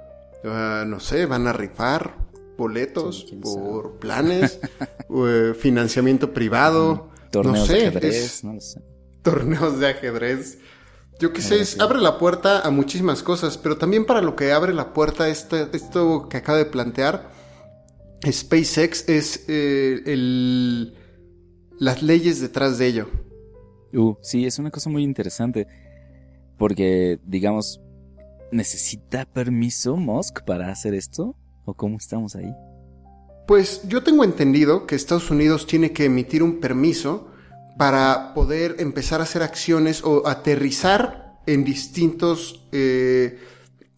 Ah, 0.44 0.84
no 0.86 1.00
sé, 1.00 1.26
van 1.26 1.46
a 1.46 1.52
rifar, 1.52 2.25
boletos, 2.56 3.26
por 3.42 3.98
planes, 3.98 4.60
eh, 5.10 5.54
financiamiento 5.58 6.32
privado, 6.32 7.10
torneos 7.30 7.68
de 7.68 7.86
ajedrez, 7.86 8.44
no 8.44 8.60
sé. 8.60 8.80
Torneos 9.22 9.78
de 9.80 9.88
ajedrez. 9.88 10.58
Yo 11.18 11.32
qué 11.32 11.40
sé, 11.40 11.62
abre 11.80 11.98
la 11.98 12.18
puerta 12.18 12.60
a 12.60 12.70
muchísimas 12.70 13.22
cosas, 13.22 13.56
pero 13.56 13.78
también 13.78 14.04
para 14.04 14.20
lo 14.20 14.36
que 14.36 14.52
abre 14.52 14.74
la 14.74 14.92
puerta 14.92 15.28
este, 15.28 15.68
esto 15.72 16.28
que 16.28 16.36
acaba 16.36 16.58
de 16.58 16.66
plantear, 16.66 17.30
SpaceX 18.30 19.08
es 19.08 19.44
eh, 19.48 20.02
el, 20.04 20.94
las 21.78 22.02
leyes 22.02 22.40
detrás 22.40 22.78
de 22.78 22.86
ello. 22.86 23.08
Uh, 23.94 24.14
sí, 24.20 24.44
es 24.44 24.58
una 24.58 24.70
cosa 24.70 24.90
muy 24.90 25.02
interesante. 25.02 25.66
Porque, 26.58 27.18
digamos, 27.24 27.80
¿necesita 28.50 29.26
permiso 29.26 29.96
Musk 29.96 30.44
para 30.44 30.70
hacer 30.70 30.94
esto? 30.94 31.36
¿O 31.66 31.74
cómo 31.74 31.98
estamos 31.98 32.34
ahí? 32.36 32.54
Pues 33.46 33.82
yo 33.86 34.02
tengo 34.02 34.24
entendido 34.24 34.86
que 34.86 34.94
Estados 34.94 35.30
Unidos 35.30 35.66
tiene 35.66 35.92
que 35.92 36.06
emitir 36.06 36.42
un 36.42 36.60
permiso 36.60 37.28
para 37.76 38.32
poder 38.34 38.76
empezar 38.78 39.20
a 39.20 39.24
hacer 39.24 39.42
acciones 39.42 40.02
o 40.02 40.26
aterrizar 40.26 41.40
en 41.46 41.64
distintos 41.64 42.66
eh, 42.72 43.38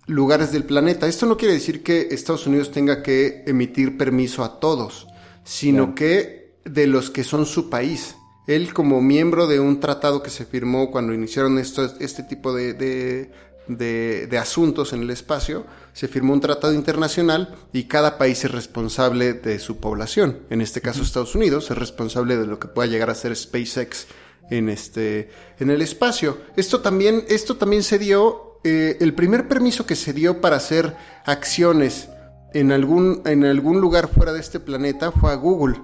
lugares 0.06 0.50
del 0.50 0.64
planeta. 0.64 1.06
Esto 1.06 1.26
no 1.26 1.36
quiere 1.36 1.54
decir 1.54 1.82
que 1.82 2.08
Estados 2.10 2.46
Unidos 2.46 2.72
tenga 2.72 3.02
que 3.02 3.44
emitir 3.46 3.96
permiso 3.96 4.42
a 4.44 4.60
todos, 4.60 5.06
sino 5.44 5.94
que 5.94 6.58
de 6.64 6.86
los 6.86 7.10
que 7.10 7.22
son 7.22 7.46
su 7.46 7.70
país. 7.70 8.16
Él 8.46 8.72
como 8.72 9.02
miembro 9.02 9.46
de 9.46 9.60
un 9.60 9.78
tratado 9.78 10.22
que 10.22 10.30
se 10.30 10.46
firmó 10.46 10.90
cuando 10.90 11.12
iniciaron 11.12 11.58
esto, 11.58 11.84
este 12.00 12.22
tipo 12.22 12.54
de, 12.54 12.72
de, 12.72 13.30
de, 13.68 14.38
asuntos 14.40 14.92
en 14.92 15.02
el 15.02 15.10
espacio, 15.10 15.66
se 15.92 16.08
firmó 16.08 16.32
un 16.32 16.40
tratado 16.40 16.72
internacional 16.72 17.56
y 17.72 17.84
cada 17.84 18.18
país 18.18 18.44
es 18.44 18.50
responsable 18.50 19.34
de 19.34 19.58
su 19.58 19.78
población. 19.78 20.40
En 20.50 20.60
este 20.60 20.80
caso 20.80 21.02
Estados 21.02 21.34
Unidos 21.34 21.70
es 21.70 21.78
responsable 21.78 22.36
de 22.36 22.46
lo 22.46 22.58
que 22.58 22.68
pueda 22.68 22.88
llegar 22.88 23.10
a 23.10 23.14
ser 23.14 23.34
SpaceX 23.36 24.06
en 24.50 24.68
este 24.68 25.30
en 25.58 25.70
el 25.70 25.82
espacio. 25.82 26.38
Esto 26.56 26.80
también 26.80 27.24
esto 27.28 27.56
también 27.56 27.82
se 27.82 27.98
dio 27.98 28.60
eh, 28.64 28.96
el 29.00 29.14
primer 29.14 29.46
permiso 29.48 29.86
que 29.86 29.96
se 29.96 30.12
dio 30.12 30.40
para 30.40 30.56
hacer 30.56 30.96
acciones 31.26 32.08
en 32.54 32.72
algún 32.72 33.22
en 33.26 33.44
algún 33.44 33.80
lugar 33.80 34.08
fuera 34.08 34.32
de 34.32 34.40
este 34.40 34.60
planeta 34.60 35.12
fue 35.12 35.30
a 35.30 35.34
Google 35.34 35.80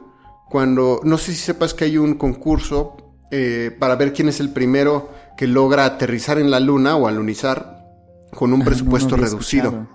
cuando, 0.54 1.00
no 1.02 1.18
sé 1.18 1.32
si 1.32 1.38
sepas 1.38 1.74
que 1.74 1.84
hay 1.84 1.98
un 1.98 2.14
concurso 2.14 2.96
eh, 3.30 3.74
para 3.78 3.96
ver 3.96 4.12
quién 4.12 4.28
es 4.28 4.38
el 4.38 4.50
primero 4.50 5.10
que 5.36 5.46
logra 5.46 5.84
aterrizar 5.84 6.38
en 6.38 6.50
la 6.50 6.60
luna 6.60 6.96
o 6.96 7.08
alunizar 7.08 7.84
con 8.32 8.52
un 8.52 8.62
ah, 8.62 8.64
presupuesto 8.64 9.16
reducido. 9.16 9.86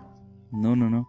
No, 0.51 0.75
no, 0.75 0.89
no. 0.89 1.07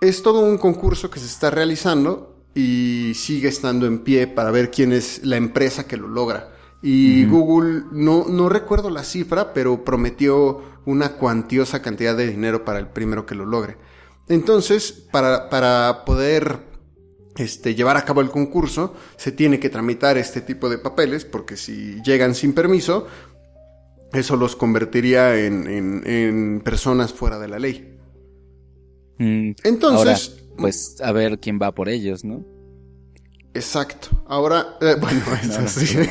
Es 0.00 0.22
todo 0.22 0.40
un 0.40 0.58
concurso 0.58 1.10
que 1.10 1.20
se 1.20 1.26
está 1.26 1.50
realizando 1.50 2.46
y 2.54 3.12
sigue 3.14 3.48
estando 3.48 3.86
en 3.86 4.00
pie 4.00 4.26
para 4.26 4.50
ver 4.50 4.70
quién 4.70 4.92
es 4.92 5.24
la 5.24 5.36
empresa 5.36 5.86
que 5.86 5.96
lo 5.96 6.08
logra. 6.08 6.50
Y 6.82 7.24
Google, 7.24 7.84
no, 7.92 8.26
no 8.28 8.50
recuerdo 8.50 8.90
la 8.90 9.04
cifra, 9.04 9.54
pero 9.54 9.84
prometió 9.84 10.60
una 10.84 11.12
cuantiosa 11.12 11.80
cantidad 11.80 12.14
de 12.14 12.26
dinero 12.26 12.66
para 12.66 12.78
el 12.78 12.88
primero 12.88 13.24
que 13.24 13.34
lo 13.34 13.46
logre. 13.46 13.78
Entonces, 14.28 14.92
para, 15.10 15.48
para 15.48 16.04
poder 16.04 16.60
este, 17.36 17.74
llevar 17.74 17.96
a 17.96 18.04
cabo 18.04 18.20
el 18.20 18.30
concurso, 18.30 18.94
se 19.16 19.32
tiene 19.32 19.58
que 19.60 19.70
tramitar 19.70 20.18
este 20.18 20.42
tipo 20.42 20.68
de 20.68 20.76
papeles, 20.76 21.24
porque 21.24 21.56
si 21.56 22.02
llegan 22.02 22.34
sin 22.34 22.52
permiso, 22.52 23.06
eso 24.14 24.36
los 24.36 24.56
convertiría 24.56 25.36
en, 25.36 26.62
personas 26.64 27.12
fuera 27.12 27.38
de 27.38 27.48
la 27.48 27.58
ley. 27.58 27.98
Mm, 29.18 29.52
Entonces... 29.62 30.40
pues 30.56 31.00
a 31.00 31.12
ver 31.12 31.38
quién 31.38 31.58
va 31.60 31.72
por 31.72 31.88
ellos, 31.88 32.24
¿no? 32.24 32.44
Exacto. 33.54 34.08
Ahora, 34.26 34.76
eh, 34.80 34.96
bueno, 35.00 35.68
sí. 35.68 35.96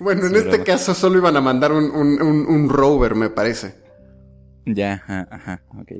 bueno, 0.00 0.26
en 0.26 0.34
este 0.34 0.64
caso 0.64 0.94
solo 0.94 1.18
iban 1.18 1.36
a 1.36 1.40
mandar 1.40 1.72
un, 1.72 1.90
un, 1.92 2.68
rover, 2.68 3.14
me 3.14 3.30
parece. 3.30 3.76
Ya, 4.66 4.94
ajá, 4.94 5.28
ajá, 5.30 5.62
ok. 5.78 5.92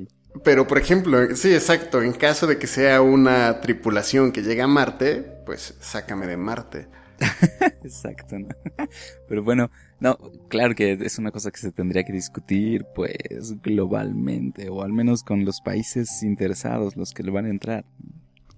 Pero, 0.43 0.67
por 0.67 0.77
ejemplo, 0.77 1.33
sí, 1.35 1.53
exacto, 1.53 2.01
en 2.01 2.11
caso 2.11 2.45
de 2.45 2.57
que 2.57 2.67
sea 2.67 3.01
una 3.01 3.61
tripulación 3.61 4.33
que 4.33 4.43
llegue 4.43 4.61
a 4.61 4.67
Marte, 4.67 5.21
pues 5.45 5.75
sácame 5.79 6.27
de 6.27 6.35
Marte. 6.35 6.87
exacto, 7.83 8.37
¿no? 8.39 8.47
Pero 9.27 9.43
bueno, 9.43 9.69
no, 9.99 10.17
claro 10.47 10.75
que 10.75 10.93
es 10.93 11.17
una 11.17 11.31
cosa 11.31 11.51
que 11.51 11.59
se 11.59 11.71
tendría 11.71 12.03
que 12.03 12.13
discutir, 12.13 12.85
pues, 12.95 13.61
globalmente, 13.61 14.69
o 14.69 14.81
al 14.83 14.93
menos 14.93 15.23
con 15.23 15.45
los 15.45 15.61
países 15.61 16.23
interesados, 16.23 16.95
los 16.95 17.11
que 17.11 17.23
le 17.23 17.31
van 17.31 17.45
a 17.45 17.49
entrar. 17.49 17.85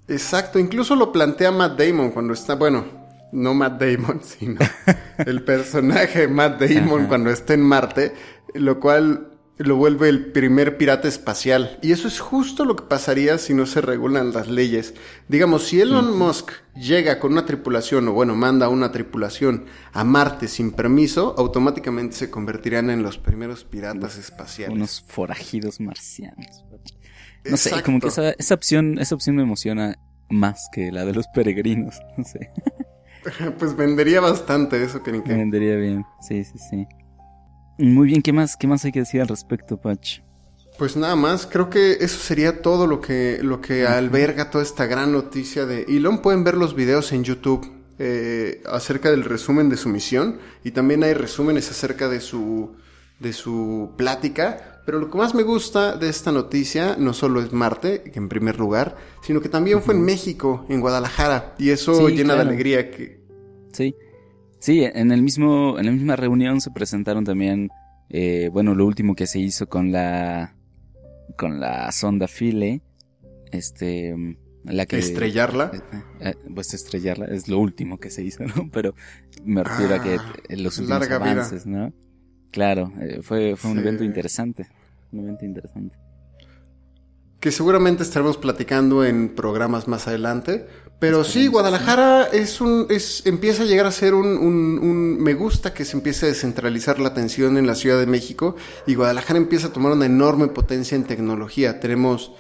Exacto, 0.08 0.60
incluso 0.60 0.96
lo 0.96 1.12
plantea 1.12 1.52
Matt 1.52 1.80
Damon 1.80 2.12
cuando 2.12 2.34
está, 2.34 2.56
bueno, 2.56 2.86
no 3.32 3.54
Matt 3.54 3.82
Damon, 3.82 4.22
sino 4.24 4.60
el 5.26 5.44
personaje 5.44 6.28
Matt 6.28 6.62
Damon 6.62 7.08
cuando 7.08 7.30
está 7.30 7.54
en 7.54 7.62
Marte, 7.62 8.14
lo 8.54 8.80
cual 8.80 9.37
lo 9.58 9.76
vuelve 9.76 10.10
el 10.10 10.28
primer 10.28 10.78
pirata 10.78 11.08
espacial. 11.08 11.80
Y 11.82 11.92
eso 11.92 12.08
es 12.08 12.20
justo 12.20 12.66
lo 12.66 12.76
que 12.76 12.84
pasaría 12.84 13.38
si 13.38 13.54
no 13.54 13.66
se 13.66 13.82
regulan 13.82 14.34
las 14.34 14.48
leyes. 14.48 14.94
Digamos, 15.28 15.68
si 15.68 15.82
Elon 15.82 16.18
Musk 16.18 16.52
llega 16.76 17.20
con 17.20 17.32
una 17.32 17.46
tripulación, 17.46 18.08
o 18.08 18.14
bueno, 18.14 18.36
manda 18.36 18.70
una 18.70 18.92
tripulación 18.92 19.66
a 19.94 20.04
Marte 20.04 20.48
sin 20.48 20.72
permiso, 20.72 21.36
automáticamente 21.38 22.16
se 22.16 22.30
convertirían 22.30 22.90
en 22.90 23.02
los 23.02 23.18
primeros 23.18 23.64
piratas 23.64 24.18
espaciales. 24.18 24.76
Unos 24.76 25.04
forajidos 25.08 25.80
marcianos. 25.80 26.64
No 27.46 27.58
sé, 27.58 27.82
como 27.84 28.00
que 28.00 28.08
esa, 28.08 28.32
esa, 28.32 28.54
opción, 28.54 29.00
esa 29.00 29.16
opción 29.16 29.38
me 29.38 29.44
emociona 29.44 29.98
más 30.30 30.68
que 30.72 30.92
la 30.92 31.06
de 31.06 31.14
los 31.14 31.28
peregrinos. 31.28 31.96
No 32.18 32.24
sé. 32.24 32.52
pues 33.60 33.76
vendería 33.76 34.22
bastante 34.22 34.84
eso, 34.84 35.04
que. 35.04 35.12
Vendería 35.12 35.76
bien, 35.76 36.06
sí, 36.22 36.44
sí, 36.44 36.58
sí. 36.70 36.88
Muy 37.78 38.08
bien, 38.08 38.22
¿qué 38.22 38.34
más, 38.34 38.58
qué 38.58 38.68
más 38.68 38.84
hay 38.86 38.92
que 38.92 39.00
decir 39.00 39.22
al 39.22 39.28
respecto, 39.28 39.78
Patch? 39.78 40.20
Pues 40.78 40.96
nada 40.96 41.16
más, 41.16 41.48
creo 41.48 41.70
que 41.70 41.94
eso 41.94 42.20
sería 42.20 42.62
todo 42.62 42.86
lo 42.86 43.02
que, 43.02 43.40
lo 43.42 43.62
que 43.62 43.88
alberga 43.88 44.50
toda 44.52 44.64
esta 44.64 44.86
gran 44.86 45.12
noticia 45.12 45.66
de 45.66 45.84
Elon. 45.84 46.22
Pueden 46.22 46.44
ver 46.44 46.56
los 46.56 46.76
videos 46.76 47.12
en 47.14 47.24
YouTube 47.24 47.68
eh, 47.98 48.62
acerca 48.68 49.10
del 49.10 49.24
resumen 49.24 49.70
de 49.70 49.78
su 49.78 49.90
misión 49.90 50.40
y 50.64 50.72
también 50.72 51.04
hay 51.04 51.14
resúmenes 51.14 51.72
acerca 51.72 52.10
de 52.10 52.22
su, 52.22 52.76
de 53.20 53.34
su 53.34 53.94
plática. 53.98 54.82
Pero 54.86 55.00
lo 55.00 55.10
que 55.10 55.18
más 55.18 55.34
me 55.34 55.44
gusta 55.44 55.98
de 55.98 56.10
esta 56.10 56.32
noticia 56.32 56.96
no 56.98 57.14
solo 57.14 57.42
es 57.42 57.52
Marte, 57.52 58.04
que 58.04 58.20
en 58.20 58.30
primer 58.30 58.60
lugar, 58.60 58.96
sino 59.22 59.42
que 59.42 59.50
también 59.50 59.82
fue 59.82 59.96
en 59.96 60.02
México, 60.04 60.66
en 60.70 60.80
Guadalajara, 60.80 61.56
y 61.58 61.72
eso 61.72 62.08
llena 62.08 62.36
de 62.36 62.42
alegría 62.42 62.90
que... 62.92 63.20
Sí, 63.74 63.94
Sí, 64.60 64.84
en 64.84 65.12
el 65.12 65.22
mismo, 65.22 65.78
en 65.78 65.86
la 65.86 65.92
misma 65.92 66.16
reunión 66.16 66.62
se 66.62 66.72
presentaron 66.72 67.24
también, 67.24 67.70
eh, 68.10 68.50
bueno, 68.52 68.74
lo 68.74 68.86
último 68.86 69.16
que 69.16 69.28
se 69.28 69.40
hizo 69.40 69.68
con 69.68 69.92
la, 69.92 70.56
con 71.38 71.60
la 71.60 71.92
sonda 71.92 72.28
Philae, 72.28 72.82
este, 73.52 74.16
la 74.64 74.86
que 74.86 74.98
estrellarla, 74.98 75.72
eh, 75.74 76.02
eh, 76.22 76.36
pues 76.54 76.74
estrellarla 76.74 77.28
es 77.28 77.48
lo 77.48 77.60
último 77.60 78.00
que 78.00 78.10
se 78.10 78.24
hizo, 78.24 78.44
¿no? 78.56 78.70
Pero 78.72 78.96
me 79.44 79.64
refiero 79.64 79.96
a 79.96 80.04
que 80.04 80.16
ah, 80.16 80.34
los 80.50 80.80
últimos 80.80 81.10
avances, 81.10 81.66
¿no? 81.66 81.94
Claro, 82.52 82.92
fue, 83.22 83.56
fue 83.56 83.72
un 83.72 83.80
evento 83.80 84.04
interesante, 84.04 84.68
un 85.12 85.20
evento 85.20 85.46
interesante. 85.46 85.98
Que 87.40 87.52
seguramente 87.52 88.04
estaremos 88.04 88.38
platicando 88.38 89.06
en 89.06 89.30
programas 89.36 89.88
más 89.88 90.08
adelante, 90.08 90.68
pero 91.00 91.24
sí, 91.24 91.46
Guadalajara 91.46 92.26
es 92.26 92.60
un, 92.60 92.88
es, 92.90 93.24
empieza 93.28 93.62
a 93.62 93.66
llegar 93.68 93.86
a 93.86 93.92
ser 93.92 94.16
un, 94.16 94.26
un, 94.26 94.80
un, 94.80 95.22
me 95.22 95.36
gusta 95.36 95.72
que 95.72 95.86
se 95.86 95.96
empiece 95.96 96.26
a 96.26 96.30
descentralizar 96.30 97.00
la 97.00 97.10
atención 97.10 97.58
en 97.58 97.68
la 97.68 97.76
Ciudad 97.76 98.00
de 98.00 98.08
México 98.08 98.56
y 98.88 98.96
Guadalajara 98.96 99.38
empieza 99.38 99.68
a 99.68 99.74
tomar 99.74 99.92
una 99.92 100.08
enorme 100.08 100.48
potencia 100.48 100.96
en 100.96 101.04
tecnología. 101.04 101.80
Tenemos, 101.80 102.32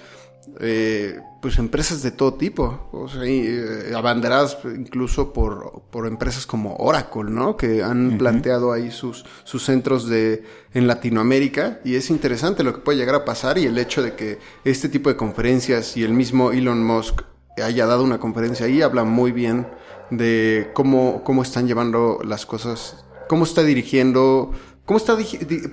eh, 0.60 1.20
pues 1.42 1.60
empresas 1.60 2.02
de 2.02 2.12
todo 2.12 2.34
tipo, 2.34 2.90
o 2.92 3.08
sea, 3.08 3.22
eh, 3.26 3.94
abanderadas 3.96 4.58
incluso 4.76 5.32
por, 5.34 5.84
por 5.92 6.08
empresas 6.08 6.46
como 6.46 6.76
Oracle, 6.78 7.30
¿no? 7.30 7.56
Que 7.58 7.84
han 7.84 8.18
planteado 8.18 8.72
ahí 8.72 8.92
sus, 8.92 9.26
sus 9.44 9.64
centros 9.64 10.08
de, 10.10 10.44
en 10.74 10.88
Latinoamérica 10.88 11.80
y 11.84 11.96
es 11.96 12.10
interesante 12.10 12.64
lo 12.64 12.74
que 12.74 12.80
puede 12.80 12.98
llegar 12.98 13.16
a 13.16 13.26
pasar 13.26 13.58
y 13.58 13.66
el 13.66 13.78
hecho 13.78 14.02
de 14.02 14.16
que 14.16 14.40
este 14.64 14.90
tipo 14.90 15.10
de 15.10 15.16
conferencias 15.16 15.96
y 15.96 16.04
el 16.04 16.14
mismo 16.14 16.52
Elon 16.52 16.84
Musk 16.84 17.22
haya 17.64 17.86
dado 17.86 18.04
una 18.04 18.20
conferencia 18.20 18.66
ahí, 18.66 18.82
habla 18.82 19.04
muy 19.04 19.32
bien 19.32 19.68
de 20.10 20.72
cómo, 20.74 21.24
cómo 21.24 21.42
están 21.42 21.68
llevando 21.68 22.20
las 22.24 22.46
cosas, 22.46 23.06
cómo 23.28 23.44
está 23.44 23.64
dirigiendo, 23.64 24.52
cómo 24.86 24.98
está 24.98 25.18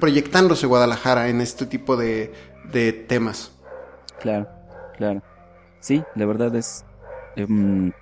proyectándose 0.00 0.66
Guadalajara 0.66 1.28
en 1.28 1.40
este 1.40 1.66
tipo 1.66 1.96
de, 1.96 2.32
de 2.70 2.92
temas. 2.92 3.52
Claro, 4.20 4.48
claro. 4.96 5.22
Sí, 5.80 6.02
la 6.14 6.26
verdad 6.26 6.54
es 6.56 6.84
em, 7.36 7.92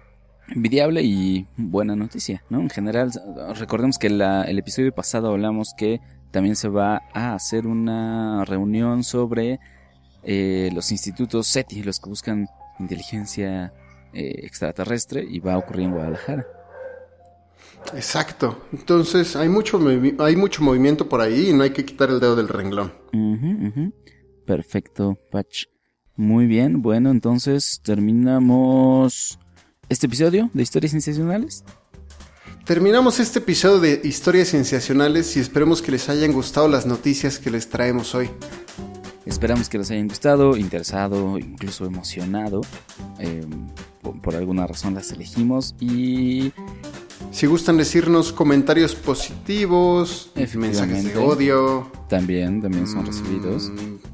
envidiable 0.49 1.03
y 1.03 1.47
buena 1.57 1.97
noticia, 1.97 2.45
¿no? 2.49 2.61
En 2.61 2.71
general, 2.71 3.11
recordemos 3.57 3.99
que 3.99 4.11
la, 4.11 4.45
el 4.45 4.59
episodio 4.59 4.95
pasado 4.95 5.29
hablamos 5.29 5.75
que 5.77 6.01
también 6.31 6.57
se 6.57 6.69
va 6.69 7.03
a 7.13 7.35
hacer 7.35 7.67
una 7.67 8.45
reunión 8.45 9.05
sobre 9.05 9.61
eh, 10.23 10.71
los 10.73 10.93
institutos 10.93 11.47
SETI, 11.49 11.83
los 11.83 12.01
que 12.01 12.09
buscan 12.09 12.49
inteligencia 12.79 13.73
eh, 14.13 14.41
extraterrestre 14.45 15.25
y 15.29 15.41
va 15.41 15.55
a 15.55 15.59
ocurrir 15.59 15.87
en 15.87 15.93
Guadalajara. 15.93 16.47
Exacto. 17.95 18.67
Entonces 18.73 19.37
hay 19.37 19.49
mucho, 19.49 19.81
hay 20.19 20.37
mucho 20.37 20.63
movimiento 20.63 21.09
por 21.09 21.21
ahí 21.21 21.51
y 21.51 21.53
no 21.53 21.65
hay 21.65 21.71
que 21.71 21.85
quitar 21.85 22.11
el 22.11 22.21
dedo 22.21 22.37
del 22.37 22.49
renglón. 22.49 22.93
Perfecto, 24.47 25.19
Patch. 25.31 25.72
Muy 26.23 26.47
bien, 26.47 26.83
bueno, 26.83 27.11
entonces 27.11 27.81
terminamos 27.83 29.41
este 29.89 30.07
episodio 30.07 30.51
de 30.55 30.63
Historias 30.63 30.93
Sensacionales. 30.93 31.65
Terminamos 32.65 33.19
este 33.19 33.41
episodio 33.41 33.81
de 33.81 34.01
Historias 34.05 34.47
Sensacionales 34.47 35.37
y 35.37 35.41
esperemos 35.41 35.83
que 35.83 35.91
les 35.91 36.09
hayan 36.09 36.31
gustado 36.31 36.69
las 36.69 36.87
noticias 36.87 37.41
que 37.41 37.51
les 37.51 37.69
traemos 37.69 38.15
hoy. 38.15 38.31
Esperamos 39.27 39.69
que 39.69 39.79
les 39.79 39.91
hayan 39.91 40.07
gustado, 40.07 40.57
interesado, 40.57 41.39
incluso 41.39 41.87
emocionado. 41.87 42.61
Eh, 43.19 43.45
por, 44.01 44.21
por 44.21 44.37
alguna 44.37 44.65
razón 44.69 44.95
las 44.95 45.11
elegimos 45.11 45.75
y 45.81 46.53
Si 47.33 47.47
gustan 47.47 47.79
decirnos 47.79 48.33
comentarios 48.33 48.95
positivos, 48.95 50.31
mensajes 50.37 51.03
de 51.03 51.17
odio, 51.17 51.91
también, 52.09 52.63
también 52.63 52.87
son 52.87 53.07
recibidos. 53.07 53.71
mm, 53.71 54.12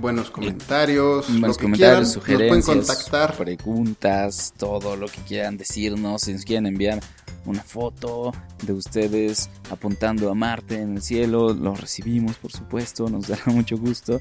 buenos 0.00 0.30
comentarios, 0.30 1.26
Buenos 1.28 1.48
lo 1.48 1.54
que 1.54 1.62
comentarios, 1.62 2.18
quieran, 2.18 2.48
nos 2.48 2.48
pueden 2.48 2.62
sugerencias, 2.62 2.86
contactar. 2.86 3.36
preguntas, 3.36 4.52
todo 4.56 4.96
lo 4.96 5.06
que 5.06 5.20
quieran 5.22 5.56
decirnos, 5.56 6.22
si 6.22 6.32
nos 6.32 6.44
quieren 6.44 6.66
enviar 6.66 7.00
una 7.44 7.62
foto 7.62 8.32
de 8.64 8.72
ustedes 8.72 9.48
apuntando 9.70 10.30
a 10.30 10.34
Marte 10.34 10.80
en 10.80 10.96
el 10.96 11.02
cielo, 11.02 11.54
lo 11.54 11.74
recibimos 11.74 12.36
por 12.36 12.52
supuesto, 12.52 13.08
nos 13.08 13.28
dará 13.28 13.42
mucho 13.46 13.76
gusto 13.78 14.20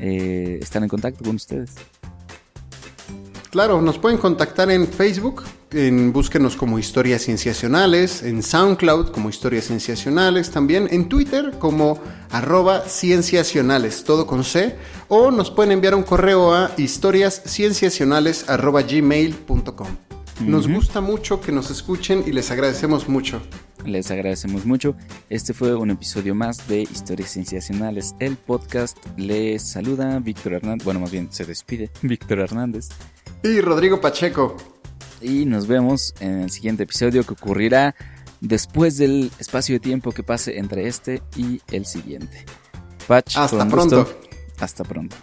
eh, 0.00 0.58
estar 0.60 0.82
en 0.82 0.88
contacto 0.88 1.24
con 1.24 1.36
ustedes. 1.36 1.74
Claro, 3.54 3.80
nos 3.80 3.98
pueden 3.98 4.18
contactar 4.18 4.68
en 4.72 4.88
Facebook, 4.88 5.44
en 5.70 6.12
búsquenos 6.12 6.56
como 6.56 6.76
Historias 6.76 7.22
Cienciacionales, 7.22 8.24
en 8.24 8.42
SoundCloud 8.42 9.12
como 9.12 9.28
Historias 9.28 9.66
Cienciacionales, 9.66 10.50
también 10.50 10.88
en 10.90 11.08
Twitter 11.08 11.52
como 11.60 12.00
arroba 12.32 12.80
cienciacionales, 12.80 14.02
todo 14.02 14.26
con 14.26 14.42
C, 14.42 14.74
o 15.06 15.30
nos 15.30 15.52
pueden 15.52 15.70
enviar 15.70 15.94
un 15.94 16.02
correo 16.02 16.52
a 16.52 16.72
historiascienciacionales 16.76 18.48
arroba 18.48 18.82
gmail.com. 18.82 19.86
Nos 20.40 20.66
gusta 20.66 21.00
mucho 21.00 21.40
que 21.40 21.52
nos 21.52 21.70
escuchen 21.70 22.24
y 22.26 22.32
les 22.32 22.50
agradecemos 22.50 23.08
mucho. 23.08 23.40
Les 23.86 24.10
agradecemos 24.10 24.66
mucho. 24.66 24.96
Este 25.30 25.54
fue 25.54 25.76
un 25.76 25.90
episodio 25.90 26.34
más 26.34 26.66
de 26.66 26.82
Historias 26.82 27.30
Sensacionales. 27.30 28.16
El 28.18 28.34
podcast 28.34 28.98
les 29.16 29.62
saluda 29.62 30.18
Víctor 30.18 30.54
Hernández. 30.54 30.84
Bueno, 30.84 30.98
más 30.98 31.12
bien 31.12 31.28
se 31.30 31.44
despide 31.44 31.92
Víctor 32.02 32.40
Hernández. 32.40 32.88
Y 33.44 33.60
Rodrigo 33.60 34.00
Pacheco, 34.00 34.56
Y 35.20 35.44
nos 35.44 35.66
vemos 35.66 36.14
en 36.20 36.40
el 36.40 36.50
siguiente 36.50 36.84
episodio 36.84 37.24
que 37.24 37.34
ocurrirá 37.34 37.94
después 38.40 38.96
del 38.96 39.30
espacio 39.38 39.74
de 39.74 39.80
tiempo 39.80 40.12
que 40.12 40.22
pase 40.22 40.58
entre 40.58 40.88
este 40.88 41.22
y 41.36 41.60
el 41.70 41.84
siguiente. 41.84 42.46
Patch, 43.06 43.36
Hasta 43.36 43.64
gusto. 43.64 43.70
pronto. 43.70 44.18
Hasta 44.58 44.84
pronto. 44.84 45.16